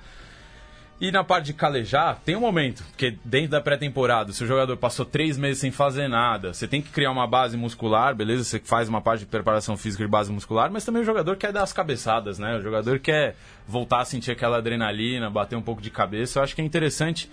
E 1.02 1.12
na 1.12 1.24
parte 1.24 1.48
de 1.48 1.54
calejar, 1.56 2.22
tem 2.24 2.36
um 2.36 2.42
momento, 2.42 2.84
porque 2.92 3.18
dentro 3.26 3.50
da 3.50 3.60
pré-temporada, 3.60 4.32
se 4.32 4.44
o 4.44 4.46
jogador 4.46 4.78
passou 4.78 5.04
três 5.04 5.36
meses 5.36 5.58
sem 5.58 5.72
fazer 5.72 6.08
nada, 6.08 6.54
você 6.54 6.68
tem 6.68 6.80
que 6.80 6.92
criar 6.92 7.10
uma 7.10 7.26
base 7.26 7.58
muscular, 7.58 8.14
beleza? 8.14 8.44
Você 8.44 8.60
faz 8.60 8.88
uma 8.88 9.02
parte 9.02 9.22
de 9.22 9.26
preparação 9.26 9.76
física 9.76 10.04
de 10.04 10.10
base 10.12 10.32
muscular, 10.32 10.70
mas 10.70 10.86
também 10.86 11.02
o 11.02 11.06
jogador 11.06 11.38
quer 11.38 11.52
dar 11.52 11.64
as 11.64 11.74
cabeçadas, 11.74 12.38
né? 12.38 12.56
O 12.56 12.62
jogador 12.62 13.00
quer 13.00 13.36
voltar 13.68 14.02
a 14.02 14.06
sentir 14.06 14.30
aquela 14.30 14.58
adrenalina, 14.60 15.28
bater 15.28 15.56
um 15.56 15.62
pouco 15.64 15.82
de 15.82 15.90
cabeça. 15.90 16.38
Eu 16.38 16.44
acho 16.44 16.54
que 16.54 16.62
é 16.62 16.64
interessante 16.64 17.28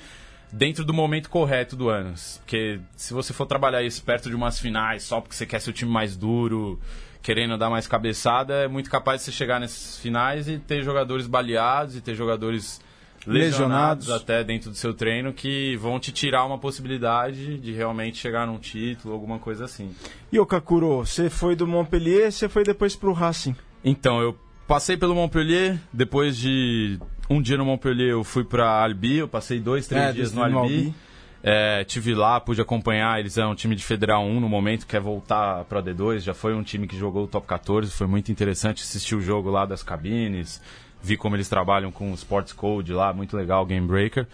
dentro 0.50 0.82
do 0.82 0.94
momento 0.94 1.28
correto 1.28 1.76
do 1.76 1.90
ano. 1.90 2.14
Porque 2.38 2.80
se 2.96 3.12
você 3.12 3.34
for 3.34 3.44
trabalhar 3.44 3.82
isso 3.82 4.02
perto 4.02 4.30
de 4.30 4.34
umas 4.34 4.58
finais, 4.58 5.02
só 5.02 5.20
porque 5.20 5.34
você 5.34 5.44
quer 5.44 5.60
ser 5.60 5.68
o 5.68 5.74
time 5.74 5.90
mais 5.90 6.16
duro, 6.16 6.80
querendo 7.22 7.58
dar 7.58 7.68
mais 7.68 7.86
cabeçada, 7.86 8.54
é 8.64 8.66
muito 8.66 8.88
capaz 8.88 9.20
de 9.20 9.26
você 9.26 9.32
chegar 9.32 9.60
nessas 9.60 9.98
finais 9.98 10.48
e 10.48 10.58
ter 10.58 10.82
jogadores 10.82 11.26
baleados 11.26 11.96
e 11.96 12.00
ter 12.00 12.14
jogadores 12.14 12.80
lesionados, 13.26 14.06
lesionados, 14.06 14.10
até 14.10 14.44
dentro 14.44 14.70
do 14.70 14.76
seu 14.76 14.94
treino 14.94 15.32
que 15.32 15.76
vão 15.76 15.98
te 15.98 16.12
tirar 16.12 16.44
uma 16.44 16.58
possibilidade 16.58 17.58
de 17.58 17.72
realmente 17.72 18.18
chegar 18.18 18.46
num 18.46 18.58
título, 18.58 19.14
alguma 19.14 19.38
coisa 19.38 19.64
assim. 19.64 19.94
E 20.32 20.38
o 20.38 20.46
Kakuro, 20.46 20.98
você 20.98 21.28
foi 21.28 21.54
do 21.56 21.66
Montpellier, 21.66 22.30
você 22.30 22.48
foi 22.48 22.64
depois 22.64 22.96
pro 22.96 23.12
Racing? 23.12 23.56
Então, 23.84 24.20
eu 24.20 24.36
passei 24.66 24.96
pelo 24.96 25.14
Montpellier, 25.14 25.78
depois 25.92 26.36
de 26.36 26.98
um 27.30 27.42
dia 27.42 27.56
no 27.56 27.64
Montpellier 27.64 28.10
eu 28.10 28.24
fui 28.24 28.44
para 28.44 28.82
Albi, 28.82 29.16
eu 29.16 29.28
passei 29.28 29.60
dois, 29.60 29.86
três 29.86 30.04
é, 30.04 30.12
dias 30.12 30.32
no 30.32 30.42
Albi. 30.42 30.56
Albi. 30.56 30.94
É, 31.42 31.84
tive 31.84 32.14
lá, 32.14 32.40
pude 32.40 32.60
acompanhar. 32.60 33.20
Eles 33.20 33.38
eram 33.38 33.52
um 33.52 33.54
time 33.54 33.76
de 33.76 33.84
Federal 33.84 34.24
1 34.24 34.40
no 34.40 34.48
momento, 34.48 34.86
quer 34.86 35.00
voltar 35.00 35.64
para 35.64 35.82
D2. 35.82 36.20
Já 36.20 36.34
foi 36.34 36.54
um 36.54 36.62
time 36.62 36.86
que 36.86 36.96
jogou 36.96 37.24
o 37.24 37.26
top 37.28 37.46
14. 37.46 37.90
Foi 37.92 38.06
muito 38.06 38.32
interessante 38.32 38.82
assistir 38.82 39.14
o 39.14 39.20
jogo 39.20 39.50
lá 39.50 39.64
das 39.64 39.82
cabines. 39.82 40.60
Vi 41.02 41.16
como 41.16 41.36
eles 41.36 41.48
trabalham 41.48 41.90
com 41.90 42.10
o 42.10 42.14
Sports 42.14 42.52
Code 42.52 42.92
lá, 42.92 43.12
muito 43.12 43.36
legal, 43.36 43.64
Game 43.64 43.86
Breaker. 43.86 44.26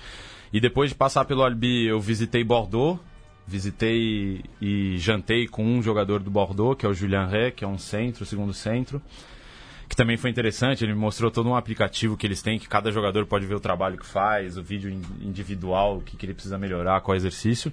E 0.52 0.60
depois 0.60 0.90
de 0.90 0.96
passar 0.96 1.24
pelo 1.24 1.42
Albi, 1.42 1.86
eu 1.86 2.00
visitei 2.00 2.44
Bordeaux. 2.44 3.00
Visitei 3.46 4.42
e 4.58 4.96
jantei 4.96 5.46
com 5.46 5.62
um 5.64 5.82
jogador 5.82 6.20
do 6.20 6.30
Bordeaux, 6.30 6.78
que 6.78 6.86
é 6.86 6.88
o 6.88 6.94
Julian 6.94 7.26
Ré, 7.26 7.50
que 7.50 7.62
é 7.62 7.68
um 7.68 7.76
centro, 7.76 8.24
segundo 8.24 8.54
centro 8.54 9.02
que 9.88 9.96
também 9.96 10.16
foi 10.16 10.30
interessante. 10.30 10.84
Ele 10.84 10.92
me 10.92 10.98
mostrou 10.98 11.30
todo 11.30 11.48
um 11.48 11.54
aplicativo 11.54 12.16
que 12.16 12.26
eles 12.26 12.42
têm, 12.42 12.58
que 12.58 12.68
cada 12.68 12.90
jogador 12.90 13.26
pode 13.26 13.46
ver 13.46 13.54
o 13.54 13.60
trabalho 13.60 13.96
que 13.96 14.06
faz, 14.06 14.56
o 14.56 14.62
vídeo 14.62 14.90
individual, 15.20 15.98
o 15.98 16.00
que, 16.00 16.16
que 16.16 16.26
ele 16.26 16.34
precisa 16.34 16.58
melhorar, 16.58 17.00
qual 17.00 17.16
exercício. 17.16 17.72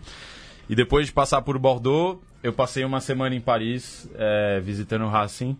E 0.69 0.75
depois 0.75 1.07
de 1.07 1.13
passar 1.13 1.41
por 1.41 1.57
Bordeaux, 1.57 2.21
eu 2.43 2.53
passei 2.53 2.83
uma 2.83 3.01
semana 3.01 3.35
em 3.35 3.41
Paris 3.41 4.09
é, 4.15 4.59
visitando 4.59 5.05
o 5.05 5.09
Racing. 5.09 5.57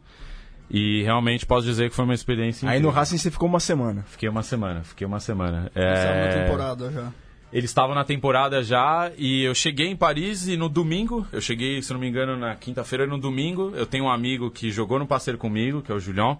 E 0.73 1.03
realmente 1.03 1.45
posso 1.45 1.65
dizer 1.65 1.89
que 1.89 1.95
foi 1.95 2.05
uma 2.05 2.13
experiência. 2.13 2.69
Aí 2.69 2.79
no 2.79 2.89
Racing 2.89 3.17
você 3.17 3.29
ficou 3.29 3.49
uma 3.49 3.59
semana? 3.59 4.05
Fiquei 4.07 4.29
uma 4.29 4.41
semana, 4.41 4.81
fiquei 4.83 5.05
uma 5.05 5.19
semana. 5.19 5.69
É... 5.75 6.25
uma 6.25 6.43
temporada 6.43 6.89
já. 6.89 7.11
Eles 7.51 7.69
estavam 7.69 7.93
na 7.93 8.05
temporada 8.05 8.63
já 8.63 9.11
e 9.17 9.43
eu 9.43 9.53
cheguei 9.53 9.87
em 9.87 9.95
Paris 9.97 10.47
e 10.47 10.55
no 10.55 10.69
domingo, 10.69 11.27
eu 11.33 11.41
cheguei, 11.41 11.81
se 11.81 11.91
não 11.91 11.99
me 11.99 12.07
engano, 12.07 12.37
na 12.37 12.55
quinta-feira 12.55 13.05
no 13.05 13.17
domingo, 13.17 13.73
eu 13.75 13.85
tenho 13.85 14.05
um 14.05 14.09
amigo 14.09 14.49
que 14.49 14.71
jogou 14.71 14.97
no 14.97 15.05
parceiro 15.05 15.37
comigo, 15.37 15.81
que 15.81 15.91
é 15.91 15.95
o 15.95 15.99
Julião. 15.99 16.39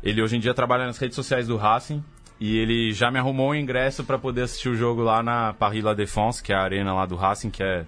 Ele 0.00 0.22
hoje 0.22 0.36
em 0.36 0.40
dia 0.40 0.54
trabalha 0.54 0.86
nas 0.86 0.96
redes 0.96 1.16
sociais 1.16 1.48
do 1.48 1.56
Racing 1.56 2.04
e 2.38 2.56
ele 2.56 2.92
já 2.92 3.10
me 3.10 3.18
arrumou 3.18 3.50
um 3.50 3.54
ingresso 3.56 4.04
para 4.04 4.16
poder 4.16 4.42
assistir 4.42 4.68
o 4.68 4.76
jogo 4.76 5.02
lá 5.02 5.20
na 5.20 5.52
Paris 5.54 5.82
La 5.82 5.94
Défense, 5.94 6.40
que 6.40 6.52
é 6.52 6.56
a 6.56 6.62
arena 6.62 6.94
lá 6.94 7.04
do 7.04 7.16
Racing, 7.16 7.50
que 7.50 7.64
é 7.64 7.84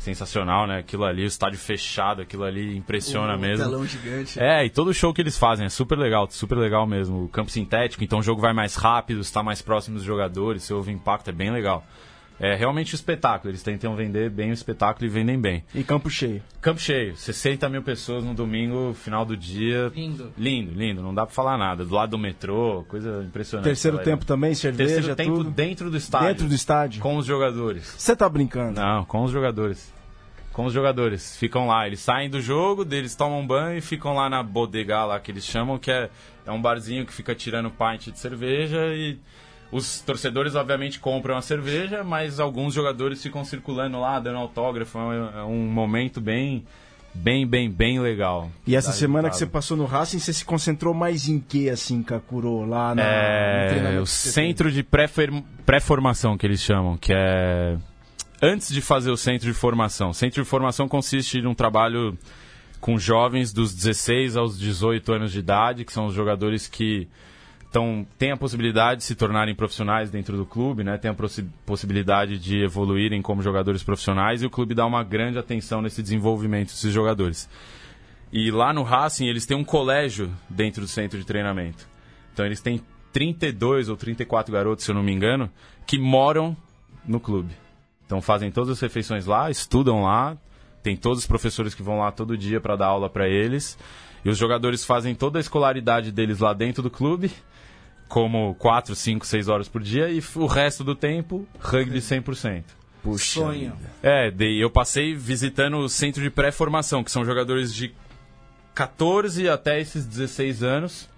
sensacional, 0.00 0.66
né? 0.66 0.78
Aquilo 0.78 1.04
ali, 1.04 1.22
o 1.22 1.26
estádio 1.26 1.58
fechado, 1.58 2.22
aquilo 2.22 2.42
ali 2.42 2.76
impressiona 2.76 3.36
um 3.36 3.38
mesmo. 3.38 3.66
telão 3.66 3.86
gigante. 3.86 4.40
É, 4.40 4.64
e 4.64 4.70
todo 4.70 4.88
o 4.88 4.94
show 4.94 5.12
que 5.12 5.20
eles 5.20 5.38
fazem 5.38 5.66
é 5.66 5.68
super 5.68 5.98
legal, 5.98 6.26
super 6.30 6.56
legal 6.56 6.86
mesmo. 6.86 7.24
O 7.24 7.28
campo 7.28 7.50
sintético, 7.50 8.02
então 8.02 8.18
o 8.18 8.22
jogo 8.22 8.40
vai 8.40 8.54
mais 8.54 8.74
rápido, 8.74 9.20
está 9.20 9.42
mais 9.42 9.60
próximo 9.60 9.96
dos 9.96 10.04
jogadores, 10.04 10.62
você 10.62 10.72
ouve 10.72 10.90
impacto, 10.90 11.28
é 11.28 11.32
bem 11.32 11.50
legal. 11.50 11.84
É 12.40 12.56
realmente 12.56 12.94
o 12.94 12.96
espetáculo, 12.96 13.50
eles 13.50 13.62
tentam 13.62 13.94
vender 13.94 14.30
bem 14.30 14.50
o 14.50 14.54
espetáculo 14.54 15.04
e 15.04 15.10
vendem 15.10 15.38
bem. 15.38 15.62
E 15.74 15.84
campo 15.84 16.08
cheio? 16.08 16.42
Campo 16.62 16.80
cheio, 16.80 17.14
60 17.14 17.68
mil 17.68 17.82
pessoas 17.82 18.24
no 18.24 18.32
domingo, 18.32 18.94
final 18.94 19.26
do 19.26 19.36
dia. 19.36 19.92
Lindo. 19.94 20.32
Lindo, 20.38 20.72
lindo, 20.72 21.02
não 21.02 21.12
dá 21.12 21.26
pra 21.26 21.34
falar 21.34 21.58
nada. 21.58 21.84
Do 21.84 21.94
lado 21.94 22.12
do 22.12 22.18
metrô, 22.18 22.82
coisa 22.88 23.22
impressionante. 23.22 23.66
Terceiro 23.66 23.98
tempo 23.98 24.24
também, 24.24 24.54
cerveja, 24.54 24.94
Terceiro 24.94 25.16
tempo 25.16 25.36
tudo? 25.36 25.50
dentro 25.50 25.90
do 25.90 25.96
estádio. 25.98 26.28
Dentro 26.28 26.48
do 26.48 26.54
estádio? 26.54 27.02
Com 27.02 27.16
os 27.18 27.26
jogadores. 27.26 27.94
Você 27.98 28.16
tá 28.16 28.26
brincando? 28.26 28.80
Não, 28.80 29.04
com 29.04 29.22
os 29.22 29.30
jogadores 29.30 29.92
com 30.52 30.64
os 30.64 30.72
jogadores. 30.72 31.36
Ficam 31.36 31.68
lá, 31.68 31.86
eles 31.86 32.00
saem 32.00 32.28
do 32.28 32.40
jogo, 32.40 32.86
eles 32.90 33.14
tomam 33.14 33.46
banho 33.46 33.78
e 33.78 33.80
ficam 33.80 34.14
lá 34.14 34.28
na 34.28 34.42
bodega 34.42 35.04
lá 35.04 35.20
que 35.20 35.30
eles 35.30 35.44
chamam, 35.44 35.78
que 35.78 35.90
é, 35.90 36.10
é 36.44 36.50
um 36.50 36.60
barzinho 36.60 37.06
que 37.06 37.12
fica 37.12 37.34
tirando 37.34 37.70
pint 37.70 38.08
de 38.12 38.18
cerveja 38.18 38.78
e 38.88 39.18
os 39.72 40.00
torcedores 40.00 40.54
obviamente 40.54 40.98
compram 40.98 41.36
a 41.36 41.42
cerveja, 41.42 42.02
mas 42.02 42.40
alguns 42.40 42.74
jogadores 42.74 43.22
ficam 43.22 43.44
circulando 43.44 44.00
lá, 44.00 44.18
dando 44.18 44.38
autógrafo. 44.38 44.98
É 44.98 45.42
um 45.44 45.68
é 45.68 45.70
momento 45.70 46.20
bem 46.20 46.64
bem, 47.14 47.46
bem, 47.46 47.70
bem 47.70 48.00
legal. 48.00 48.50
E 48.66 48.76
essa 48.76 48.92
semana 48.92 49.28
que 49.28 49.36
você 49.36 49.46
passou 49.46 49.76
no 49.76 49.84
Racing, 49.84 50.18
você 50.18 50.32
se 50.32 50.44
concentrou 50.44 50.94
mais 50.94 51.28
em 51.28 51.40
que, 51.40 51.68
assim, 51.68 52.02
Kakuro, 52.02 52.64
lá 52.64 52.94
na, 52.94 53.02
é, 53.02 53.92
no 53.94 54.02
O 54.02 54.06
centro 54.06 54.70
de 54.70 54.82
pré-formação, 54.82 56.36
que 56.36 56.46
eles 56.46 56.60
chamam, 56.60 56.96
que 56.96 57.12
é 57.12 57.76
antes 58.42 58.72
de 58.72 58.80
fazer 58.80 59.10
o 59.10 59.16
centro 59.16 59.46
de 59.46 59.52
formação. 59.52 60.10
O 60.10 60.14
centro 60.14 60.42
de 60.42 60.48
formação 60.48 60.88
consiste 60.88 61.38
em 61.38 61.46
um 61.46 61.54
trabalho 61.54 62.16
com 62.80 62.98
jovens 62.98 63.52
dos 63.52 63.74
16 63.74 64.36
aos 64.36 64.58
18 64.58 65.12
anos 65.12 65.32
de 65.32 65.38
idade, 65.38 65.84
que 65.84 65.92
são 65.92 66.06
os 66.06 66.14
jogadores 66.14 66.66
que 66.66 67.06
então, 67.70 68.04
têm 68.18 68.32
a 68.32 68.36
possibilidade 68.36 68.98
de 68.98 69.04
se 69.04 69.14
tornarem 69.14 69.54
profissionais 69.54 70.10
dentro 70.10 70.36
do 70.36 70.44
clube, 70.44 70.82
né? 70.82 70.98
tem 70.98 71.08
a 71.08 71.14
possi 71.14 71.44
possibilidade 71.64 72.36
de 72.36 72.64
evoluírem 72.64 73.22
como 73.22 73.42
jogadores 73.42 73.80
profissionais 73.80 74.42
e 74.42 74.46
o 74.46 74.50
clube 74.50 74.74
dá 74.74 74.84
uma 74.84 75.04
grande 75.04 75.38
atenção 75.38 75.80
nesse 75.80 76.02
desenvolvimento 76.02 76.70
desses 76.70 76.92
jogadores. 76.92 77.48
E 78.32 78.50
lá 78.50 78.72
no 78.72 78.82
Racing, 78.82 79.26
eles 79.26 79.46
têm 79.46 79.56
um 79.56 79.62
colégio 79.62 80.32
dentro 80.48 80.82
do 80.82 80.88
centro 80.88 81.16
de 81.16 81.24
treinamento. 81.24 81.88
Então, 82.32 82.44
eles 82.44 82.60
têm 82.60 82.80
32 83.12 83.88
ou 83.88 83.96
34 83.96 84.52
garotos, 84.52 84.84
se 84.84 84.90
eu 84.90 84.94
não 84.94 85.02
me 85.02 85.12
engano, 85.12 85.48
que 85.86 85.96
moram 85.96 86.56
no 87.06 87.20
clube. 87.20 87.54
Então 88.04 88.20
fazem 88.20 88.50
todas 88.50 88.70
as 88.70 88.80
refeições 88.80 89.26
lá, 89.26 89.48
estudam 89.48 90.02
lá, 90.02 90.36
tem 90.82 90.96
todos 90.96 91.20
os 91.20 91.26
professores 91.26 91.74
que 91.74 91.82
vão 91.82 92.00
lá 92.00 92.10
todo 92.10 92.36
dia 92.36 92.60
para 92.60 92.74
dar 92.74 92.86
aula 92.86 93.08
para 93.08 93.28
eles. 93.28 93.78
E 94.24 94.28
os 94.28 94.36
jogadores 94.36 94.84
fazem 94.84 95.14
toda 95.14 95.38
a 95.38 95.40
escolaridade 95.40 96.10
deles 96.10 96.40
lá 96.40 96.52
dentro 96.52 96.82
do 96.82 96.90
clube, 96.90 97.30
como 98.10 98.56
4, 98.56 98.94
5, 98.94 99.24
6 99.24 99.48
horas 99.48 99.68
por 99.68 99.80
dia, 99.80 100.10
e 100.10 100.20
o 100.34 100.46
resto 100.46 100.82
do 100.82 100.96
tempo, 100.96 101.46
rugby 101.60 102.00
100%. 102.00 102.64
Puxa. 103.02 103.40
Sonho. 103.40 103.72
É, 104.02 104.30
eu 104.58 104.68
passei 104.68 105.14
visitando 105.14 105.78
o 105.78 105.88
centro 105.88 106.20
de 106.20 106.28
pré-formação, 106.28 107.02
que 107.04 107.10
são 107.10 107.24
jogadores 107.24 107.72
de 107.72 107.94
14 108.74 109.48
até 109.48 109.80
esses 109.80 110.04
16 110.04 110.62
anos, 110.62 111.08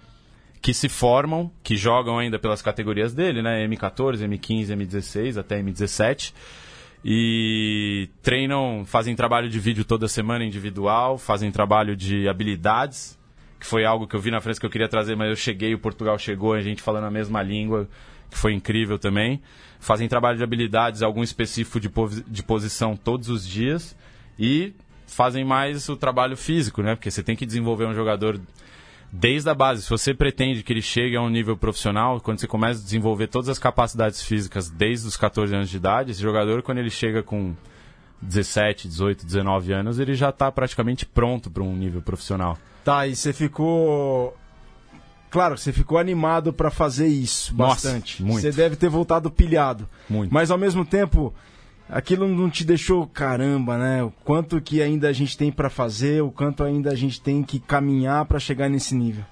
que 0.61 0.73
se 0.73 0.87
formam, 0.87 1.51
que 1.63 1.75
jogam 1.75 2.19
ainda 2.19 2.37
pelas 2.37 2.61
categorias 2.61 3.11
dele, 3.11 3.41
né? 3.41 3.67
M14, 3.67 4.19
M15, 4.19 4.67
M16 4.67 5.37
até 5.37 5.61
M17 5.61 6.31
e 7.03 8.07
treinam, 8.21 8.85
fazem 8.85 9.15
trabalho 9.15 9.49
de 9.49 9.59
vídeo 9.59 9.83
toda 9.83 10.07
semana 10.07 10.45
individual, 10.45 11.17
fazem 11.17 11.51
trabalho 11.51 11.97
de 11.97 12.29
habilidades, 12.29 13.19
que 13.63 13.69
foi 13.69 13.85
algo 13.85 14.05
que 14.05 14.13
eu 14.13 14.19
vi 14.19 14.29
na 14.29 14.41
França 14.41 14.59
que 14.59 14.65
eu 14.65 14.69
queria 14.69 14.89
trazer, 14.89 15.15
mas 15.15 15.29
eu 15.29 15.37
cheguei, 15.37 15.73
o 15.73 15.79
Portugal 15.79 16.19
chegou, 16.19 16.51
a 16.51 16.61
gente 16.61 16.81
falando 16.81 17.05
a 17.05 17.09
mesma 17.09 17.41
língua, 17.41 17.87
que 18.29 18.37
foi 18.37 18.51
incrível 18.51 18.99
também. 18.99 19.41
Fazem 19.79 20.05
trabalho 20.05 20.37
de 20.37 20.43
habilidades, 20.43 21.01
algum 21.01 21.23
específico 21.23 21.79
de, 21.79 21.89
de 22.27 22.43
posição 22.43 22.97
todos 22.97 23.29
os 23.29 23.47
dias 23.47 23.95
e 24.37 24.73
fazem 25.07 25.45
mais 25.45 25.87
o 25.87 25.95
trabalho 25.95 26.35
físico, 26.35 26.81
né? 26.81 26.93
Porque 26.93 27.09
você 27.09 27.23
tem 27.23 27.37
que 27.37 27.45
desenvolver 27.45 27.85
um 27.85 27.93
jogador 27.93 28.37
desde 29.09 29.49
a 29.49 29.53
base. 29.55 29.83
Se 29.83 29.89
você 29.89 30.13
pretende 30.13 30.61
que 30.61 30.73
ele 30.73 30.81
chegue 30.81 31.15
a 31.15 31.21
um 31.21 31.29
nível 31.29 31.55
profissional, 31.55 32.19
quando 32.19 32.39
você 32.39 32.47
começa 32.47 32.81
a 32.81 32.83
desenvolver 32.83 33.27
todas 33.27 33.47
as 33.47 33.59
capacidades 33.59 34.21
físicas 34.21 34.69
desde 34.69 35.07
os 35.07 35.15
14 35.15 35.55
anos 35.55 35.69
de 35.69 35.77
idade, 35.77 36.11
esse 36.11 36.21
jogador, 36.21 36.61
quando 36.63 36.79
ele 36.79 36.89
chega 36.89 37.23
com 37.23 37.55
17, 38.21 38.89
18, 38.89 39.25
19 39.25 39.71
anos, 39.71 39.99
ele 39.99 40.15
já 40.15 40.31
está 40.31 40.51
praticamente 40.51 41.05
pronto 41.05 41.49
para 41.49 41.63
um 41.63 41.73
nível 41.73 42.01
profissional. 42.01 42.57
Tá, 42.83 43.07
e 43.07 43.15
você 43.15 43.31
ficou. 43.31 44.35
Claro, 45.29 45.57
você 45.57 45.71
ficou 45.71 45.97
animado 45.97 46.53
para 46.53 46.69
fazer 46.69 47.07
isso 47.07 47.55
Nossa, 47.55 47.87
bastante. 47.87 48.21
Muito. 48.21 48.41
Você 48.41 48.51
deve 48.51 48.75
ter 48.75 48.89
voltado 48.89 49.31
pilhado. 49.31 49.89
Muito. 50.07 50.31
Mas 50.31 50.51
ao 50.51 50.57
mesmo 50.57 50.85
tempo, 50.85 51.33
aquilo 51.89 52.27
não 52.27 52.49
te 52.49 52.63
deixou 52.63 53.07
caramba, 53.07 53.77
né? 53.77 54.03
O 54.03 54.11
quanto 54.23 54.61
que 54.61 54.81
ainda 54.81 55.07
a 55.07 55.13
gente 55.13 55.37
tem 55.37 55.51
para 55.51 55.69
fazer, 55.69 56.21
o 56.21 56.29
quanto 56.29 56.63
ainda 56.63 56.91
a 56.91 56.95
gente 56.95 57.19
tem 57.19 57.41
que 57.41 57.59
caminhar 57.59 58.25
para 58.25 58.37
chegar 58.37 58.69
nesse 58.69 58.93
nível. 58.93 59.25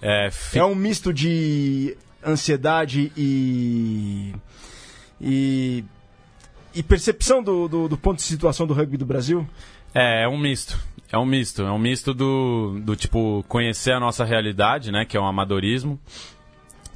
É, 0.00 0.30
fi... 0.30 0.58
é 0.58 0.64
um 0.64 0.74
misto 0.74 1.12
de 1.12 1.96
ansiedade 2.24 3.10
e. 3.16 4.34
e, 5.20 5.84
e 6.74 6.82
percepção 6.82 7.42
do, 7.42 7.66
do, 7.66 7.88
do 7.88 7.98
ponto 7.98 8.18
de 8.18 8.24
situação 8.24 8.66
do 8.66 8.74
rugby 8.74 8.96
do 8.96 9.06
Brasil? 9.06 9.48
É, 9.94 10.24
é 10.24 10.28
um 10.28 10.38
misto. 10.38 10.78
É 11.12 11.18
um 11.18 11.26
misto. 11.26 11.62
É 11.62 11.70
um 11.70 11.78
misto 11.78 12.14
do, 12.14 12.80
do 12.82 12.96
tipo 12.96 13.44
conhecer 13.46 13.92
a 13.92 14.00
nossa 14.00 14.24
realidade, 14.24 14.90
né? 14.90 15.04
Que 15.04 15.14
é 15.14 15.20
o 15.20 15.24
amadorismo. 15.24 16.00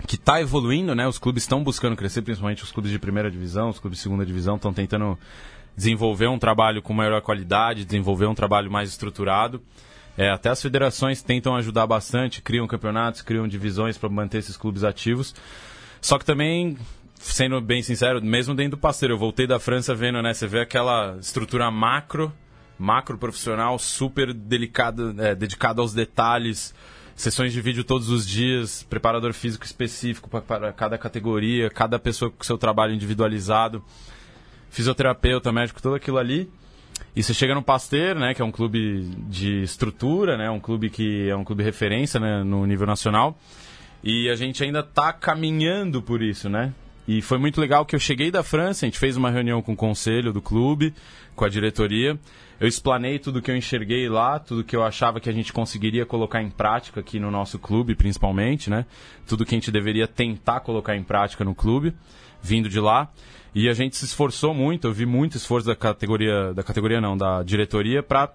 Que 0.07 0.15
está 0.15 0.41
evoluindo, 0.41 0.95
né? 0.95 1.07
Os 1.07 1.19
clubes 1.19 1.43
estão 1.43 1.63
buscando 1.63 1.95
crescer, 1.95 2.23
principalmente 2.23 2.65
os 2.65 2.73
clubes 2.73 2.91
de 2.91 2.99
primeira 2.99 3.31
divisão, 3.31 3.69
os 3.69 3.79
clubes 3.79 3.99
de 3.99 4.03
segunda 4.03 4.25
divisão 4.25 4.57
estão 4.57 4.73
tentando 4.73 5.19
desenvolver 5.77 6.29
um 6.29 6.39
trabalho 6.39 6.81
com 6.81 6.95
maior 6.95 7.21
qualidade, 7.21 7.85
desenvolver 7.85 8.25
um 8.25 8.35
trabalho 8.35 8.71
mais 8.71 8.89
estruturado. 8.89 9.63
É, 10.17 10.31
até 10.31 10.49
as 10.49 10.63
federações 10.63 11.23
tentam 11.23 11.55
ajudar 11.55 11.87
bastante, 11.87 12.41
criam 12.41 12.67
campeonatos, 12.67 13.21
criam 13.21 13.47
divisões 13.47 13.99
para 13.99 14.09
manter 14.09 14.39
esses 14.39 14.57
clubes 14.57 14.83
ativos. 14.83 15.35
Só 16.01 16.19
que 16.19 16.25
também, 16.25 16.79
sendo 17.17 17.61
bem 17.61 17.83
sincero, 17.83 18.25
mesmo 18.25 18.55
dentro 18.55 18.79
do 18.79 18.81
parceiro, 18.81 19.13
eu 19.13 19.19
voltei 19.19 19.47
da 19.47 19.59
França 19.59 19.95
vendo, 19.95 20.23
né? 20.23 20.33
Você 20.33 20.47
vê 20.47 20.61
aquela 20.61 21.19
estrutura 21.21 21.71
macro, 21.71 22.33
macro 22.79 23.17
profissional, 23.19 23.79
super 23.79 24.33
delicada, 24.33 25.15
é, 25.19 25.35
dedicada 25.35 25.81
aos 25.81 25.93
detalhes, 25.93 26.75
sessões 27.15 27.53
de 27.53 27.61
vídeo 27.61 27.83
todos 27.83 28.11
os 28.11 28.27
dias, 28.27 28.83
preparador 28.83 29.33
físico 29.33 29.65
específico 29.65 30.29
para 30.29 30.73
cada 30.73 30.99
categoria, 30.99 31.71
cada 31.71 31.99
pessoa 31.99 32.31
com 32.31 32.45
seu 32.45 32.59
trabalho 32.59 32.95
individualizado, 32.95 33.83
fisioterapeuta, 34.71 35.51
médico, 35.51 35.81
tudo 35.81 35.95
aquilo 35.95 36.19
ali. 36.19 36.51
E 37.15 37.23
você 37.23 37.33
chega 37.33 37.55
no 37.55 37.63
Pasteur, 37.63 38.19
né, 38.19 38.35
que 38.35 38.43
é 38.43 38.45
um 38.45 38.53
clube 38.53 39.11
de 39.29 39.63
estrutura, 39.63 40.37
né, 40.37 40.51
um 40.51 40.61
clube 40.61 40.91
que 40.91 41.29
é 41.29 41.37
um 41.37 41.45
clube 41.45 41.63
referência 41.63 42.21
né, 42.21 42.45
no 42.45 42.67
nível 42.67 42.87
nacional. 42.87 43.39
E 44.05 44.29
a 44.29 44.37
gente 44.37 44.63
ainda 44.63 44.81
está 44.81 45.13
caminhando 45.13 46.03
por 46.03 46.23
isso, 46.23 46.49
né? 46.49 46.73
E 47.09 47.23
foi 47.23 47.39
muito 47.39 47.61
legal 47.61 47.87
que 47.87 47.95
eu 47.95 48.01
cheguei 48.01 48.31
da 48.31 48.43
França, 48.43 48.85
a 48.85 48.89
gente 48.89 48.99
fez 48.99 49.17
uma 49.17 49.31
reunião 49.31 49.63
com 49.63 49.73
o 49.73 49.77
conselho 49.77 50.33
do 50.33 50.43
clube, 50.43 50.93
com 51.37 51.45
a 51.45 51.49
diretoria. 51.49 52.19
Eu 52.59 52.67
explanei 52.67 53.19
tudo 53.19 53.41
que 53.41 53.51
eu 53.51 53.57
enxerguei 53.57 54.09
lá, 54.09 54.39
tudo 54.39 54.65
que 54.65 54.75
eu 54.75 54.83
achava 54.83 55.21
que 55.21 55.29
a 55.29 55.33
gente 55.33 55.53
conseguiria 55.53 56.05
colocar 56.05 56.43
em 56.43 56.51
prática 56.51 57.01
aqui 57.01 57.21
no 57.21 57.31
nosso 57.31 57.59
clube, 57.59 57.95
principalmente, 57.95 58.69
né? 58.71 58.87
Tudo 59.27 59.45
que 59.45 59.55
a 59.55 59.59
gente 59.59 59.71
deveria 59.71 60.09
tentar 60.09 60.61
colocar 60.61 60.97
em 60.97 61.03
prática 61.03 61.45
no 61.45 61.55
clube, 61.55 61.95
vindo 62.43 62.69
de 62.69 62.81
lá. 62.81 63.09
E 63.55 63.69
a 63.69 63.75
gente 63.75 63.97
se 63.97 64.05
esforçou 64.05 64.53
muito, 64.53 64.87
eu 64.87 64.93
vi 64.93 65.07
muito 65.07 65.37
esforço 65.37 65.67
da 65.67 65.77
categoria, 65.77 66.53
da 66.55 66.63
categoria 66.63 67.01
não, 67.01 67.17
da 67.17 67.43
diretoria 67.43 68.03
para 68.03 68.33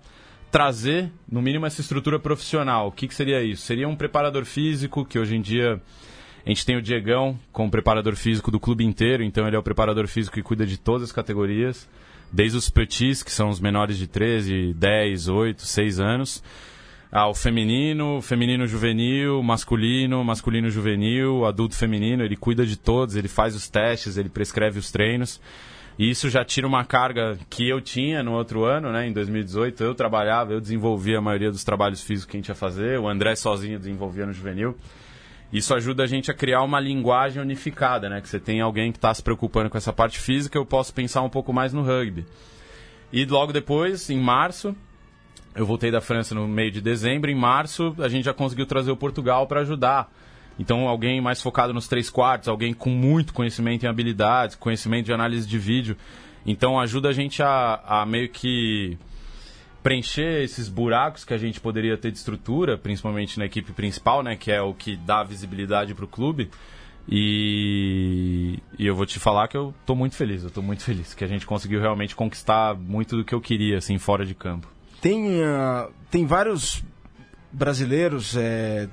trazer, 0.50 1.12
no 1.32 1.42
mínimo, 1.42 1.66
essa 1.66 1.82
estrutura 1.82 2.20
profissional. 2.20 2.88
O 2.88 2.92
que, 2.92 3.08
que 3.08 3.16
seria 3.16 3.44
isso? 3.44 3.64
Seria 3.64 3.88
um 3.88 3.96
preparador 3.96 4.46
físico, 4.46 5.06
que 5.06 5.18
hoje 5.18 5.36
em 5.36 5.42
dia 5.42 5.82
a 6.46 6.50
gente 6.50 6.66
tem 6.66 6.76
o 6.76 6.82
Diegão 6.82 7.38
como 7.52 7.70
preparador 7.70 8.16
físico 8.16 8.50
do 8.50 8.60
clube 8.60 8.84
inteiro, 8.84 9.24
então 9.24 9.46
ele 9.46 9.56
é 9.56 9.60
o 9.60 9.64
preparador 9.64 10.08
físico 10.08 10.36
que 10.36 10.42
cuida 10.42 10.66
de 10.66 10.78
todas 10.78 11.04
as 11.04 11.12
categorias, 11.12 11.88
desde 12.32 12.58
os 12.58 12.70
petits, 12.70 13.22
que 13.22 13.32
são 13.32 13.50
os 13.50 13.60
menores 13.60 13.98
de 13.98 14.08
13, 14.08 14.74
10, 14.74 15.28
8, 15.28 15.62
6 15.62 16.00
anos, 16.00 16.44
ao 17.12 17.36
feminino, 17.36 18.22
feminino 18.22 18.66
juvenil, 18.66 19.44
masculino, 19.44 20.24
masculino 20.24 20.70
juvenil, 20.70 21.46
adulto 21.46 21.76
feminino, 21.76 22.24
ele 22.24 22.38
cuida 22.38 22.66
de 22.66 22.78
todos, 22.78 23.16
ele 23.16 23.28
faz 23.28 23.54
os 23.54 23.70
testes, 23.70 24.18
ele 24.18 24.30
prescreve 24.30 24.80
os 24.80 24.92
treinos. 24.92 25.42
E 26.00 26.10
isso 26.10 26.30
já 26.30 26.44
tira 26.46 26.66
uma 26.66 26.86
carga 26.86 27.38
que 27.50 27.68
eu 27.68 27.82
tinha 27.82 28.24
no 28.24 28.32
outro 28.32 28.64
ano, 28.64 28.94
né? 28.94 29.08
Em 29.08 29.12
2018, 29.12 29.84
eu 29.84 29.94
trabalhava, 29.94 30.54
eu 30.54 30.62
desenvolvia 30.62 31.18
a 31.18 31.22
maioria 31.22 31.52
dos 31.52 31.66
trabalhos 31.66 32.02
físicos 32.02 32.32
que 32.32 32.38
a 32.38 32.40
gente 32.40 32.48
ia 32.48 32.56
fazer, 32.56 32.98
o 32.98 33.10
André 33.10 33.36
sozinho 33.36 33.78
desenvolvia 33.78 34.26
no 34.26 34.32
juvenil. 34.32 34.76
Isso 35.52 35.74
ajuda 35.74 36.04
a 36.04 36.08
gente 36.08 36.32
a 36.32 36.34
criar 36.34 36.64
uma 36.64 36.80
linguagem 36.80 37.42
unificada, 37.42 38.08
né? 38.08 38.22
Que 38.22 38.30
você 38.30 38.40
tem 38.40 38.62
alguém 38.62 38.92
que 38.92 38.98
está 38.98 39.14
se 39.14 39.22
preocupando 39.22 39.70
com 39.70 39.78
essa 39.78 39.92
parte 39.92 40.20
física, 40.20 40.58
eu 40.58 40.66
posso 40.66 40.94
pensar 40.94 41.22
um 41.22 41.30
pouco 41.30 41.52
mais 41.52 41.74
no 41.74 41.84
rugby. 41.84 42.26
E 43.12 43.26
logo 43.26 43.52
depois, 43.52 44.10
em 44.10 44.18
março, 44.18 44.74
eu 45.54 45.66
voltei 45.66 45.92
da 45.92 46.00
França 46.00 46.34
no 46.34 46.48
meio 46.48 46.72
de 46.72 46.80
dezembro. 46.80 47.30
Em 47.30 47.36
março, 47.36 47.94
a 48.00 48.08
gente 48.08 48.24
já 48.24 48.34
conseguiu 48.34 48.66
trazer 48.66 48.92
o 48.92 48.96
Portugal 48.96 49.46
para 49.46 49.60
ajudar. 49.60 50.10
Então, 50.58 50.88
alguém 50.88 51.20
mais 51.20 51.42
focado 51.42 51.74
nos 51.74 51.88
três 51.88 52.10
quartos, 52.10 52.48
alguém 52.48 52.74
com 52.74 52.90
muito 52.90 53.34
conhecimento 53.34 53.86
em 53.86 53.90
habilidades, 53.90 54.56
conhecimento 54.56 55.08
de 55.08 55.14
análise 55.14 55.46
de 55.48 55.58
vídeo. 55.58 55.98
Então, 56.46 56.80
ajuda 56.80 57.10
a 57.10 57.14
gente 57.14 57.44
a, 57.44 57.82
a 57.86 58.06
meio 58.06 58.30
que 58.30 58.98
preencher 59.84 60.44
esses 60.44 60.70
buracos 60.70 61.26
que 61.26 61.34
a 61.34 61.38
gente 61.38 61.60
poderia 61.60 61.98
ter 61.98 62.12
de 62.12 62.18
estrutura, 62.18 62.78
principalmente 62.78 63.38
na 63.40 63.46
equipe 63.46 63.72
principal, 63.72 64.22
né, 64.24 64.36
que 64.36 64.52
é 64.52 64.62
o 64.62 64.74
que 64.74 64.96
dá 64.96 65.24
visibilidade 65.24 65.94
para 65.94 66.06
o 66.06 66.08
clube. 66.08 66.50
E, 67.10 68.60
e, 68.78 68.86
eu 68.86 68.96
vou 68.96 69.06
te 69.06 69.20
falar 69.20 69.48
que 69.48 69.58
eu 69.58 69.74
estou 69.82 69.96
muito 69.96 70.16
feliz, 70.16 70.44
eu 70.44 70.50
estou 70.50 70.64
muito 70.64 70.84
feliz 70.84 71.16
que 71.16 71.24
a 71.24 71.28
gente 71.28 71.48
conseguiu 71.48 71.82
realmente 71.82 72.16
conquistar 72.16 72.76
muito 72.76 73.18
do 73.18 73.26
que 73.26 73.34
eu 73.34 73.42
queria 73.42 73.80
assim 73.80 73.98
fora 73.98 74.24
de 74.24 74.36
campo. 74.36 74.68
Tem, 75.02 75.42
uh, 75.42 75.92
tem 76.12 76.28
vários 76.28 76.84
brasileiros 77.52 78.38
é, 78.38 78.88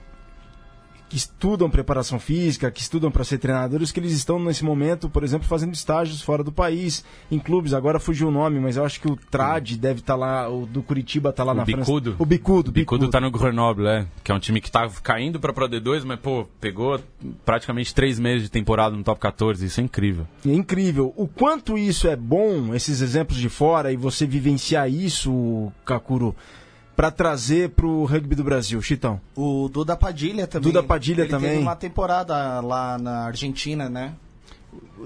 que 1.08 1.16
estudam 1.16 1.70
preparação 1.70 2.18
física, 2.18 2.70
que 2.70 2.80
estudam 2.80 3.10
para 3.10 3.24
ser 3.24 3.38
treinadores, 3.38 3.90
que 3.90 3.98
eles 3.98 4.12
estão 4.12 4.38
nesse 4.38 4.64
momento, 4.64 5.08
por 5.08 5.24
exemplo, 5.24 5.48
fazendo 5.48 5.74
estágios 5.74 6.20
fora 6.20 6.44
do 6.44 6.52
país, 6.52 7.04
em 7.30 7.38
clubes. 7.38 7.72
Agora 7.72 7.98
fugiu 7.98 8.28
o 8.28 8.30
nome, 8.30 8.60
mas 8.60 8.76
eu 8.76 8.84
acho 8.84 9.00
que 9.00 9.08
o 9.08 9.16
Trad 9.16 9.76
deve 9.76 10.00
estar 10.00 10.14
tá 10.14 10.18
lá, 10.18 10.48
o 10.48 10.66
do 10.66 10.82
Curitiba 10.82 11.30
está 11.30 11.42
lá 11.42 11.52
o 11.52 11.56
na 11.56 11.64
Bicudo. 11.64 12.10
França. 12.10 12.22
O 12.22 12.26
Bicudo. 12.26 12.70
O 12.70 12.72
Bicudo 12.72 13.06
está 13.06 13.20
no 13.20 13.30
Grenoble, 13.30 13.86
é, 13.86 14.06
que 14.22 14.30
é 14.30 14.34
um 14.34 14.38
time 14.38 14.60
que 14.60 14.68
está 14.68 14.88
caindo 15.02 15.40
para 15.40 15.52
Pro 15.52 15.68
D2, 15.68 16.04
mas 16.04 16.20
pô, 16.20 16.46
pegou 16.60 17.00
praticamente 17.44 17.94
três 17.94 18.18
meses 18.18 18.42
de 18.42 18.50
temporada 18.50 18.94
no 18.94 19.02
top 19.02 19.20
14. 19.20 19.64
Isso 19.64 19.80
é 19.80 19.84
incrível. 19.84 20.26
É 20.46 20.52
incrível. 20.52 21.14
O 21.16 21.26
quanto 21.26 21.78
isso 21.78 22.06
é 22.06 22.16
bom, 22.16 22.74
esses 22.74 23.00
exemplos 23.00 23.38
de 23.38 23.48
fora, 23.48 23.92
e 23.92 23.96
você 23.96 24.26
vivenciar 24.26 24.90
isso, 24.90 25.72
Kakuro 25.84 26.36
para 26.98 27.12
trazer 27.12 27.68
para 27.68 27.86
o 27.86 28.04
rugby 28.04 28.34
do 28.34 28.42
Brasil, 28.42 28.82
Chitão? 28.82 29.20
O 29.36 29.68
Duda 29.68 29.96
Padilha 29.96 30.48
também. 30.48 30.72
Duda 30.72 30.82
Padilha 30.82 31.20
ele 31.20 31.30
também. 31.30 31.50
Teve 31.50 31.62
uma 31.62 31.76
temporada 31.76 32.60
lá 32.60 32.98
na 32.98 33.20
Argentina, 33.20 33.88
né? 33.88 34.14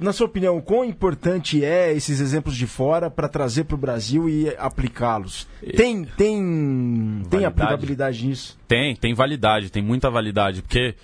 Na 0.00 0.10
sua 0.10 0.24
opinião, 0.24 0.58
quão 0.58 0.86
importante 0.86 1.62
é 1.62 1.92
esses 1.92 2.18
exemplos 2.18 2.56
de 2.56 2.66
fora 2.66 3.10
para 3.10 3.28
trazer 3.28 3.64
para 3.64 3.74
o 3.74 3.78
Brasil 3.78 4.26
e 4.26 4.48
aplicá-los? 4.56 5.46
Tem, 5.76 6.02
tem, 6.02 7.22
tem 7.28 7.44
aplicabilidade 7.44 8.26
nisso? 8.26 8.58
Tem, 8.66 8.96
tem 8.96 9.12
validade, 9.12 9.70
tem 9.70 9.82
muita 9.82 10.10
validade, 10.10 10.62
porque 10.62 10.94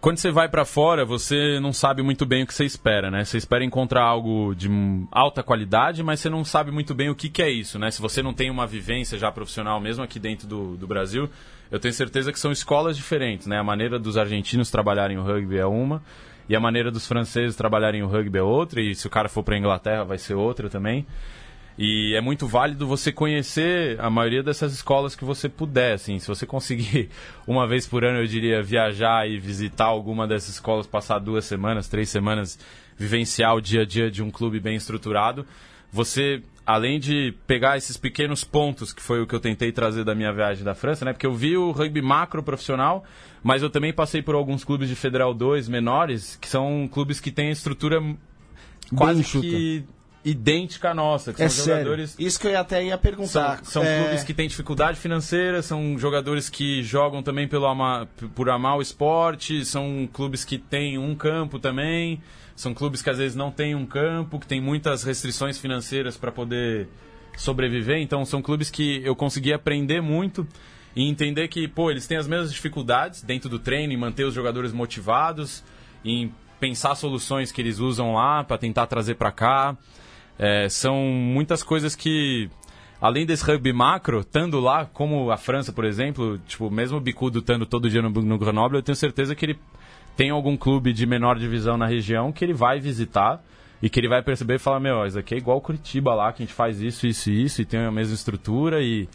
quando 0.00 0.18
você 0.18 0.30
vai 0.30 0.48
para 0.48 0.64
fora, 0.64 1.04
você 1.04 1.58
não 1.60 1.72
sabe 1.72 2.02
muito 2.02 2.26
bem 2.26 2.42
o 2.42 2.46
que 2.46 2.54
você 2.54 2.64
espera, 2.64 3.10
né? 3.10 3.24
Você 3.24 3.38
espera 3.38 3.64
encontrar 3.64 4.02
algo 4.02 4.54
de 4.54 4.68
alta 5.10 5.42
qualidade, 5.42 6.02
mas 6.02 6.20
você 6.20 6.28
não 6.28 6.44
sabe 6.44 6.70
muito 6.70 6.94
bem 6.94 7.08
o 7.08 7.14
que, 7.14 7.28
que 7.28 7.42
é 7.42 7.50
isso, 7.50 7.78
né? 7.78 7.90
Se 7.90 8.00
você 8.00 8.22
não 8.22 8.34
tem 8.34 8.50
uma 8.50 8.66
vivência 8.66 9.18
já 9.18 9.30
profissional, 9.32 9.80
mesmo 9.80 10.04
aqui 10.04 10.18
dentro 10.18 10.46
do, 10.46 10.76
do 10.76 10.86
Brasil, 10.86 11.28
eu 11.70 11.80
tenho 11.80 11.94
certeza 11.94 12.32
que 12.32 12.38
são 12.38 12.52
escolas 12.52 12.96
diferentes, 12.96 13.46
né? 13.46 13.58
A 13.58 13.64
maneira 13.64 13.98
dos 13.98 14.16
argentinos 14.16 14.70
trabalharem 14.70 15.18
o 15.18 15.22
rugby 15.22 15.58
é 15.58 15.66
uma, 15.66 16.02
e 16.48 16.54
a 16.54 16.60
maneira 16.60 16.90
dos 16.90 17.06
franceses 17.06 17.56
trabalharem 17.56 18.02
o 18.02 18.06
rugby 18.06 18.38
é 18.38 18.42
outra, 18.42 18.80
e 18.80 18.94
se 18.94 19.06
o 19.06 19.10
cara 19.10 19.28
for 19.28 19.42
para 19.42 19.58
Inglaterra 19.58 20.04
vai 20.04 20.18
ser 20.18 20.34
outra 20.34 20.68
também. 20.68 21.06
E 21.78 22.14
é 22.14 22.20
muito 22.22 22.46
válido 22.46 22.86
você 22.86 23.12
conhecer 23.12 24.00
a 24.00 24.08
maioria 24.08 24.42
dessas 24.42 24.72
escolas 24.72 25.14
que 25.14 25.24
você 25.24 25.48
puder, 25.48 25.92
assim. 25.94 26.18
Se 26.18 26.26
você 26.26 26.46
conseguir 26.46 27.10
uma 27.46 27.66
vez 27.66 27.86
por 27.86 28.04
ano, 28.04 28.20
eu 28.20 28.26
diria, 28.26 28.62
viajar 28.62 29.28
e 29.28 29.38
visitar 29.38 29.84
alguma 29.84 30.26
dessas 30.26 30.54
escolas, 30.54 30.86
passar 30.86 31.18
duas 31.18 31.44
semanas, 31.44 31.86
três 31.86 32.08
semanas, 32.08 32.58
vivenciar 32.96 33.54
o 33.54 33.60
dia 33.60 33.82
a 33.82 33.84
dia 33.84 34.10
de 34.10 34.22
um 34.22 34.30
clube 34.30 34.58
bem 34.58 34.74
estruturado, 34.74 35.46
você, 35.92 36.42
além 36.64 36.98
de 36.98 37.34
pegar 37.46 37.76
esses 37.76 37.96
pequenos 37.96 38.42
pontos, 38.42 38.92
que 38.92 39.02
foi 39.02 39.20
o 39.20 39.26
que 39.26 39.34
eu 39.34 39.40
tentei 39.40 39.70
trazer 39.70 40.02
da 40.02 40.14
minha 40.14 40.32
viagem 40.32 40.64
da 40.64 40.74
França, 40.74 41.04
né? 41.04 41.12
Porque 41.12 41.26
eu 41.26 41.34
vi 41.34 41.56
o 41.58 41.72
rugby 41.72 42.00
macro 42.00 42.42
profissional, 42.42 43.04
mas 43.42 43.62
eu 43.62 43.68
também 43.68 43.92
passei 43.92 44.22
por 44.22 44.34
alguns 44.34 44.64
clubes 44.64 44.88
de 44.88 44.94
Federal 44.94 45.34
2 45.34 45.68
menores, 45.68 46.36
que 46.40 46.48
são 46.48 46.88
clubes 46.90 47.20
que 47.20 47.30
têm 47.30 47.50
estrutura 47.50 48.02
quase 48.94 49.22
que 49.24 49.84
idêntica 50.26 50.90
à 50.90 50.94
nossa, 50.94 51.32
que 51.32 51.40
é 51.40 51.48
são 51.48 51.64
sério? 51.64 51.82
jogadores. 51.84 52.16
Isso 52.18 52.40
que 52.40 52.48
eu 52.48 52.58
até 52.58 52.84
ia 52.84 52.98
perguntar. 52.98 53.58
São, 53.62 53.82
são 53.82 53.84
É, 53.84 54.02
clubes 54.02 54.24
que 54.24 54.34
têm 54.34 54.48
dificuldade 54.48 54.98
financeira, 54.98 55.62
são 55.62 55.96
jogadores 55.96 56.50
que 56.50 56.82
jogam 56.82 57.22
também 57.22 57.46
pelo 57.46 57.64
ama, 57.64 58.08
por 58.34 58.50
amar 58.50 58.76
o 58.76 58.82
esporte, 58.82 59.64
são 59.64 60.08
clubes 60.12 60.44
que 60.44 60.58
têm 60.58 60.98
um 60.98 61.14
campo 61.14 61.60
também, 61.60 62.20
são 62.56 62.74
clubes 62.74 63.02
que 63.02 63.08
às 63.08 63.18
vezes 63.18 63.36
não 63.36 63.52
têm 63.52 63.76
um 63.76 63.86
campo, 63.86 64.40
que 64.40 64.46
têm 64.48 64.60
muitas 64.60 65.04
restrições 65.04 65.58
financeiras 65.58 66.16
para 66.16 66.32
poder 66.32 66.88
sobreviver. 67.36 67.98
Então 67.98 68.24
são 68.24 68.42
clubes 68.42 68.68
que 68.68 69.00
eu 69.04 69.14
consegui 69.14 69.52
aprender 69.52 70.00
muito 70.00 70.44
e 70.96 71.08
entender 71.08 71.46
que, 71.46 71.68
pô, 71.68 71.88
eles 71.90 72.06
têm 72.06 72.16
as 72.16 72.26
mesmas 72.26 72.52
dificuldades 72.52 73.22
dentro 73.22 73.48
do 73.48 73.60
treino, 73.60 73.92
em 73.92 73.96
manter 73.96 74.24
os 74.24 74.34
jogadores 74.34 74.72
motivados, 74.72 75.62
em 76.04 76.32
pensar 76.58 76.94
soluções 76.96 77.52
que 77.52 77.60
eles 77.60 77.78
usam 77.78 78.14
lá 78.14 78.42
para 78.42 78.58
tentar 78.58 78.86
trazer 78.86 79.14
para 79.14 79.30
cá. 79.30 79.76
É, 80.38 80.68
são 80.68 80.96
muitas 80.96 81.62
coisas 81.62 81.96
que, 81.96 82.50
além 83.00 83.24
desse 83.24 83.44
rugby 83.44 83.72
macro, 83.72 84.20
estando 84.20 84.60
lá, 84.60 84.84
como 84.84 85.30
a 85.30 85.36
França, 85.36 85.72
por 85.72 85.84
exemplo, 85.84 86.38
tipo, 86.46 86.70
mesmo 86.70 86.98
o 86.98 87.00
Bicudo 87.00 87.38
estando 87.38 87.64
todo 87.64 87.88
dia 87.88 88.02
no, 88.02 88.10
no 88.10 88.38
Grenoble, 88.38 88.78
eu 88.78 88.82
tenho 88.82 88.96
certeza 88.96 89.34
que 89.34 89.46
ele 89.46 89.58
tem 90.16 90.30
algum 90.30 90.56
clube 90.56 90.92
de 90.92 91.06
menor 91.06 91.38
divisão 91.38 91.76
na 91.76 91.86
região 91.86 92.32
que 92.32 92.44
ele 92.44 92.54
vai 92.54 92.80
visitar 92.80 93.42
e 93.82 93.90
que 93.90 94.00
ele 94.00 94.08
vai 94.08 94.22
perceber 94.22 94.54
e 94.54 94.58
falar, 94.58 94.80
meu, 94.80 95.04
isso 95.06 95.18
aqui 95.18 95.34
é 95.34 95.38
igual 95.38 95.60
Curitiba 95.60 96.14
lá, 96.14 96.32
que 96.32 96.42
a 96.42 96.46
gente 96.46 96.54
faz 96.54 96.80
isso, 96.80 97.06
isso 97.06 97.30
e 97.30 97.44
isso, 97.44 97.60
e 97.60 97.64
tem 97.64 97.80
a 97.80 97.90
mesma 97.90 98.14
estrutura 98.14 98.82
e... 98.82 99.08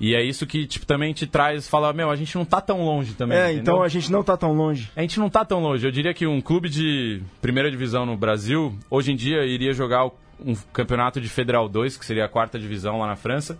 E 0.00 0.16
é 0.16 0.24
isso 0.24 0.44
que 0.46 0.66
tipo, 0.66 0.84
também 0.84 1.12
te 1.12 1.28
traz, 1.28 1.68
fala, 1.68 1.92
meu, 1.92 2.10
a 2.10 2.16
gente 2.16 2.34
não 2.34 2.44
tá 2.44 2.60
tão 2.60 2.82
longe 2.84 3.14
também. 3.14 3.38
É, 3.38 3.44
entendeu? 3.44 3.60
então 3.60 3.82
a 3.84 3.88
gente 3.88 4.10
não 4.10 4.24
tá 4.24 4.36
tão 4.36 4.52
longe. 4.52 4.90
A 4.96 5.00
gente 5.00 5.20
não 5.20 5.30
tá 5.30 5.44
tão 5.44 5.62
longe. 5.62 5.86
Eu 5.86 5.92
diria 5.92 6.12
que 6.12 6.26
um 6.26 6.40
clube 6.40 6.68
de 6.68 7.22
primeira 7.40 7.70
divisão 7.70 8.04
no 8.04 8.16
Brasil, 8.16 8.76
hoje 8.90 9.12
em 9.12 9.16
dia, 9.16 9.46
iria 9.46 9.72
jogar 9.72 10.10
um 10.44 10.54
campeonato 10.72 11.20
de 11.20 11.28
Federal 11.28 11.68
2, 11.68 11.96
que 11.96 12.04
seria 12.04 12.24
a 12.24 12.28
quarta 12.28 12.58
divisão 12.58 12.98
lá 12.98 13.06
na 13.06 13.16
França, 13.16 13.58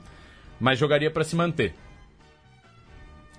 mas 0.60 0.78
jogaria 0.78 1.10
para 1.10 1.24
se 1.24 1.36
manter. 1.36 1.74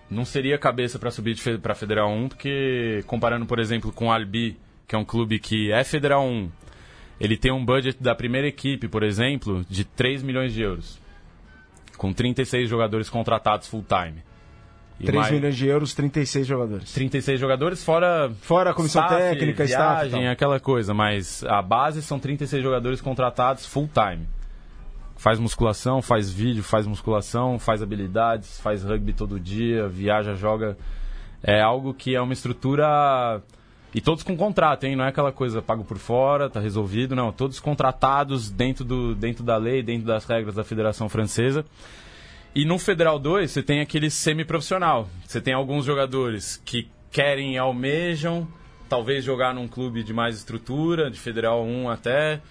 Não 0.09 0.25
seria 0.25 0.57
cabeça 0.57 0.99
para 0.99 1.11
subir 1.11 1.37
para 1.59 1.73
Federal 1.73 2.11
1, 2.11 2.29
porque 2.29 3.03
comparando, 3.07 3.45
por 3.45 3.59
exemplo, 3.59 3.91
com 3.91 4.07
o 4.07 4.11
Albi, 4.11 4.57
que 4.87 4.95
é 4.95 4.97
um 4.97 5.05
clube 5.05 5.39
que 5.39 5.71
é 5.71 5.83
Federal 5.83 6.25
1, 6.25 6.51
ele 7.19 7.37
tem 7.37 7.51
um 7.51 7.63
budget 7.63 8.01
da 8.01 8.13
primeira 8.13 8.47
equipe, 8.47 8.87
por 8.87 9.03
exemplo, 9.03 9.65
de 9.69 9.83
3 9.83 10.21
milhões 10.23 10.53
de 10.53 10.61
euros, 10.61 10.99
com 11.97 12.11
36 12.11 12.69
jogadores 12.69 13.09
contratados 13.09 13.67
full 13.67 13.85
time. 13.87 14.21
E 15.03 15.05
3 15.05 15.19
mais- 15.21 15.31
milhões 15.33 15.55
de 15.55 15.67
euros, 15.67 15.93
36 15.93 16.47
jogadores. 16.47 16.91
36 16.93 17.39
jogadores, 17.39 17.83
fora 17.83 18.31
Fora 18.41 18.71
a 18.71 18.73
comissão 18.73 19.03
staff, 19.03 19.21
técnica, 19.21 19.63
staff 19.65 20.01
viagem, 20.07 20.23
tal. 20.23 20.31
aquela 20.31 20.59
coisa, 20.59 20.93
mas 20.93 21.43
a 21.45 21.61
base 21.61 22.01
são 22.01 22.17
36 22.19 22.63
jogadores 22.63 23.01
contratados 23.01 23.65
full 23.65 23.89
time. 23.93 24.25
Faz 25.15 25.39
musculação, 25.39 26.01
faz 26.01 26.31
vídeo, 26.31 26.63
faz 26.63 26.85
musculação, 26.87 27.57
faz 27.59 27.81
habilidades, 27.81 28.59
faz 28.59 28.83
rugby 28.83 29.13
todo 29.13 29.39
dia, 29.39 29.87
viaja, 29.87 30.33
joga. 30.35 30.75
É 31.41 31.61
algo 31.61 31.93
que 31.93 32.15
é 32.15 32.21
uma 32.21 32.33
estrutura. 32.33 33.41
E 33.93 34.01
todos 34.01 34.23
com 34.23 34.35
contrato, 34.35 34.85
hein? 34.85 34.95
Não 34.95 35.05
é 35.05 35.09
aquela 35.09 35.31
coisa 35.31 35.61
pago 35.61 35.83
por 35.83 35.97
fora, 35.97 36.49
tá 36.49 36.59
resolvido, 36.59 37.15
não. 37.15 37.31
Todos 37.31 37.59
contratados 37.59 38.49
dentro, 38.49 38.83
do, 38.83 39.13
dentro 39.13 39.43
da 39.43 39.55
lei, 39.55 39.83
dentro 39.83 40.07
das 40.07 40.25
regras 40.25 40.55
da 40.55 40.63
Federação 40.63 41.07
Francesa. 41.07 41.63
E 42.55 42.65
no 42.65 42.77
Federal 42.77 43.17
2, 43.17 43.49
você 43.49 43.63
tem 43.63 43.81
aquele 43.81 44.11
semi-profissional. 44.11 45.09
Você 45.25 45.41
tem 45.41 45.55
alguns 45.55 45.85
jogadores 45.85 46.61
que 46.63 46.87
querem 47.11 47.55
e 47.55 47.57
almejam, 47.57 48.47
talvez 48.87 49.23
jogar 49.23 49.55
num 49.55 49.67
clube 49.67 50.03
de 50.03 50.13
mais 50.13 50.35
estrutura, 50.35 51.09
de 51.09 51.19
Federal 51.19 51.65
1 51.65 51.89
até, 51.89 52.41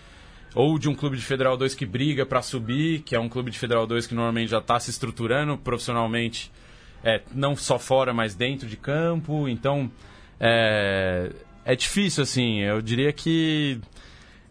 ou 0.56 0.76
de 0.76 0.88
um 0.88 0.94
clube 0.94 1.16
de 1.16 1.22
Federal 1.22 1.56
2 1.56 1.74
que 1.76 1.86
briga 1.86 2.26
para 2.26 2.42
subir, 2.42 3.02
que 3.02 3.14
é 3.14 3.20
um 3.20 3.28
clube 3.28 3.50
de 3.50 3.58
Federal 3.58 3.86
2 3.86 4.08
que 4.08 4.14
normalmente 4.14 4.50
já 4.50 4.58
está 4.58 4.80
se 4.80 4.90
estruturando 4.90 5.56
profissionalmente, 5.56 6.50
é, 7.04 7.20
não 7.32 7.54
só 7.54 7.78
fora, 7.78 8.12
mas 8.12 8.34
dentro 8.34 8.66
de 8.66 8.76
campo. 8.76 9.48
Então, 9.48 9.88
é, 10.40 11.30
é 11.64 11.76
difícil, 11.76 12.24
assim. 12.24 12.58
Eu 12.58 12.82
diria 12.82 13.12
que 13.12 13.80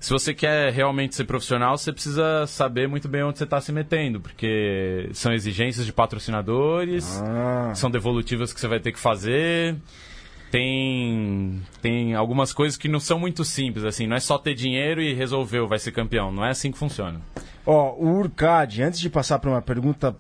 se 0.01 0.09
você 0.11 0.33
quer 0.33 0.73
realmente 0.73 1.15
ser 1.15 1.23
profissional, 1.25 1.77
você 1.77 1.93
precisa 1.93 2.45
saber 2.47 2.87
muito 2.87 3.07
bem 3.07 3.23
onde 3.23 3.37
você 3.37 3.43
está 3.45 3.61
se 3.61 3.71
metendo, 3.71 4.19
porque 4.19 5.07
são 5.13 5.31
exigências 5.31 5.85
de 5.85 5.93
patrocinadores, 5.93 7.21
Ah. 7.23 7.71
são 7.75 7.89
devolutivas 7.89 8.51
que 8.51 8.59
você 8.59 8.67
vai 8.67 8.79
ter 8.79 8.91
que 8.91 8.99
fazer. 8.99 9.77
Tem, 10.49 11.61
tem 11.81 12.13
algumas 12.13 12.51
coisas 12.51 12.77
que 12.77 12.89
não 12.89 12.99
são 12.99 13.17
muito 13.17 13.45
simples, 13.45 13.85
assim, 13.85 14.05
não 14.05 14.17
é 14.17 14.19
só 14.19 14.37
ter 14.37 14.53
dinheiro 14.53 15.01
e 15.01 15.13
resolveu, 15.13 15.65
vai 15.67 15.79
ser 15.79 15.91
campeão. 15.93 16.29
Não 16.29 16.43
é 16.43 16.49
assim 16.49 16.71
que 16.71 16.77
funciona. 16.77 17.21
Ó, 17.65 17.93
o 17.93 18.17
Urcad, 18.17 18.81
antes 18.81 18.99
de 18.99 19.09
passar 19.09 19.39
para 19.39 19.49
uma 19.49 19.61
pergunta, 19.61 20.13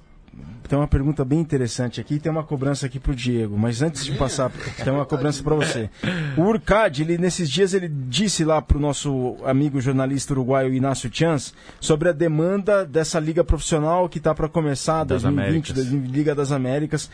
tem 0.71 0.79
uma 0.79 0.87
pergunta 0.87 1.25
bem 1.25 1.39
interessante 1.39 1.99
aqui, 1.99 2.17
tem 2.17 2.31
uma 2.31 2.43
cobrança 2.43 2.85
aqui 2.85 2.97
pro 2.97 3.13
Diego, 3.13 3.57
mas 3.57 3.81
antes 3.81 4.05
de 4.05 4.13
passar, 4.13 4.49
tem 4.81 4.93
uma 4.93 5.05
cobrança 5.05 5.43
para 5.43 5.53
você. 5.53 5.89
O 6.37 6.43
Urcad, 6.43 7.01
ele 7.01 7.17
nesses 7.17 7.49
dias 7.49 7.73
ele 7.73 7.89
disse 7.89 8.45
lá 8.45 8.61
pro 8.61 8.79
nosso 8.79 9.35
amigo 9.43 9.81
jornalista 9.81 10.31
uruguaio 10.33 10.73
Inácio 10.73 11.09
Chans 11.11 11.53
sobre 11.79 12.07
a 12.07 12.13
demanda 12.13 12.85
dessa 12.85 13.19
liga 13.19 13.43
profissional 13.43 14.07
que 14.07 14.19
tá 14.19 14.33
para 14.33 14.47
começar 14.47 15.03
Das 15.03 15.23
2020, 15.23 15.43
Américas. 15.43 15.75
2020, 15.75 16.15
Liga 16.15 16.33
das 16.33 16.51
Américas. 16.53 17.09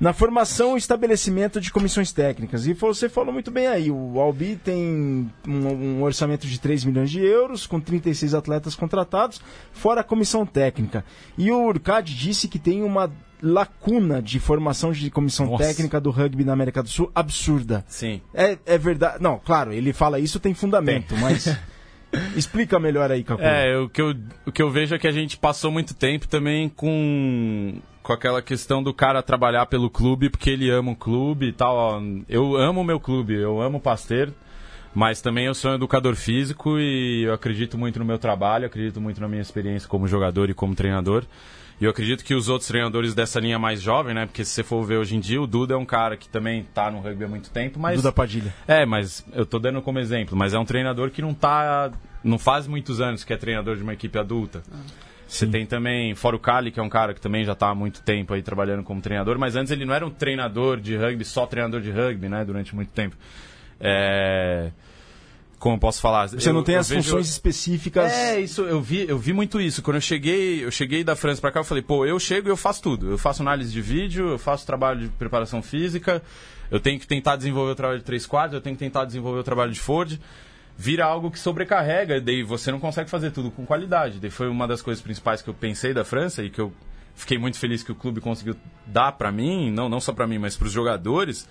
Na 0.00 0.12
formação 0.12 0.74
e 0.74 0.78
estabelecimento 0.78 1.60
de 1.60 1.70
comissões 1.70 2.12
técnicas. 2.12 2.66
E 2.66 2.72
você 2.72 3.08
falou 3.08 3.32
muito 3.32 3.50
bem 3.50 3.68
aí, 3.68 3.90
o 3.90 4.20
Albi 4.20 4.56
tem 4.56 5.30
um, 5.46 5.68
um 5.68 6.02
orçamento 6.02 6.46
de 6.46 6.58
3 6.58 6.84
milhões 6.84 7.10
de 7.10 7.20
euros, 7.20 7.66
com 7.66 7.80
36 7.80 8.34
atletas 8.34 8.74
contratados, 8.74 9.40
fora 9.72 10.00
a 10.00 10.04
comissão 10.04 10.44
técnica. 10.44 11.04
E 11.38 11.50
o 11.50 11.62
Urcad 11.62 12.04
disse 12.04 12.48
que 12.48 12.58
tem 12.58 12.82
uma 12.82 13.10
lacuna 13.44 14.22
de 14.22 14.40
formação 14.40 14.90
de 14.90 15.10
comissão 15.10 15.46
Nossa. 15.46 15.64
técnica 15.64 16.00
do 16.00 16.10
rugby 16.10 16.44
na 16.44 16.54
América 16.54 16.82
do 16.82 16.88
Sul 16.88 17.10
absurda. 17.14 17.84
Sim. 17.86 18.20
É, 18.32 18.58
é 18.64 18.78
verdade. 18.78 19.22
Não, 19.22 19.38
claro, 19.38 19.72
ele 19.72 19.92
fala 19.92 20.18
isso 20.18 20.40
tem 20.40 20.54
fundamento, 20.54 21.14
mas 21.16 21.54
explica 22.34 22.78
melhor 22.78 23.10
aí, 23.10 23.22
Cacu. 23.22 23.42
É, 23.42 23.76
o 23.78 23.88
que, 23.88 24.00
eu, 24.00 24.14
o 24.46 24.52
que 24.52 24.62
eu 24.62 24.70
vejo 24.70 24.94
é 24.94 24.98
que 24.98 25.06
a 25.06 25.12
gente 25.12 25.36
passou 25.36 25.70
muito 25.70 25.94
tempo 25.94 26.26
também 26.26 26.68
com, 26.70 27.74
com 28.04 28.12
aquela 28.12 28.42
questão 28.42 28.82
do 28.82 28.92
cara 28.92 29.22
trabalhar 29.22 29.64
pelo 29.64 29.88
clube 29.88 30.28
porque 30.28 30.50
ele 30.50 30.70
ama 30.70 30.92
o 30.92 30.96
clube 30.96 31.48
e 31.48 31.52
tal. 31.52 32.00
Eu 32.28 32.54
amo 32.54 32.82
o 32.82 32.84
meu 32.84 33.00
clube, 33.00 33.32
eu 33.34 33.62
amo 33.62 33.78
o 33.78 33.80
Pasteur, 33.80 34.28
mas 34.94 35.22
também 35.22 35.46
eu 35.46 35.54
sou 35.54 35.70
um 35.70 35.74
educador 35.74 36.14
físico 36.14 36.78
e 36.78 37.22
eu 37.22 37.32
acredito 37.32 37.78
muito 37.78 37.98
no 37.98 38.04
meu 38.04 38.18
trabalho, 38.18 38.66
acredito 38.66 39.00
muito 39.00 39.20
na 39.22 39.26
minha 39.26 39.40
experiência 39.40 39.88
como 39.88 40.06
jogador 40.06 40.50
e 40.50 40.54
como 40.54 40.74
treinador. 40.74 41.24
E 41.80 41.84
eu 41.84 41.90
acredito 41.90 42.22
que 42.22 42.34
os 42.34 42.48
outros 42.50 42.68
treinadores 42.68 43.14
dessa 43.14 43.40
linha 43.40 43.58
mais 43.58 43.80
jovem, 43.80 44.14
né? 44.14 44.26
Porque 44.26 44.44
se 44.44 44.50
você 44.52 44.62
for 44.62 44.84
ver 44.84 44.98
hoje 44.98 45.16
em 45.16 45.20
dia, 45.20 45.40
o 45.40 45.46
Duda 45.46 45.72
é 45.74 45.76
um 45.76 45.86
cara 45.86 46.14
que 46.14 46.28
também 46.28 46.62
tá 46.74 46.90
no 46.90 47.00
rugby 47.00 47.24
há 47.24 47.28
muito 47.28 47.50
tempo, 47.50 47.80
mas 47.80 47.96
Duda 47.96 48.12
Padilha. 48.12 48.54
é, 48.68 48.84
mas 48.84 49.24
eu 49.32 49.46
tô 49.46 49.58
dando 49.58 49.80
como 49.80 49.98
exemplo, 49.98 50.36
mas 50.36 50.52
é 50.52 50.58
um 50.58 50.64
treinador 50.64 51.10
que 51.10 51.22
não 51.22 51.32
tá. 51.32 51.90
não 52.22 52.38
faz 52.38 52.66
muitos 52.66 53.00
anos 53.00 53.24
que 53.24 53.32
é 53.32 53.36
treinador 53.36 53.76
de 53.76 53.82
uma 53.82 53.94
equipe 53.94 54.18
adulta. 54.18 54.62
Você 55.26 55.46
tem 55.46 55.66
também 55.66 56.14
Fora 56.14 56.36
o 56.36 56.38
Cali, 56.38 56.70
que 56.70 56.78
é 56.78 56.82
um 56.82 56.88
cara 56.88 57.12
que 57.14 57.20
também 57.20 57.44
já 57.44 57.54
tá 57.54 57.68
há 57.70 57.74
muito 57.74 58.02
tempo 58.02 58.34
aí 58.34 58.42
trabalhando 58.42 58.82
como 58.84 59.00
treinador, 59.00 59.38
mas 59.38 59.56
antes 59.56 59.72
ele 59.72 59.84
não 59.84 59.94
era 59.94 60.06
um 60.06 60.10
treinador 60.10 60.78
de 60.80 60.96
rugby, 60.96 61.24
só 61.24 61.46
treinador 61.46 61.80
de 61.80 61.90
rugby, 61.90 62.28
né, 62.28 62.44
durante 62.44 62.74
muito 62.74 62.90
tempo. 62.90 63.16
É... 63.80 64.70
Como 65.58 65.76
eu 65.76 65.80
posso 65.80 66.00
falar? 66.00 66.28
Você 66.28 66.52
não 66.52 66.60
Eu- 66.60 66.64
tem 66.64 66.74
eu 66.74 66.80
as 66.82 66.88
vejo- 66.90 67.02
funções 67.04 67.28
específicas. 67.28 68.12
é, 68.12 68.38
isso, 68.38 68.62
eu 68.62 68.82
vi, 68.82 69.06
eu 69.08 69.18
vi 69.18 69.32
muito 69.32 69.58
isso. 69.58 69.80
Quando 69.82 69.96
eu 69.96 70.00
cheguei, 70.00 70.62
eu 70.62 70.70
cheguei 70.70 71.02
da 71.02 71.16
França 71.16 71.40
pra 71.40 71.50
cá, 71.50 71.60
eu 71.60 71.64
falei, 71.64 71.82
pô, 71.82 72.04
eu 72.04 72.18
chego 72.20 72.48
e 72.48 72.50
eu 72.50 72.56
faço 72.56 72.82
tudo. 72.82 73.10
Eu 73.12 73.16
faço 73.18 73.40
análise 73.40 73.72
de 73.72 73.80
vídeo, 73.80 74.28
eu 74.28 74.38
faço 74.38 74.66
trabalho 74.66 75.00
de 75.00 75.08
preparação 75.08 75.62
física, 75.62 76.22
eu 76.70 76.78
tenho 76.78 77.00
que 77.00 77.06
tentar 77.06 77.36
desenvolver 77.36 77.72
o 77.72 77.74
trabalho 77.74 77.98
de 77.98 78.04
três 78.04 78.26
quadros, 78.26 78.54
eu 78.54 78.60
tenho 78.60 78.76
que 78.76 78.80
tentar 78.84 79.06
desenvolver 79.06 79.40
o 79.40 79.44
trabalho 79.44 79.72
de 79.72 79.80
Ford. 79.80 80.20
Vira 80.76 81.04
algo 81.04 81.30
que 81.30 81.38
sobrecarrega, 81.38 82.20
daí 82.20 82.42
você 82.42 82.72
não 82.72 82.80
consegue 82.80 83.08
fazer 83.08 83.30
tudo 83.30 83.50
com 83.50 83.64
qualidade. 83.64 84.18
Daí 84.18 84.30
foi 84.30 84.48
uma 84.48 84.66
das 84.66 84.82
coisas 84.82 85.02
principais 85.02 85.40
que 85.40 85.48
eu 85.48 85.54
pensei 85.54 85.94
da 85.94 86.04
França 86.04 86.42
e 86.42 86.50
que 86.50 86.60
eu 86.60 86.72
fiquei 87.14 87.38
muito 87.38 87.58
feliz 87.58 87.82
que 87.82 87.92
o 87.92 87.94
clube 87.94 88.20
conseguiu 88.20 88.56
dar 88.86 89.12
pra 89.12 89.30
mim, 89.30 89.70
não, 89.70 89.88
não 89.88 90.00
só 90.00 90.12
pra 90.12 90.26
mim, 90.26 90.38
mas 90.38 90.56
pros 90.56 90.72
jogadores 90.72 91.48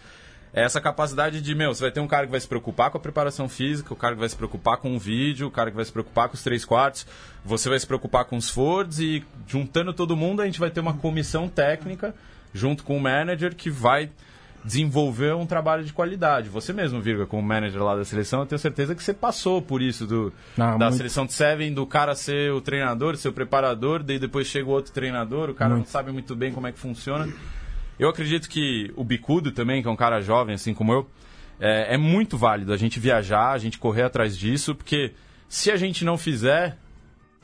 é 0.54 0.64
essa 0.64 0.80
capacidade 0.80 1.42
de, 1.42 1.56
meu, 1.56 1.74
você 1.74 1.82
vai 1.82 1.92
ter 1.92 2.00
um 2.00 2.08
cara 2.08 2.28
que 2.28 2.32
vai 2.32 2.40
se 2.40 2.48
preocupar 2.48 2.92
com 2.92 2.98
a 2.98 3.02
preparação 3.02 3.50
física, 3.50 3.92
o 3.92 3.98
cara 3.98 4.14
que 4.14 4.20
vai 4.20 4.30
se 4.30 4.36
preocupar 4.36 4.78
com 4.78 4.96
o 4.96 5.00
vídeo, 5.00 5.48
o 5.48 5.52
cara 5.52 5.72
que 5.72 5.76
vai 5.76 5.84
se 5.84 5.92
preocupar 5.92 6.30
com 6.30 6.36
os 6.36 6.44
três 6.44 6.64
quartos, 6.64 7.08
você 7.44 7.70
vai 7.70 7.80
se 7.80 7.88
preocupar 7.88 8.26
com 8.26 8.38
os 8.38 8.50
Fords 8.50 9.00
e 9.00 9.26
juntando 9.48 9.92
todo 9.94 10.16
mundo 10.16 10.44
a 10.44 10.46
gente 10.46 10.60
vai 10.60 10.70
ter 10.70 10.80
uma 10.80 10.94
comissão 10.94 11.50
técnica 11.50 12.14
junto 12.54 12.84
com 12.84 12.96
o 12.96 13.02
manager 13.02 13.56
que 13.56 13.72
vai 13.72 14.12
desenvolver 14.64 15.36
um 15.36 15.46
trabalho 15.46 15.84
de 15.84 15.92
qualidade. 15.92 16.50
Você 16.50 16.72
mesmo, 16.74 17.02
Virga, 17.02 17.26
como 17.26 17.42
manager 17.42 17.84
lá 17.84 17.96
da 17.96 18.06
seleção, 18.06 18.40
eu 18.42 18.46
tenho 18.46 18.60
certeza 18.60 18.96
que 18.96 19.04
você 19.04 19.14
passou 19.14 19.62
por 19.62 19.82
isso 19.82 20.08
do, 20.08 20.32
Ah, 20.58 20.78
da 20.78 20.86
muito. 20.86 20.96
seleção 20.98 21.26
de 21.26 21.34
Seven, 21.34 21.74
do 21.74 21.86
cara 21.86 22.16
ser 22.16 22.52
o 22.54 22.62
treinador, 22.62 23.16
ser 23.18 23.30
o 23.30 23.34
preparador, 23.34 24.02
daí 24.04 24.18
depois 24.20 24.48
chega 24.48 24.68
o 24.68 24.72
outro 24.72 24.92
treinador, 24.94 25.50
o 25.50 25.54
cara 25.54 25.70
não 25.72 25.78
Muito. 25.78 25.90
sabe 25.90 26.12
muito 26.12 26.36
bem 26.36 26.52
como 26.52 26.66
é 26.68 26.72
que 26.72 26.80
funciona. 26.80 27.28
Eu 28.00 28.10
acredito 28.10 28.50
que 28.50 28.92
o 28.96 29.04
Bicudo 29.04 29.52
também, 29.52 29.82
que 29.82 29.88
é 29.88 29.92
um 29.92 29.96
cara 29.96 30.22
jovem, 30.22 30.56
assim 30.56 30.74
como 30.74 30.92
eu, 30.94 31.10
é, 31.60 31.94
é 31.94 31.98
muito 31.98 32.38
válido 32.38 32.74
a 32.74 32.78
gente 32.78 33.00
viajar, 33.00 33.52
a 33.52 33.58
gente 33.58 33.78
correr 33.78 34.04
atrás 34.04 34.38
disso, 34.38 34.74
porque 34.74 35.14
se 35.48 35.70
a 35.72 35.76
gente 35.76 36.04
não 36.04 36.18
fizer, 36.18 36.78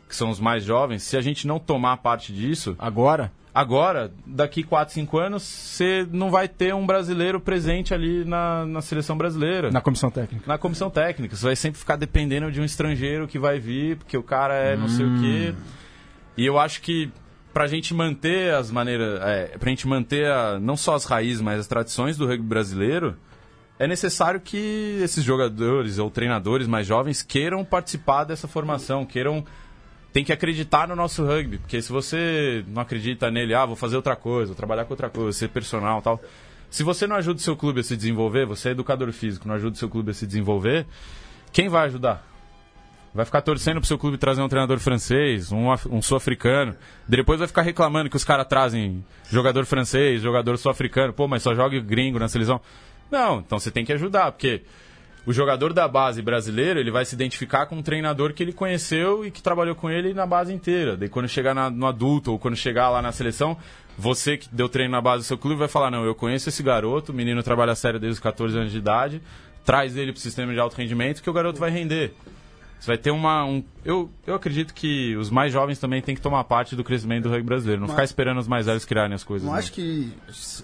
que 0.07 0.15
são 0.15 0.29
os 0.31 0.39
mais 0.39 0.63
jovens, 0.63 1.03
se 1.03 1.15
a 1.15 1.21
gente 1.21 1.45
não 1.45 1.59
tomar 1.59 1.97
parte 1.97 2.33
disso, 2.33 2.75
Agora, 2.79 3.31
agora, 3.59 4.11
daqui 4.25 4.63
4, 4.63 4.93
5 4.93 5.17
anos, 5.17 5.43
você 5.43 6.07
não 6.11 6.29
vai 6.31 6.47
ter 6.47 6.73
um 6.73 6.85
brasileiro 6.85 7.39
presente 7.39 7.93
ali 7.93 8.23
na, 8.25 8.65
na 8.65 8.81
seleção 8.81 9.17
brasileira. 9.17 9.69
na 9.71 9.81
comissão 9.81 10.09
técnica. 10.09 10.45
Na 10.47 10.57
comissão 10.57 10.89
técnica, 10.89 11.35
você 11.35 11.45
vai 11.45 11.55
sempre 11.55 11.79
ficar 11.79 11.95
dependendo 11.95 12.51
de 12.51 12.61
um 12.61 12.63
estrangeiro 12.65 13.27
que 13.27 13.37
vai 13.37 13.59
vir, 13.59 13.97
porque 13.97 14.17
o 14.17 14.23
cara 14.23 14.53
é 14.55 14.75
não 14.77 14.87
sei 14.87 15.05
o 15.05 15.19
quê. 15.19 15.53
E 16.37 16.45
eu 16.45 16.57
acho 16.57 16.81
que 16.81 17.11
pra 17.53 17.67
gente 17.67 17.93
manter 17.93 18.53
as 18.53 18.71
maneiras, 18.71 19.19
é, 19.23 19.57
pra 19.57 19.69
gente 19.69 19.87
manter 19.87 20.25
a- 20.31 20.57
não 20.59 20.77
só 20.77 20.95
as 20.95 21.05
raízes, 21.05 21.41
mas 21.41 21.59
as 21.59 21.67
tradições 21.67 22.15
do 22.17 22.25
rugby 22.27 22.47
brasileiro, 22.47 23.17
é 23.77 23.87
necessário 23.87 24.39
que 24.39 24.99
esses 25.01 25.23
jogadores 25.23 25.99
ou 25.99 26.09
treinadores 26.09 26.67
mais 26.67 26.85
jovens 26.87 27.21
queiram 27.21 27.65
participar 27.65 28.23
dessa 28.23 28.47
formação, 28.47 29.05
queiram 29.05 29.43
tem 30.11 30.23
que 30.23 30.33
acreditar 30.33 30.87
no 30.87 30.95
nosso 30.95 31.23
rugby, 31.25 31.57
porque 31.59 31.81
se 31.81 31.91
você 31.91 32.63
não 32.67 32.81
acredita 32.81 33.29
nele, 33.29 33.53
ah, 33.53 33.65
vou 33.65 33.75
fazer 33.75 33.95
outra 33.95 34.15
coisa, 34.15 34.47
vou 34.47 34.55
trabalhar 34.55 34.85
com 34.85 34.93
outra 34.93 35.09
coisa, 35.09 35.37
ser 35.37 35.49
personal, 35.49 36.01
tal, 36.01 36.19
Se 36.69 36.83
você 36.83 37.05
não 37.07 37.15
ajuda 37.15 37.39
o 37.39 37.41
seu 37.41 37.55
clube 37.55 37.79
a 37.81 37.83
se 37.83 37.95
desenvolver, 37.95 38.45
você 38.45 38.69
é 38.69 38.71
educador 38.71 39.11
físico, 39.11 39.47
não 39.47 39.55
ajuda 39.55 39.75
o 39.75 39.77
seu 39.77 39.89
clube 39.89 40.11
a 40.11 40.13
se 40.13 40.25
desenvolver, 40.25 40.85
quem 41.51 41.69
vai 41.69 41.85
ajudar? 41.87 42.27
Vai 43.13 43.25
ficar 43.25 43.41
torcendo 43.41 43.79
pro 43.79 43.87
seu 43.87 43.97
clube 43.97 44.17
trazer 44.17 44.41
um 44.41 44.47
treinador 44.47 44.77
francês, 44.77 45.51
um, 45.51 45.71
um 45.89 46.01
sul-africano. 46.01 46.75
Depois 47.07 47.39
vai 47.39 47.47
ficar 47.47 47.63
reclamando 47.63 48.09
que 48.09 48.15
os 48.15 48.23
caras 48.23 48.45
trazem 48.47 49.03
jogador 49.31 49.65
francês, 49.65 50.21
jogador 50.21 50.57
sul-africano. 50.59 51.11
Pô, 51.11 51.27
mas 51.27 51.41
só 51.41 51.55
joga 51.55 51.79
gringo 51.79 52.19
na 52.19 52.27
seleção. 52.27 52.61
Não, 53.09 53.39
então 53.39 53.57
você 53.57 53.71
tem 53.71 53.83
que 53.83 53.91
ajudar, 53.93 54.31
porque 54.31 54.61
o 55.25 55.33
jogador 55.33 55.73
da 55.73 55.87
base 55.87 56.21
brasileiro 56.21 56.79
ele 56.79 56.91
vai 56.91 57.05
se 57.05 57.15
identificar 57.15 57.65
com 57.65 57.77
um 57.77 57.81
treinador 57.81 58.33
que 58.33 58.41
ele 58.41 58.53
conheceu 58.53 59.25
e 59.25 59.31
que 59.31 59.41
trabalhou 59.41 59.75
com 59.75 59.89
ele 59.89 60.13
na 60.13 60.25
base 60.25 60.53
inteira. 60.53 60.95
Daí 60.97 61.09
quando 61.09 61.27
chegar 61.27 61.53
na, 61.53 61.69
no 61.69 61.85
adulto 61.85 62.31
ou 62.31 62.39
quando 62.39 62.55
chegar 62.55 62.89
lá 62.89 63.01
na 63.01 63.11
seleção, 63.11 63.57
você 63.97 64.37
que 64.37 64.47
deu 64.51 64.69
treino 64.69 64.91
na 64.91 65.01
base 65.01 65.23
do 65.23 65.27
seu 65.27 65.37
clube 65.37 65.57
vai 65.57 65.67
falar: 65.67 65.91
Não, 65.91 66.05
eu 66.05 66.15
conheço 66.15 66.49
esse 66.49 66.63
garoto, 66.63 67.11
o 67.11 67.15
menino 67.15 67.43
trabalha 67.43 67.75
sério 67.75 67.99
desde 67.99 68.13
os 68.13 68.19
14 68.19 68.57
anos 68.57 68.71
de 68.71 68.77
idade, 68.77 69.21
traz 69.65 69.97
ele 69.97 70.11
para 70.11 70.19
o 70.19 70.21
sistema 70.21 70.53
de 70.53 70.59
alto 70.59 70.75
rendimento 70.75 71.21
que 71.21 71.29
o 71.29 71.33
garoto 71.33 71.59
vai 71.59 71.69
render. 71.69 72.13
Você 72.79 72.87
vai 72.87 72.97
ter 72.97 73.11
uma. 73.11 73.43
Um, 73.43 73.61
eu, 73.83 74.09
eu 74.25 74.33
acredito 74.33 74.73
que 74.73 75.15
os 75.17 75.29
mais 75.29 75.51
jovens 75.51 75.79
também 75.79 76.01
têm 76.01 76.15
que 76.15 76.21
tomar 76.21 76.45
parte 76.45 76.77
do 76.77 76.83
crescimento 76.83 77.23
do 77.23 77.29
rugby 77.29 77.43
brasileiro. 77.43 77.81
Não 77.81 77.87
Mas, 77.87 77.95
ficar 77.95 78.03
esperando 78.05 78.37
os 78.37 78.47
mais 78.47 78.67
velhos 78.67 78.85
criarem 78.85 79.13
as 79.13 79.23
coisas. 79.23 79.45
Eu 79.45 79.53
acho 79.53 79.73
que. 79.73 80.13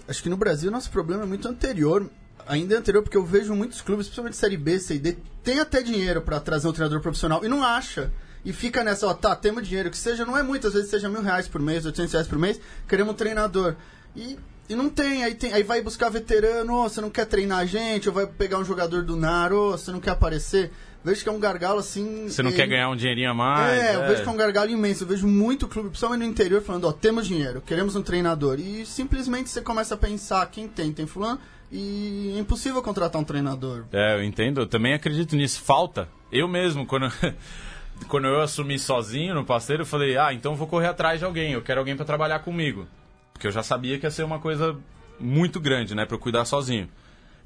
Acho 0.08 0.22
que 0.22 0.28
no 0.30 0.36
Brasil 0.36 0.70
nosso 0.70 0.90
problema 0.90 1.24
é 1.24 1.26
muito 1.26 1.46
anterior. 1.46 2.10
Ainda 2.46 2.74
é 2.74 2.78
anterior, 2.78 3.02
porque 3.02 3.16
eu 3.16 3.24
vejo 3.24 3.54
muitos 3.54 3.80
clubes, 3.80 4.06
principalmente 4.06 4.36
Série 4.36 4.56
B, 4.56 4.78
C 4.78 4.94
e 4.94 4.98
D, 4.98 5.16
tem 5.42 5.58
até 5.58 5.82
dinheiro 5.82 6.22
para 6.22 6.38
trazer 6.40 6.68
um 6.68 6.72
treinador 6.72 7.00
profissional 7.00 7.44
e 7.44 7.48
não 7.48 7.64
acha. 7.64 8.12
E 8.44 8.52
fica 8.52 8.84
nessa, 8.84 9.06
ó, 9.06 9.14
tá, 9.14 9.34
temos 9.34 9.66
dinheiro, 9.66 9.90
que 9.90 9.98
seja, 9.98 10.24
não 10.24 10.38
é 10.38 10.42
muito, 10.42 10.68
às 10.68 10.74
vezes 10.74 10.88
seja 10.88 11.08
mil 11.08 11.22
reais 11.22 11.48
por 11.48 11.60
mês, 11.60 11.84
oitocentos 11.84 12.12
reais 12.12 12.28
por 12.28 12.38
mês, 12.38 12.60
queremos 12.86 13.12
um 13.12 13.16
treinador. 13.16 13.74
E 14.14 14.38
e 14.68 14.74
não 14.74 14.88
tem, 14.88 15.22
aí 15.22 15.34
tem, 15.34 15.52
aí 15.52 15.62
vai 15.62 15.80
buscar 15.80 16.08
veterano, 16.08 16.74
oh, 16.74 16.88
você 16.88 17.00
não 17.00 17.08
quer 17.08 17.24
treinar 17.26 17.58
a 17.58 17.66
gente, 17.66 18.08
ou 18.08 18.14
vai 18.14 18.26
pegar 18.26 18.58
um 18.58 18.64
jogador 18.64 19.04
do 19.04 19.14
Naro, 19.14 19.56
oh, 19.56 19.78
você 19.78 19.92
não 19.92 20.00
quer 20.00 20.10
aparecer 20.10 20.72
vejo 21.06 21.22
que 21.22 21.28
é 21.28 21.32
um 21.32 21.38
gargalo 21.38 21.78
assim. 21.78 22.28
Você 22.28 22.42
não 22.42 22.50
quer 22.50 22.66
ganhar 22.66 22.90
um 22.90 22.96
dinheirinho 22.96 23.30
a 23.30 23.34
mais? 23.34 23.78
É, 23.80 23.92
é, 23.92 23.96
eu 23.96 24.06
vejo 24.08 24.22
que 24.22 24.28
é 24.28 24.32
um 24.32 24.36
gargalo 24.36 24.70
imenso. 24.70 25.04
Eu 25.04 25.08
vejo 25.08 25.26
muito 25.26 25.68
clube, 25.68 25.90
principalmente 25.90 26.20
no 26.20 26.26
interior, 26.26 26.60
falando: 26.62 26.88
ó, 26.88 26.92
temos 26.92 27.28
dinheiro, 27.28 27.60
queremos 27.60 27.94
um 27.94 28.02
treinador. 28.02 28.58
E 28.58 28.84
simplesmente 28.84 29.48
você 29.48 29.62
começa 29.62 29.94
a 29.94 29.96
pensar: 29.96 30.44
quem 30.50 30.66
tem? 30.66 30.92
Tem 30.92 31.06
Fulano. 31.06 31.38
E 31.70 32.34
é 32.36 32.38
impossível 32.38 32.82
contratar 32.82 33.20
um 33.20 33.24
treinador. 33.24 33.84
É, 33.92 34.16
eu 34.16 34.22
entendo. 34.24 34.60
Eu 34.60 34.66
também 34.66 34.94
acredito 34.94 35.36
nisso. 35.36 35.62
Falta. 35.62 36.08
Eu 36.32 36.48
mesmo, 36.48 36.84
quando. 36.84 37.10
quando 38.08 38.26
eu 38.26 38.40
assumi 38.40 38.78
sozinho 38.78 39.34
no 39.34 39.44
parceiro, 39.44 39.82
eu 39.82 39.86
falei: 39.86 40.18
ah, 40.18 40.34
então 40.34 40.52
eu 40.52 40.56
vou 40.56 40.66
correr 40.66 40.88
atrás 40.88 41.20
de 41.20 41.24
alguém. 41.24 41.52
Eu 41.52 41.62
quero 41.62 41.78
alguém 41.78 41.94
para 41.96 42.04
trabalhar 42.04 42.40
comigo. 42.40 42.86
Porque 43.32 43.46
eu 43.46 43.52
já 43.52 43.62
sabia 43.62 43.98
que 43.98 44.06
ia 44.06 44.10
ser 44.10 44.24
uma 44.24 44.40
coisa 44.40 44.76
muito 45.20 45.60
grande, 45.60 45.94
né, 45.94 46.04
para 46.04 46.14
eu 46.14 46.18
cuidar 46.20 46.44
sozinho 46.44 46.88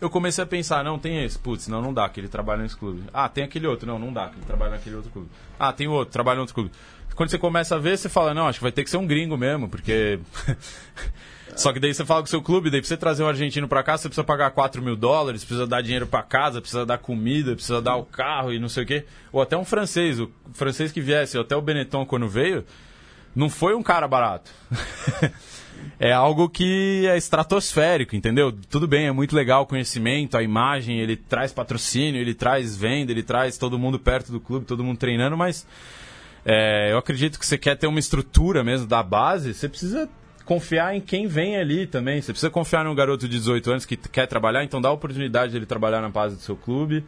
eu 0.01 0.09
comecei 0.09 0.43
a 0.43 0.47
pensar, 0.47 0.83
não, 0.83 0.99
tem 0.99 1.25
esse, 1.25 1.39
putz, 1.39 1.69
não, 1.69 1.83
não 1.83 1.93
dá, 1.93 2.09
que 2.09 2.21
ele 2.21 2.29
trabalha 2.29 2.63
nesse 2.63 2.77
clube. 2.77 3.03
Ah, 3.13 3.29
tem 3.29 3.45
aquele 3.45 3.67
outro, 3.67 3.87
não, 3.87 3.99
não 3.99 4.13
dá, 4.13 4.29
que 4.29 4.37
ele 4.37 4.47
trabalha 4.47 4.73
naquele 4.73 4.97
outro 4.97 5.11
clube. 5.11 5.29
Ah, 5.59 5.73
tem 5.73 5.87
outro, 5.87 6.13
trabalha 6.13 6.39
em 6.39 6.41
outro 6.41 6.55
clube. 6.55 6.71
Quando 7.15 7.29
você 7.31 7.39
começa 7.39 7.75
a 7.75 7.79
ver, 7.79 7.99
você 7.99 8.09
fala, 8.09 8.33
não, 8.33 8.49
acho 8.49 8.59
que 8.59 8.63
vai 8.63 8.73
ter 8.73 8.83
que 8.83 8.89
ser 8.89 8.97
um 8.97 9.07
gringo 9.07 9.37
mesmo, 9.37 9.69
porque. 9.69 10.19
Só 11.57 11.73
que 11.73 11.81
daí 11.81 11.93
você 11.93 12.05
fala 12.05 12.23
com 12.23 12.27
o 12.27 12.31
seu 12.31 12.41
clube, 12.41 12.71
daí 12.71 12.81
pra 12.81 12.89
você 12.89 12.97
trazer 12.97 13.23
um 13.23 13.29
argentino 13.29 13.69
pra 13.69 13.83
cá, 13.83 13.99
você 13.99 14.09
precisa 14.09 14.25
pagar 14.25 14.53
4 14.53 14.81
mil 14.81 14.97
dólares, 14.97 15.45
precisa 15.45 15.67
dar 15.67 15.83
dinheiro 15.83 16.07
pra 16.07 16.23
casa, 16.23 16.61
precisa 16.61 16.87
dar 16.87 16.97
comida, 16.97 17.55
precisa 17.55 17.83
dar 17.83 17.97
o 17.97 18.05
carro 18.05 18.53
e 18.53 18.59
não 18.59 18.69
sei 18.69 18.85
o 18.85 18.87
quê. 18.87 19.05
Ou 19.33 19.43
até 19.43 19.57
um 19.57 19.65
francês, 19.65 20.19
o 20.19 20.31
francês 20.55 20.93
que 20.93 21.01
viesse, 21.01 21.37
até 21.37 21.55
o 21.55 21.61
Benetton 21.61 22.07
quando 22.07 22.29
veio, 22.29 22.65
não 23.35 23.51
foi 23.51 23.75
um 23.75 23.83
cara 23.83 24.09
barato. 24.09 24.51
é 25.99 26.13
algo 26.13 26.49
que 26.49 27.07
é 27.07 27.17
estratosférico, 27.17 28.17
entendeu? 28.17 28.53
Tudo 28.71 28.89
bem, 28.89 29.07
é 29.07 29.13
muito 29.13 29.37
legal 29.37 29.63
o 29.63 29.67
conhecimento, 29.67 30.37
a 30.37 30.43
imagem, 30.43 30.99
ele 30.99 31.17
traz 31.17 31.53
patrocínio, 31.53 32.21
ele 32.21 32.35
traz 32.35 32.77
venda, 32.77 33.13
ele 33.13 33.23
traz 33.23 33.59
todo 33.59 33.79
mundo 33.79 33.99
perto 33.99 34.33
do 34.33 34.41
clube, 34.41 34.65
todo 34.65 34.83
mundo 34.83 34.99
treinando, 34.99 35.37
mas 35.37 35.67
é, 36.45 36.93
eu 36.93 36.99
acredito 36.99 37.39
que 37.39 37.45
você 37.45 37.59
quer 37.59 37.77
ter 37.77 37.87
uma 37.87 37.99
estrutura 37.99 38.65
mesmo 38.65 38.87
da 38.87 39.03
base, 39.03 39.53
você 39.53 39.69
precisa 39.69 40.09
confiar 40.51 40.97
em 40.97 41.01
quem 41.01 41.29
vem 41.29 41.57
ali 41.57 41.87
também. 41.87 42.21
Você 42.21 42.33
precisa 42.33 42.51
confiar 42.51 42.85
num 42.85 42.95
garoto 42.95 43.29
de 43.29 43.39
18 43.39 43.71
anos 43.71 43.87
que 43.87 43.97
quer 43.97 44.27
trabalhar, 44.27 44.65
então 44.65 44.81
dá 44.81 44.89
a 44.89 44.93
oportunidade 44.93 45.53
dele 45.53 45.65
trabalhar 45.65 46.01
na 46.01 46.09
base 46.09 46.35
do 46.35 46.43
seu 46.43 46.57
clube, 46.57 47.05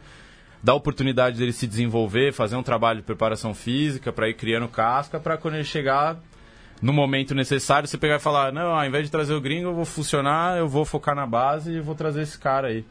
dá 0.63 0.71
a 0.71 0.75
oportunidade 0.75 1.37
dele 1.37 1.51
se 1.51 1.67
desenvolver, 1.67 2.31
fazer 2.31 2.55
um 2.55 2.63
trabalho 2.63 2.99
de 2.99 3.05
preparação 3.05 3.53
física 3.53 4.13
para 4.13 4.29
ir 4.29 4.35
criando 4.35 4.69
casca, 4.69 5.19
para 5.19 5.35
quando 5.35 5.55
ele 5.55 5.65
chegar 5.65 6.17
no 6.83 6.91
momento 6.91 7.33
necessário, 7.33 7.87
você 7.87 7.97
pegar 7.97 8.17
e 8.17 8.19
falar, 8.19 8.51
não, 8.51 8.75
ao 8.75 8.85
invés 8.85 9.05
de 9.05 9.11
trazer 9.11 9.33
o 9.33 9.39
gringo, 9.39 9.69
eu 9.69 9.73
vou 9.73 9.85
funcionar, 9.85 10.57
eu 10.57 10.67
vou 10.67 10.83
focar 10.83 11.15
na 11.15 11.25
base 11.25 11.71
e 11.71 11.79
vou 11.79 11.95
trazer 11.95 12.23
esse 12.23 12.37
cara 12.37 12.67
aí. 12.67 12.85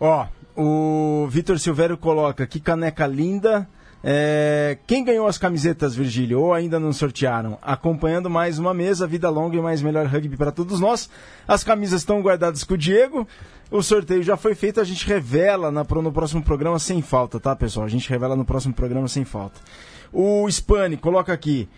Ó, 0.00 0.26
o 0.56 1.28
Vitor 1.28 1.58
Silvério 1.58 1.98
coloca, 1.98 2.46
que 2.46 2.58
caneca 2.58 3.06
linda. 3.06 3.68
É, 4.02 4.78
quem 4.86 5.04
ganhou 5.04 5.26
as 5.26 5.36
camisetas, 5.36 5.94
Virgílio? 5.94 6.40
Ou 6.40 6.54
ainda 6.54 6.80
não 6.80 6.90
sortearam? 6.90 7.58
Acompanhando 7.60 8.30
mais 8.30 8.58
uma 8.58 8.72
mesa, 8.72 9.06
vida 9.06 9.28
longa 9.28 9.58
e 9.58 9.60
mais 9.60 9.82
melhor 9.82 10.06
rugby 10.06 10.34
para 10.34 10.50
todos 10.50 10.80
nós. 10.80 11.10
As 11.46 11.62
camisas 11.62 12.00
estão 12.00 12.22
guardadas 12.22 12.64
com 12.64 12.72
o 12.72 12.78
Diego. 12.78 13.28
O 13.70 13.82
sorteio 13.82 14.22
já 14.22 14.38
foi 14.38 14.54
feito, 14.54 14.80
a 14.80 14.84
gente 14.84 15.06
revela 15.06 15.70
na, 15.70 15.84
no 15.84 16.12
próximo 16.12 16.42
programa 16.42 16.78
sem 16.78 17.02
falta, 17.02 17.38
tá, 17.38 17.54
pessoal? 17.54 17.84
A 17.84 17.90
gente 17.90 18.08
revela 18.08 18.34
no 18.34 18.44
próximo 18.44 18.72
programa 18.72 19.06
sem 19.06 19.24
falta. 19.24 19.60
O 20.10 20.48
Spani 20.48 20.96
coloca 20.96 21.30
aqui. 21.30 21.68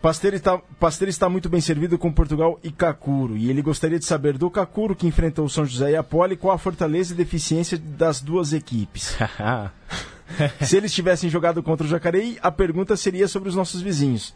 Pasteiro 0.00 0.36
está, 0.36 0.58
Pasteiro 0.78 1.10
está 1.10 1.28
muito 1.28 1.48
bem 1.48 1.60
servido 1.60 1.98
com 1.98 2.12
Portugal 2.12 2.60
e 2.62 2.70
Cacuro. 2.70 3.36
E 3.36 3.50
ele 3.50 3.62
gostaria 3.62 3.98
de 3.98 4.04
saber 4.04 4.38
do 4.38 4.50
Cacuro, 4.50 4.94
que 4.94 5.06
enfrentou 5.06 5.44
o 5.44 5.50
São 5.50 5.64
José 5.64 5.92
e 5.92 5.96
a 5.96 6.02
Poli, 6.02 6.36
qual 6.36 6.54
a 6.54 6.58
fortaleza 6.58 7.12
e 7.12 7.16
deficiência 7.16 7.78
das 7.78 8.20
duas 8.20 8.52
equipes. 8.52 9.16
Se 10.60 10.76
eles 10.76 10.92
tivessem 10.92 11.30
jogado 11.30 11.62
contra 11.62 11.86
o 11.86 11.90
Jacareí, 11.90 12.38
a 12.42 12.50
pergunta 12.50 12.96
seria 12.96 13.28
sobre 13.28 13.48
os 13.48 13.54
nossos 13.54 13.80
vizinhos. 13.80 14.34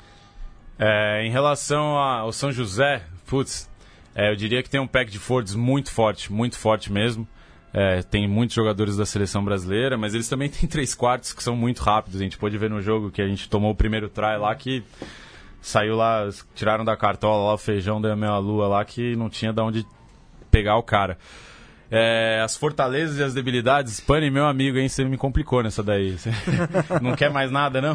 É, 0.79 1.25
em 1.27 1.31
relação 1.31 1.97
ao 1.97 2.33
São 2.33 2.51
José, 2.51 3.03
putz, 3.27 3.69
é, 4.15 4.31
eu 4.31 4.37
diria 4.37 4.63
que 4.63 4.71
tem 4.71 4.81
um 4.81 4.87
pack 4.87 5.11
de 5.11 5.19
forwards 5.19 5.55
muito 5.55 5.93
forte, 5.93 6.33
muito 6.33 6.59
forte 6.59 6.93
mesmo. 6.93 7.29
É, 7.73 8.03
tem 8.03 8.27
muitos 8.27 8.57
jogadores 8.57 8.97
da 8.97 9.07
seleção 9.07 9.45
brasileira, 9.45 9.97
mas 9.97 10.15
eles 10.15 10.29
também 10.29 10.49
têm 10.51 10.69
três 10.69 10.95
quartos 10.95 11.33
que 11.33 11.43
são 11.43 11.55
muito 11.55 11.83
rápidos. 11.83 12.21
A 12.21 12.25
gente 12.25 12.39
pôde 12.39 12.57
ver 12.59 12.71
no 12.71 12.81
jogo 12.81 13.11
que 13.11 13.23
a 13.23 13.29
gente 13.29 13.49
tomou 13.49 13.71
o 13.71 13.75
primeiro 13.75 14.09
try 14.09 14.37
lá 14.39 14.55
que 14.55 14.83
saiu 15.61 15.97
lá, 15.97 16.29
tiraram 16.55 16.85
da 16.85 16.97
cartola 16.97 17.49
lá 17.49 17.55
o 17.55 17.59
feijão 17.59 18.01
da 18.01 18.15
meia 18.17 18.39
lua 18.39 18.67
lá 18.67 18.85
que 18.85 19.15
não 19.17 19.29
tinha 19.29 19.53
de 19.53 19.61
onde 19.61 19.87
pegar 20.51 20.77
o 20.77 20.83
cara. 20.83 21.19
É, 21.93 22.41
as 22.45 22.57
fortalezas 22.57 23.19
e 23.19 23.23
as 23.23 23.35
debilidades, 23.35 23.95
Spani, 23.95 24.31
meu 24.31 24.47
amigo, 24.47 24.79
hein? 24.79 24.89
Você 24.89 25.05
me 25.05 25.17
complicou 25.17 25.61
nessa 25.61 25.83
daí. 25.83 26.13
Você 26.13 26.31
não 27.03 27.17
quer 27.17 27.31
mais 27.31 27.51
nada, 27.51 27.81
não? 27.81 27.95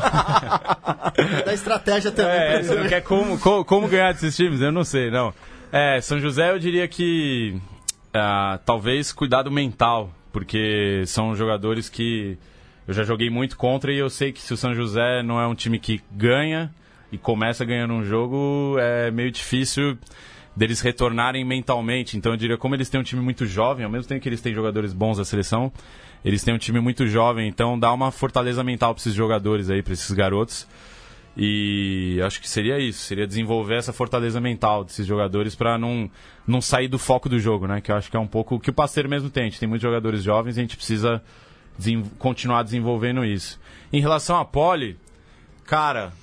da 1.46 1.54
estratégia 1.54 2.12
também. 2.12 2.36
É, 2.36 2.62
você 2.62 2.76
não 2.76 2.90
quer 2.90 3.02
como, 3.02 3.40
como, 3.40 3.64
como, 3.64 3.88
ganhar 3.88 4.12
desses 4.12 4.36
times? 4.36 4.60
Eu 4.60 4.72
não 4.72 4.84
sei, 4.84 5.10
não. 5.10 5.34
É, 5.72 6.02
São 6.02 6.20
José, 6.20 6.52
eu 6.52 6.60
diria 6.60 6.88
que 6.90 7.56
uh, 8.10 8.60
talvez 8.66 9.14
cuidado 9.14 9.50
mental, 9.50 10.12
porque 10.34 11.04
são 11.06 11.34
jogadores 11.34 11.88
que 11.88 12.38
eu 12.86 12.94
já 12.94 13.04
joguei 13.04 13.30
muito 13.30 13.56
contra 13.56 13.94
e 13.94 13.98
eu 13.98 14.10
sei 14.10 14.34
que 14.34 14.42
se 14.42 14.54
o 14.54 14.58
São 14.58 14.74
José 14.76 15.24
não 15.24 15.40
é 15.40 15.48
um 15.48 15.56
time 15.56 15.80
que 15.80 16.02
ganha, 16.12 16.70
e 17.16 17.18
começa 17.18 17.64
ganhando 17.64 17.94
um 17.94 18.04
jogo, 18.04 18.78
é 18.78 19.10
meio 19.10 19.32
difícil 19.32 19.98
deles 20.56 20.82
retornarem 20.82 21.44
mentalmente. 21.46 22.18
Então 22.18 22.34
eu 22.34 22.38
diria, 22.38 22.58
como 22.58 22.76
eles 22.76 22.90
têm 22.90 23.00
um 23.00 23.04
time 23.04 23.22
muito 23.22 23.46
jovem, 23.46 23.86
ao 23.86 23.92
mesmo 23.92 24.08
tempo 24.08 24.22
que 24.22 24.30
eles 24.30 24.42
têm 24.42 24.54
jogadores 24.54 24.94
bons 24.94 25.18
da 25.18 25.26
seleção, 25.26 25.72
eles 26.24 26.44
têm 26.44 26.54
um 26.54 26.58
time 26.58 26.80
muito 26.80 27.08
jovem, 27.08 27.48
então 27.48 27.78
dá 27.80 27.92
uma 27.94 28.12
fortaleza 28.12 28.64
mental 28.64 28.94
para 28.94 29.02
esses 29.02 29.14
jogadores 29.14 29.70
aí, 29.70 29.82
para 29.82 29.94
esses 29.94 30.12
garotos. 30.12 30.68
E 31.38 32.20
acho 32.26 32.40
que 32.40 32.48
seria 32.50 32.80
isso, 32.80 33.00
seria 33.00 33.28
desenvolver 33.28 33.76
essa 33.76 33.92
fortaleza 33.92 34.40
mental 34.40 34.86
desses 34.86 35.06
jogadores 35.06 35.54
para 35.54 35.78
não, 35.78 36.10
não 36.48 36.62
sair 36.62 36.88
do 36.88 36.98
foco 36.98 37.28
do 37.28 37.38
jogo, 37.40 37.68
né? 37.68 37.82
Que 37.82 37.92
eu 37.92 37.96
acho 37.96 38.10
que 38.10 38.16
é 38.16 38.20
um 38.20 38.28
pouco 38.28 38.56
o 38.56 38.60
que 38.60 38.70
o 38.70 38.74
parceiro 38.74 39.10
mesmo 39.10 39.30
tem. 39.30 39.44
A 39.44 39.46
gente 39.48 39.60
tem 39.60 39.68
muitos 39.68 39.84
jogadores 39.84 40.24
jovens 40.24 40.56
e 40.56 40.60
a 40.62 40.64
gente 40.64 40.78
precisa 40.78 41.22
continuar 42.18 42.64
desenvolvendo 42.64 43.26
isso. 43.26 43.60
Em 43.92 44.00
relação 44.00 44.38
a 44.38 44.46
Poli, 44.46 44.98
cara, 45.66 46.14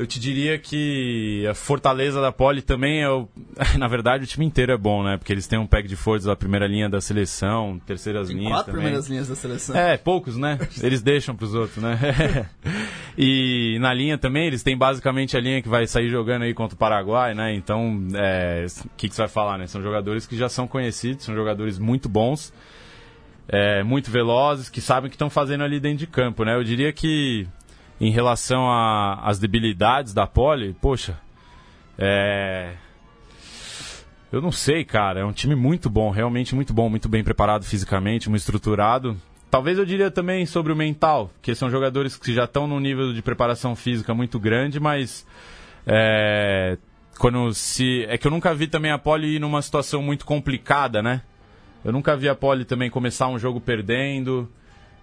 eu 0.00 0.06
te 0.06 0.18
diria 0.18 0.58
que 0.58 1.46
a 1.46 1.52
fortaleza 1.52 2.22
da 2.22 2.32
Poli 2.32 2.62
também 2.62 3.02
é 3.02 3.10
o... 3.10 3.28
Na 3.76 3.86
verdade, 3.86 4.24
o 4.24 4.26
time 4.26 4.46
inteiro 4.46 4.72
é 4.72 4.76
bom, 4.78 5.04
né? 5.04 5.18
Porque 5.18 5.30
eles 5.30 5.46
têm 5.46 5.58
um 5.58 5.66
pack 5.66 5.86
de 5.86 5.94
forças 5.94 6.24
da 6.24 6.34
primeira 6.34 6.66
linha 6.66 6.88
da 6.88 7.02
seleção, 7.02 7.78
terceiras 7.86 8.28
Tem 8.28 8.38
linhas 8.38 8.52
quatro 8.52 8.72
também. 8.72 8.80
primeiras 8.80 9.10
linhas 9.10 9.28
da 9.28 9.34
seleção. 9.34 9.76
É, 9.76 9.98
poucos, 9.98 10.38
né? 10.38 10.58
Eles 10.82 11.02
deixam 11.02 11.36
pros 11.36 11.54
outros, 11.54 11.82
né? 11.82 12.48
e 13.16 13.76
na 13.78 13.92
linha 13.92 14.16
também, 14.16 14.46
eles 14.46 14.62
têm 14.62 14.74
basicamente 14.74 15.36
a 15.36 15.40
linha 15.40 15.60
que 15.60 15.68
vai 15.68 15.86
sair 15.86 16.08
jogando 16.08 16.44
aí 16.44 16.54
contra 16.54 16.74
o 16.74 16.78
Paraguai, 16.78 17.34
né? 17.34 17.54
Então, 17.54 17.98
o 17.98 18.16
é... 18.16 18.64
que, 18.96 19.06
que 19.06 19.14
você 19.14 19.20
vai 19.20 19.28
falar, 19.28 19.58
né? 19.58 19.66
São 19.66 19.82
jogadores 19.82 20.26
que 20.26 20.34
já 20.34 20.48
são 20.48 20.66
conhecidos, 20.66 21.26
são 21.26 21.34
jogadores 21.34 21.78
muito 21.78 22.08
bons, 22.08 22.54
é, 23.46 23.82
muito 23.82 24.10
velozes, 24.10 24.70
que 24.70 24.80
sabem 24.80 25.08
o 25.08 25.10
que 25.10 25.16
estão 25.16 25.28
fazendo 25.28 25.62
ali 25.62 25.78
dentro 25.78 25.98
de 25.98 26.06
campo, 26.06 26.42
né? 26.42 26.54
Eu 26.54 26.64
diria 26.64 26.90
que 26.90 27.46
em 28.00 28.10
relação 28.10 28.70
às 29.22 29.38
debilidades 29.38 30.14
da 30.14 30.26
Poli, 30.26 30.74
poxa, 30.80 31.18
é... 31.98 32.72
Eu 34.32 34.40
não 34.40 34.52
sei, 34.52 34.84
cara. 34.84 35.20
É 35.20 35.24
um 35.24 35.32
time 35.32 35.54
muito 35.54 35.90
bom, 35.90 36.08
realmente 36.10 36.54
muito 36.54 36.72
bom, 36.72 36.88
muito 36.88 37.08
bem 37.08 37.22
preparado 37.22 37.64
fisicamente, 37.64 38.30
muito 38.30 38.40
estruturado. 38.40 39.16
Talvez 39.50 39.76
eu 39.76 39.84
diria 39.84 40.10
também 40.10 40.46
sobre 40.46 40.72
o 40.72 40.76
mental, 40.76 41.30
que 41.42 41.54
são 41.54 41.68
jogadores 41.68 42.16
que 42.16 42.32
já 42.32 42.44
estão 42.44 42.68
num 42.68 42.78
nível 42.78 43.12
de 43.12 43.20
preparação 43.20 43.74
física 43.74 44.14
muito 44.14 44.38
grande, 44.38 44.78
mas 44.78 45.26
é, 45.84 46.78
quando 47.18 47.52
se 47.52 48.04
é 48.08 48.16
que 48.16 48.28
eu 48.28 48.30
nunca 48.30 48.54
vi 48.54 48.68
também 48.68 48.92
a 48.92 48.98
Poli 48.98 49.34
ir 49.34 49.40
numa 49.40 49.60
situação 49.60 50.00
muito 50.00 50.24
complicada, 50.24 51.02
né? 51.02 51.22
Eu 51.84 51.90
nunca 51.92 52.16
vi 52.16 52.28
a 52.28 52.34
Poli 52.34 52.64
também 52.64 52.88
começar 52.88 53.26
um 53.26 53.38
jogo 53.38 53.60
perdendo. 53.60 54.48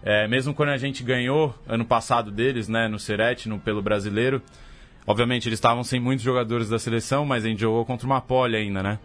É, 0.10 0.26
mesmo 0.26 0.54
quando 0.54 0.70
a 0.70 0.78
gente 0.78 1.04
ganhou 1.04 1.54
ano 1.68 1.84
passado 1.84 2.32
deles, 2.32 2.70
né, 2.70 2.88
no 2.88 2.98
Serete, 2.98 3.50
no 3.50 3.60
pelo 3.60 3.82
brasileiro, 3.82 4.42
obviamente 5.06 5.50
eles 5.50 5.58
estavam 5.58 5.84
sem 5.84 6.00
muitos 6.00 6.24
jogadores 6.24 6.70
da 6.70 6.80
seleção, 6.80 7.26
mas 7.26 7.44
a 7.44 7.50
gente 7.50 7.60
jogou 7.60 7.84
contra 7.84 8.08
uma 8.08 8.22
Poli 8.22 8.56
ainda, 8.56 8.82
né? 8.82 9.00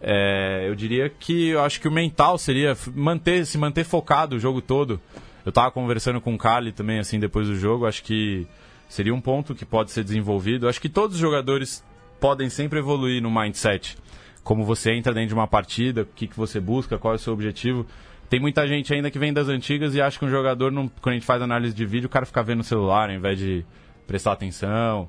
É, 0.00 0.64
eu 0.66 0.74
diria 0.74 1.08
que 1.08 1.50
eu 1.50 1.62
acho 1.62 1.80
que 1.80 1.86
o 1.86 1.92
mental 1.92 2.36
seria 2.36 2.76
manter, 2.96 3.46
se 3.46 3.56
manter 3.56 3.84
focado 3.84 4.34
o 4.34 4.40
jogo 4.40 4.60
todo. 4.60 5.00
Eu 5.46 5.50
estava 5.50 5.70
conversando 5.70 6.20
com 6.20 6.34
o 6.34 6.38
Kali 6.38 6.72
também, 6.72 6.98
assim, 6.98 7.20
depois 7.20 7.46
do 7.46 7.54
jogo. 7.54 7.86
Acho 7.86 8.02
que 8.02 8.44
seria 8.88 9.14
um 9.14 9.20
ponto 9.20 9.54
que 9.54 9.64
pode 9.64 9.92
ser 9.92 10.02
desenvolvido. 10.02 10.68
Acho 10.68 10.80
que 10.80 10.88
todos 10.88 11.14
os 11.14 11.20
jogadores 11.20 11.84
podem 12.18 12.50
sempre 12.50 12.80
evoluir 12.80 13.22
no 13.22 13.30
mindset. 13.30 13.96
Como 14.42 14.64
você 14.64 14.94
entra 14.94 15.14
dentro 15.14 15.28
de 15.28 15.34
uma 15.34 15.46
partida, 15.46 16.02
o 16.02 16.06
que, 16.06 16.26
que 16.26 16.36
você 16.36 16.58
busca, 16.58 16.98
qual 16.98 17.12
é 17.12 17.16
o 17.16 17.20
seu 17.20 17.32
objetivo. 17.32 17.86
Tem 18.30 18.40
muita 18.40 18.66
gente 18.66 18.94
ainda 18.94 19.10
que 19.10 19.18
vem 19.18 19.32
das 19.32 19.48
antigas 19.48 19.94
e 19.94 20.00
acha 20.00 20.18
que 20.18 20.24
um 20.24 20.30
jogador, 20.30 20.72
não, 20.72 20.88
quando 20.88 21.14
a 21.14 21.16
gente 21.18 21.26
faz 21.26 21.42
análise 21.42 21.74
de 21.74 21.84
vídeo, 21.84 22.06
o 22.06 22.10
cara 22.10 22.24
fica 22.24 22.42
vendo 22.42 22.60
o 22.60 22.64
celular 22.64 23.10
ao 23.10 23.14
invés 23.14 23.38
de 23.38 23.64
prestar 24.06 24.32
atenção 24.32 25.08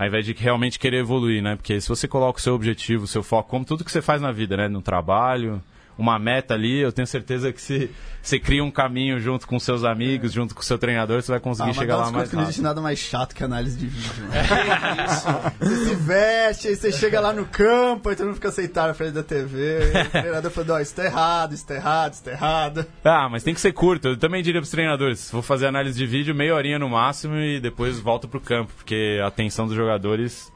ao 0.00 0.06
invés 0.06 0.24
de 0.24 0.32
realmente 0.32 0.78
querer 0.78 1.00
evoluir, 1.00 1.42
né? 1.42 1.56
Porque 1.56 1.78
se 1.78 1.86
você 1.86 2.08
coloca 2.08 2.38
o 2.38 2.42
seu 2.42 2.54
objetivo, 2.54 3.04
o 3.04 3.06
seu 3.06 3.22
foco, 3.22 3.50
como 3.50 3.66
tudo 3.66 3.84
que 3.84 3.92
você 3.92 4.00
faz 4.00 4.22
na 4.22 4.32
vida, 4.32 4.56
né? 4.56 4.66
No 4.66 4.80
trabalho, 4.80 5.62
uma 6.00 6.18
meta 6.18 6.54
ali, 6.54 6.80
eu 6.80 6.92
tenho 6.92 7.06
certeza 7.06 7.52
que 7.52 7.60
se 7.60 7.90
você 8.22 8.38
cria 8.38 8.62
um 8.62 8.70
caminho 8.70 9.18
junto 9.18 9.46
com 9.46 9.58
seus 9.58 9.84
amigos, 9.84 10.30
é. 10.30 10.34
junto 10.34 10.54
com 10.54 10.60
o 10.60 10.64
seu 10.64 10.78
treinador, 10.78 11.22
você 11.22 11.32
vai 11.32 11.40
conseguir 11.40 11.70
ah, 11.70 11.74
chegar 11.74 11.96
lá 11.96 12.04
mais 12.04 12.16
rápido. 12.16 12.36
Não 12.36 12.42
existe 12.44 12.62
nada 12.62 12.80
mais 12.80 12.98
chato 12.98 13.34
que 13.34 13.42
análise 13.42 13.78
de 13.78 13.86
vídeo. 13.86 14.24
Né? 14.24 14.38
É 14.40 15.04
isso. 15.04 15.26
Você 15.60 15.84
se 15.84 15.94
veste, 15.94 16.68
aí 16.68 16.76
você 16.76 16.92
chega 16.92 17.20
lá 17.20 17.32
no 17.32 17.44
campo, 17.44 18.08
aí 18.08 18.16
todo 18.16 18.26
mundo 18.26 18.36
fica 18.36 18.48
aceitado 18.48 18.88
na 18.88 18.94
frente 18.94 19.12
da 19.12 19.22
TV. 19.22 19.80
o 20.06 20.10
treinador 20.10 20.50
falando, 20.50 20.70
ó, 20.70 20.76
oh, 20.76 20.80
isso 20.80 20.94
tá 20.94 21.04
errado, 21.04 21.54
isso 21.54 21.66
tá 21.66 21.74
errado, 21.74 22.12
isso 22.14 22.24
tá 22.24 22.30
errado. 22.30 22.86
Ah, 23.04 23.28
mas 23.28 23.42
tem 23.42 23.54
que 23.54 23.60
ser 23.60 23.72
curto. 23.72 24.08
Eu 24.08 24.16
também 24.16 24.42
diria 24.42 24.60
pros 24.60 24.70
treinadores, 24.70 25.30
vou 25.30 25.42
fazer 25.42 25.66
análise 25.66 25.98
de 25.98 26.06
vídeo 26.06 26.34
meia 26.34 26.54
horinha 26.54 26.78
no 26.78 26.88
máximo 26.88 27.36
e 27.36 27.60
depois 27.60 27.98
volto 27.98 28.26
pro 28.28 28.40
campo, 28.40 28.72
porque 28.76 29.20
a 29.22 29.26
atenção 29.26 29.66
dos 29.66 29.76
jogadores 29.76 30.50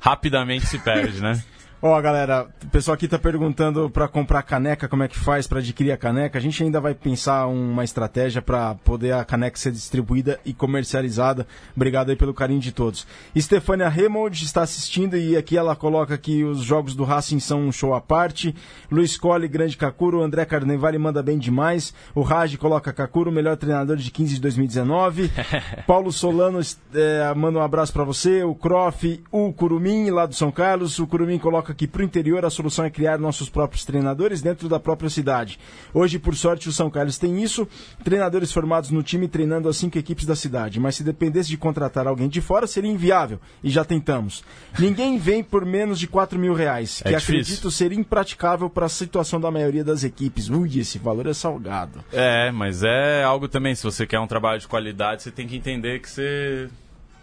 rapidamente 0.00 0.66
se 0.66 0.78
perde, 0.78 1.20
né? 1.20 1.42
Ó, 1.82 1.98
oh, 1.98 2.00
galera, 2.00 2.48
o 2.62 2.68
pessoal 2.68 2.94
aqui 2.94 3.06
tá 3.06 3.18
perguntando 3.18 3.90
para 3.90 4.08
comprar 4.08 4.42
caneca, 4.42 4.88
como 4.88 5.02
é 5.02 5.08
que 5.08 5.18
faz 5.18 5.46
para 5.46 5.58
adquirir 5.58 5.92
a 5.92 5.98
caneca. 5.98 6.38
A 6.38 6.40
gente 6.40 6.62
ainda 6.62 6.80
vai 6.80 6.94
pensar 6.94 7.46
uma 7.46 7.84
estratégia 7.84 8.40
para 8.40 8.74
poder 8.76 9.12
a 9.12 9.22
caneca 9.22 9.58
ser 9.58 9.70
distribuída 9.70 10.40
e 10.46 10.54
comercializada. 10.54 11.46
Obrigado 11.76 12.08
aí 12.08 12.16
pelo 12.16 12.32
carinho 12.32 12.60
de 12.60 12.72
todos. 12.72 13.06
Stefania 13.36 13.88
Remold 13.88 14.42
está 14.42 14.62
assistindo 14.62 15.14
e 15.14 15.36
aqui 15.36 15.58
ela 15.58 15.76
coloca 15.76 16.16
que 16.16 16.42
os 16.42 16.62
jogos 16.62 16.94
do 16.94 17.04
Racing 17.04 17.38
são 17.38 17.60
um 17.60 17.72
show 17.72 17.92
à 17.92 18.00
parte. 18.00 18.54
Luiz 18.90 19.18
Colli, 19.18 19.46
grande 19.46 19.76
Kakuro, 19.76 20.22
André 20.22 20.46
Carnevale 20.46 20.96
manda 20.96 21.22
bem 21.22 21.38
demais. 21.38 21.92
O 22.14 22.22
Raj 22.22 22.56
coloca 22.56 22.94
Kakuro, 22.94 23.30
melhor 23.30 23.58
treinador 23.58 23.96
de 23.96 24.10
15 24.10 24.36
de 24.36 24.40
2019. 24.40 25.30
Paulo 25.86 26.10
Solano 26.10 26.60
é, 26.94 27.34
manda 27.34 27.58
um 27.58 27.62
abraço 27.62 27.92
para 27.92 28.04
você. 28.04 28.42
O 28.42 28.54
Croft, 28.54 29.20
o 29.30 29.52
Curumim, 29.52 30.08
lá 30.08 30.24
do 30.24 30.34
São 30.34 30.50
Carlos. 30.50 30.98
O 30.98 31.06
Curumim 31.06 31.38
coloca 31.38 31.73
que 31.74 31.86
para 31.86 32.02
o 32.02 32.04
interior 32.04 32.44
a 32.44 32.50
solução 32.50 32.84
é 32.84 32.90
criar 32.90 33.18
nossos 33.18 33.48
próprios 33.48 33.84
treinadores 33.84 34.40
dentro 34.40 34.68
da 34.68 34.78
própria 34.80 35.10
cidade. 35.10 35.58
Hoje, 35.92 36.18
por 36.18 36.34
sorte, 36.36 36.68
o 36.68 36.72
São 36.72 36.90
Carlos 36.90 37.18
tem 37.18 37.42
isso, 37.42 37.66
treinadores 38.02 38.52
formados 38.52 38.90
no 38.90 39.02
time 39.02 39.28
treinando 39.28 39.68
as 39.68 39.76
cinco 39.76 39.98
equipes 39.98 40.24
da 40.24 40.36
cidade. 40.36 40.80
Mas 40.80 40.96
se 40.96 41.02
dependesse 41.04 41.48
de 41.48 41.56
contratar 41.56 42.06
alguém 42.06 42.28
de 42.28 42.40
fora, 42.40 42.66
seria 42.66 42.90
inviável. 42.90 43.40
E 43.62 43.70
já 43.70 43.84
tentamos. 43.84 44.44
Ninguém 44.78 45.18
vem 45.18 45.42
por 45.42 45.64
menos 45.64 45.98
de 45.98 46.06
4 46.06 46.38
mil 46.38 46.54
reais, 46.54 47.00
é 47.04 47.10
que 47.10 47.16
difícil. 47.16 47.34
acredito 47.34 47.70
ser 47.70 47.92
impraticável 47.92 48.70
para 48.70 48.86
a 48.86 48.88
situação 48.88 49.40
da 49.40 49.50
maioria 49.50 49.84
das 49.84 50.04
equipes. 50.04 50.48
Ui, 50.48 50.78
esse 50.78 50.98
valor 50.98 51.26
é 51.26 51.34
salgado. 51.34 52.04
É, 52.12 52.50
mas 52.50 52.82
é 52.82 53.22
algo 53.24 53.48
também, 53.48 53.74
se 53.74 53.82
você 53.82 54.06
quer 54.06 54.20
um 54.20 54.26
trabalho 54.26 54.60
de 54.60 54.68
qualidade, 54.68 55.22
você 55.22 55.30
tem 55.30 55.46
que 55.46 55.56
entender 55.56 56.00
que 56.00 56.10
você 56.10 56.68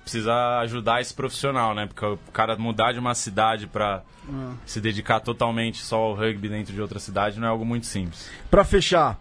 precisa 0.03 0.59
ajudar 0.59 1.01
esse 1.01 1.13
profissional, 1.13 1.73
né? 1.73 1.85
Porque 1.85 2.05
o 2.05 2.17
cara 2.33 2.55
mudar 2.57 2.91
de 2.91 2.99
uma 2.99 3.15
cidade 3.15 3.67
para 3.67 4.03
se 4.65 4.79
dedicar 4.79 5.19
totalmente 5.19 5.81
só 5.81 5.97
ao 5.97 6.13
rugby 6.13 6.49
dentro 6.49 6.73
de 6.73 6.81
outra 6.81 6.99
cidade 6.99 7.39
não 7.39 7.47
é 7.47 7.51
algo 7.51 7.65
muito 7.65 7.85
simples. 7.85 8.29
Para 8.49 8.63
fechar, 8.63 9.19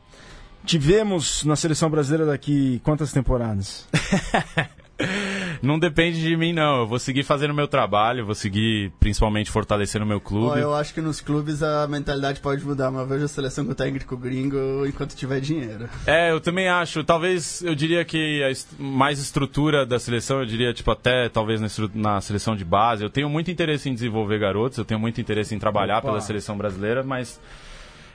tivemos 0.64 1.44
na 1.44 1.56
seleção 1.56 1.90
brasileira 1.90 2.26
daqui 2.26 2.80
quantas 2.84 3.12
temporadas? 3.12 3.88
não 5.62 5.78
depende 5.78 6.20
de 6.20 6.36
mim, 6.36 6.52
não. 6.52 6.80
Eu 6.80 6.86
vou 6.86 6.98
seguir 6.98 7.22
fazendo 7.22 7.50
o 7.50 7.54
meu 7.54 7.68
trabalho, 7.68 8.24
vou 8.24 8.34
seguir 8.34 8.92
principalmente 9.00 9.50
fortalecendo 9.50 10.04
o 10.04 10.08
meu 10.08 10.20
clube. 10.20 10.60
Eu 10.60 10.74
acho 10.74 10.94
que 10.94 11.00
nos 11.00 11.20
clubes 11.20 11.62
a 11.62 11.86
mentalidade 11.86 12.40
pode 12.40 12.64
mudar, 12.64 12.90
mas 12.90 13.08
vejo 13.08 13.24
a 13.24 13.28
seleção 13.28 13.64
com 13.64 13.72
o 13.72 13.74
técnico 13.74 14.16
gringo 14.16 14.86
enquanto 14.86 15.14
tiver 15.14 15.40
dinheiro. 15.40 15.88
É, 16.06 16.30
eu 16.30 16.40
também 16.40 16.68
acho. 16.68 17.04
Talvez 17.04 17.62
eu 17.62 17.74
diria 17.74 18.04
que 18.04 18.42
a 18.42 18.50
est 18.50 18.68
mais 18.78 19.18
estrutura 19.18 19.84
da 19.84 19.98
seleção, 19.98 20.40
eu 20.40 20.46
diria, 20.46 20.72
tipo, 20.72 20.90
até 20.90 21.28
talvez 21.28 21.60
na, 21.60 21.68
na, 21.94 22.20
seleção 22.20 22.56
de 22.56 22.64
base. 22.64 23.02
Eu 23.02 23.10
tenho 23.10 23.28
muito 23.28 23.50
interesse 23.50 23.88
em 23.88 23.94
desenvolver 23.94 24.38
garotos, 24.38 24.78
eu 24.78 24.84
tenho 24.84 25.00
muito 25.00 25.20
interesse 25.20 25.54
em 25.54 25.58
trabalhar 25.58 25.98
Opa. 25.98 26.08
pela 26.08 26.20
seleção 26.20 26.56
brasileira, 26.56 27.02
mas 27.02 27.40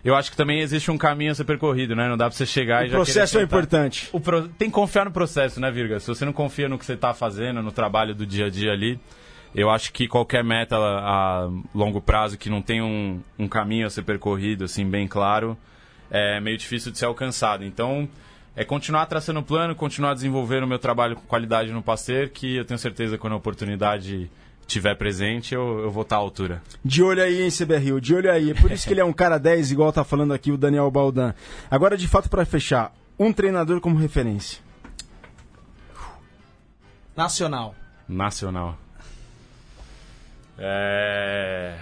eu 0.06 0.16
acho 0.16 0.30
que 0.30 0.38
também 0.38 0.60
existe 0.60 0.92
um 0.92 0.98
caminho 1.00 1.32
a 1.32 1.36
ser 1.36 1.46
percorrido, 1.46 1.96
né? 1.96 2.08
Não 2.08 2.16
dá 2.16 2.26
pra 2.30 2.38
você 2.38 2.46
chegar 2.46 2.84
o 2.84 2.86
e 2.86 2.90
já. 2.90 2.96
O 2.96 3.04
processo 3.04 3.40
é 3.40 3.42
importante. 3.42 4.08
O 4.14 4.20
pro... 4.20 4.48
Tem 4.48 4.70
que 4.70 4.76
confiar 4.76 5.04
no 5.04 5.12
processo, 5.12 5.60
né, 5.60 5.72
Virga? 5.72 6.00
Se 6.00 6.08
você 6.08 6.24
não 6.24 6.32
confia 6.32 6.70
no 6.70 6.78
que 6.78 6.86
você 6.86 6.96
tá 6.96 7.12
fazendo, 7.12 7.64
no 7.64 7.72
trabalho 7.72 8.14
do 8.14 8.24
dia 8.24 8.46
a 8.46 8.50
dia 8.50 8.72
ali, 8.72 9.00
eu 9.56 9.68
acho 9.68 9.92
que 9.92 10.08
qualquer 10.08 10.44
meta 10.44 10.76
a 10.78 11.50
longo 11.74 12.00
prazo 12.00 12.38
que 12.38 12.52
não 12.52 12.62
tem 12.62 12.84
um, 12.84 13.20
um 13.40 13.48
caminho 13.48 13.88
a 13.88 13.90
ser 13.90 14.04
percorrido, 14.04 14.66
assim, 14.66 14.88
bem 14.88 15.08
claro, 15.08 15.58
é 16.12 16.40
meio 16.40 16.58
difícil 16.58 16.92
de 16.92 17.00
ser 17.00 17.06
alcançado. 17.06 17.66
Então, 17.66 18.08
é 18.56 18.64
continuar 18.64 19.08
traçando 19.08 19.40
o 19.40 19.44
plano, 19.44 19.74
continuar 19.74 20.14
desenvolvendo 20.14 20.66
o 20.66 20.68
meu 20.68 20.78
trabalho 20.78 21.16
com 21.16 21.24
qualidade 21.24 21.72
no 21.72 21.82
Pasteur, 21.82 22.30
que 22.30 22.58
eu 22.58 22.64
tenho 22.64 22.78
certeza 22.78 23.16
que 23.16 23.22
quando 23.22 23.34
a 23.34 23.38
oportunidade 23.38 24.30
tiver 24.68 24.96
presente, 24.96 25.54
eu, 25.54 25.80
eu 25.80 25.92
vou 25.92 26.04
estar 26.04 26.16
à 26.16 26.20
altura. 26.20 26.62
De 26.84 27.04
olho 27.04 27.22
aí, 27.22 27.42
hein, 27.42 27.50
CBRU, 27.50 28.02
de 28.02 28.16
olho 28.16 28.32
aí. 28.32 28.52
É 28.52 28.54
por 28.54 28.72
isso 28.72 28.88
que 28.88 28.94
ele 28.94 29.02
é 29.02 29.06
um 29.06 29.14
cara 29.14 29.38
10, 29.38 29.72
igual 29.72 29.94
tá 29.94 30.04
falando 30.04 30.34
aqui 30.34 30.52
o 30.52 30.58
Daniel 30.58 30.90
Baldan. 30.90 31.34
Agora, 31.70 31.98
de 31.98 32.08
fato, 32.08 32.30
para 32.30 32.46
fechar, 32.46 32.94
um 33.18 33.32
treinador 33.32 33.80
como 33.80 33.98
referência. 33.98 34.60
Nacional. 37.16 37.76
Nacional. 38.08 38.78
É... 40.58 41.78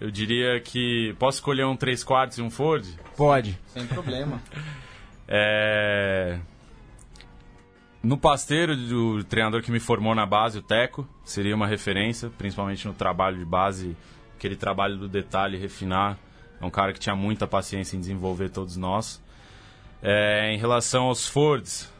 Eu 0.00 0.10
diria 0.10 0.60
que. 0.60 1.14
Posso 1.18 1.38
escolher 1.38 1.64
um 1.64 1.76
3 1.76 2.04
quartos 2.04 2.38
e 2.38 2.42
um 2.42 2.50
Ford? 2.50 2.86
Pode. 3.16 3.58
Sem 3.68 3.86
problema. 3.86 4.40
é. 5.26 6.38
No 8.02 8.16
Pasteiro, 8.16 8.76
do 8.76 9.24
treinador 9.24 9.60
que 9.60 9.72
me 9.72 9.80
formou 9.80 10.14
na 10.14 10.24
base, 10.24 10.58
o 10.58 10.62
Teco, 10.62 11.08
seria 11.24 11.54
uma 11.54 11.66
referência, 11.66 12.30
principalmente 12.30 12.86
no 12.86 12.94
trabalho 12.94 13.38
de 13.38 13.44
base, 13.44 13.96
aquele 14.36 14.54
trabalho 14.54 14.96
do 14.96 15.08
detalhe, 15.08 15.58
refinar. 15.58 16.16
É 16.60 16.64
um 16.64 16.70
cara 16.70 16.92
que 16.92 17.00
tinha 17.00 17.16
muita 17.16 17.46
paciência 17.46 17.96
em 17.96 18.00
desenvolver 18.00 18.50
todos 18.50 18.76
nós. 18.76 19.20
É, 20.00 20.52
em 20.52 20.58
relação 20.58 21.04
aos 21.04 21.26
Fords, 21.26 21.92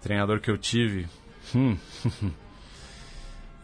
treinador 0.00 0.40
que 0.40 0.50
eu 0.50 0.56
tive, 0.56 1.08
hum, 1.52 1.76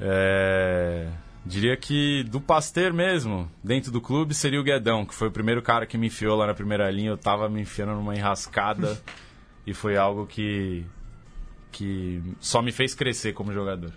é, 0.00 1.08
diria 1.46 1.76
que 1.76 2.24
do 2.24 2.40
Pasteur 2.40 2.92
mesmo, 2.92 3.48
dentro 3.62 3.92
do 3.92 4.00
clube, 4.00 4.34
seria 4.34 4.60
o 4.60 4.64
Guedão, 4.64 5.06
que 5.06 5.14
foi 5.14 5.28
o 5.28 5.32
primeiro 5.32 5.62
cara 5.62 5.86
que 5.86 5.96
me 5.96 6.08
enfiou 6.08 6.36
lá 6.36 6.48
na 6.48 6.54
primeira 6.54 6.90
linha. 6.90 7.10
Eu 7.10 7.18
tava 7.18 7.48
me 7.48 7.60
enfiando 7.60 7.94
numa 7.94 8.16
enrascada. 8.16 9.00
e 9.66 9.72
foi 9.74 9.96
algo 9.96 10.26
que, 10.26 10.84
que 11.72 12.22
só 12.40 12.60
me 12.62 12.72
fez 12.72 12.94
crescer 12.94 13.32
como 13.32 13.52
jogador. 13.52 13.92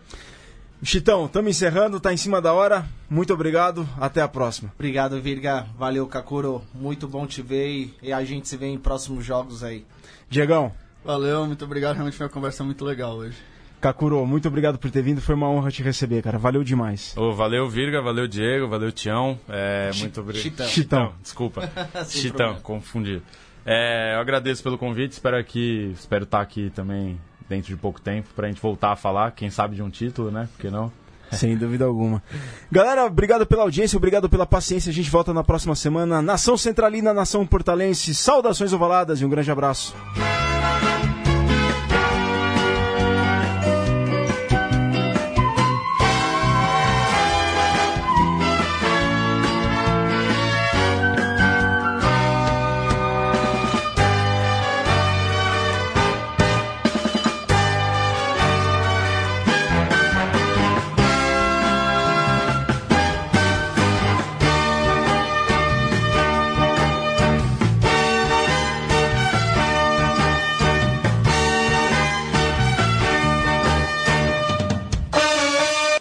Chitão, 0.84 1.26
estamos 1.26 1.50
encerrando, 1.50 2.00
tá 2.00 2.14
em 2.14 2.18
cima 2.18 2.40
da 2.40 2.54
hora. 2.54 2.88
Muito 3.10 3.34
obrigado, 3.34 3.88
até 4.00 4.22
a 4.22 4.28
próxima. 4.28 4.72
Obrigado, 4.76 5.20
Virga. 5.20 5.66
Valeu, 5.78 6.06
Kakuro. 6.06 6.62
Muito 6.74 7.08
bom 7.08 7.26
te 7.26 7.42
ver 7.42 7.96
e 8.02 8.14
a 8.14 8.24
gente 8.24 8.48
se 8.48 8.56
vê 8.58 8.68
em 8.68 8.78
próximos 8.78 9.26
jogos 9.26 9.64
aí. 9.64 9.84
Diegão. 10.30 10.72
Valeu, 11.04 11.48
muito 11.48 11.66
obrigado. 11.66 11.96
Realmente 11.96 12.18
foi 12.18 12.28
uma 12.28 12.32
conversa 12.32 12.64
muito 12.64 12.86
legal 12.86 13.16
hoje. 13.16 13.38
Kakuro, 13.82 14.26
muito 14.26 14.48
obrigado 14.48 14.78
por 14.78 14.92
ter 14.92 15.02
vindo. 15.02 15.22
Foi 15.22 15.34
uma 15.36 15.50
honra 15.50 15.72
te 15.72 15.82
receber, 15.82 16.22
cara. 16.22 16.38
Valeu 16.38 16.64
demais. 16.64 17.14
Oh, 17.18 17.34
valeu, 17.34 17.68
Virga. 17.70 18.02
Valeu, 18.02 18.28
Diego. 18.28 18.68
Valeu, 18.68 18.92
Tião. 18.92 19.40
É, 19.48 19.92
muito 19.96 20.20
obrigado. 20.22 20.44
Chitão. 20.44 20.68
Chitão. 20.68 21.14
Desculpa. 21.22 21.72
Chitão, 22.10 22.56
confundi. 22.62 23.22
É, 23.70 24.16
eu 24.16 24.22
agradeço 24.22 24.64
pelo 24.64 24.78
convite, 24.78 25.12
espero 25.12 25.44
que 25.44 25.92
espero 25.94 26.24
estar 26.24 26.40
aqui 26.40 26.70
também 26.70 27.20
dentro 27.50 27.68
de 27.68 27.76
pouco 27.76 28.00
tempo 28.00 28.30
para 28.34 28.48
a 28.48 28.50
gente 28.50 28.62
voltar 28.62 28.94
a 28.94 28.96
falar, 28.96 29.32
quem 29.32 29.50
sabe 29.50 29.76
de 29.76 29.84
um 29.84 29.90
título, 29.90 30.32
né? 30.32 30.48
Por 30.54 30.62
que 30.62 30.70
não? 30.70 30.90
Sem 31.34 31.58
dúvida 31.58 31.84
alguma. 31.84 32.24
Galera, 32.72 33.06
obrigado 33.06 33.46
pela 33.46 33.64
audiência, 33.64 33.98
obrigado 33.98 34.30
pela 34.30 34.46
paciência. 34.46 34.90
A 34.90 34.94
gente 34.94 35.10
volta 35.10 35.34
na 35.34 35.44
próxima 35.44 35.76
semana. 35.76 36.22
Nação 36.22 36.56
Centralina, 36.56 37.14
Nação 37.14 37.46
Portalense, 37.46 38.16
saudações 38.16 38.72
ovaladas 38.72 39.20
e 39.20 39.26
um 39.26 39.30
grande 39.30 39.52
abraço. 39.52 39.94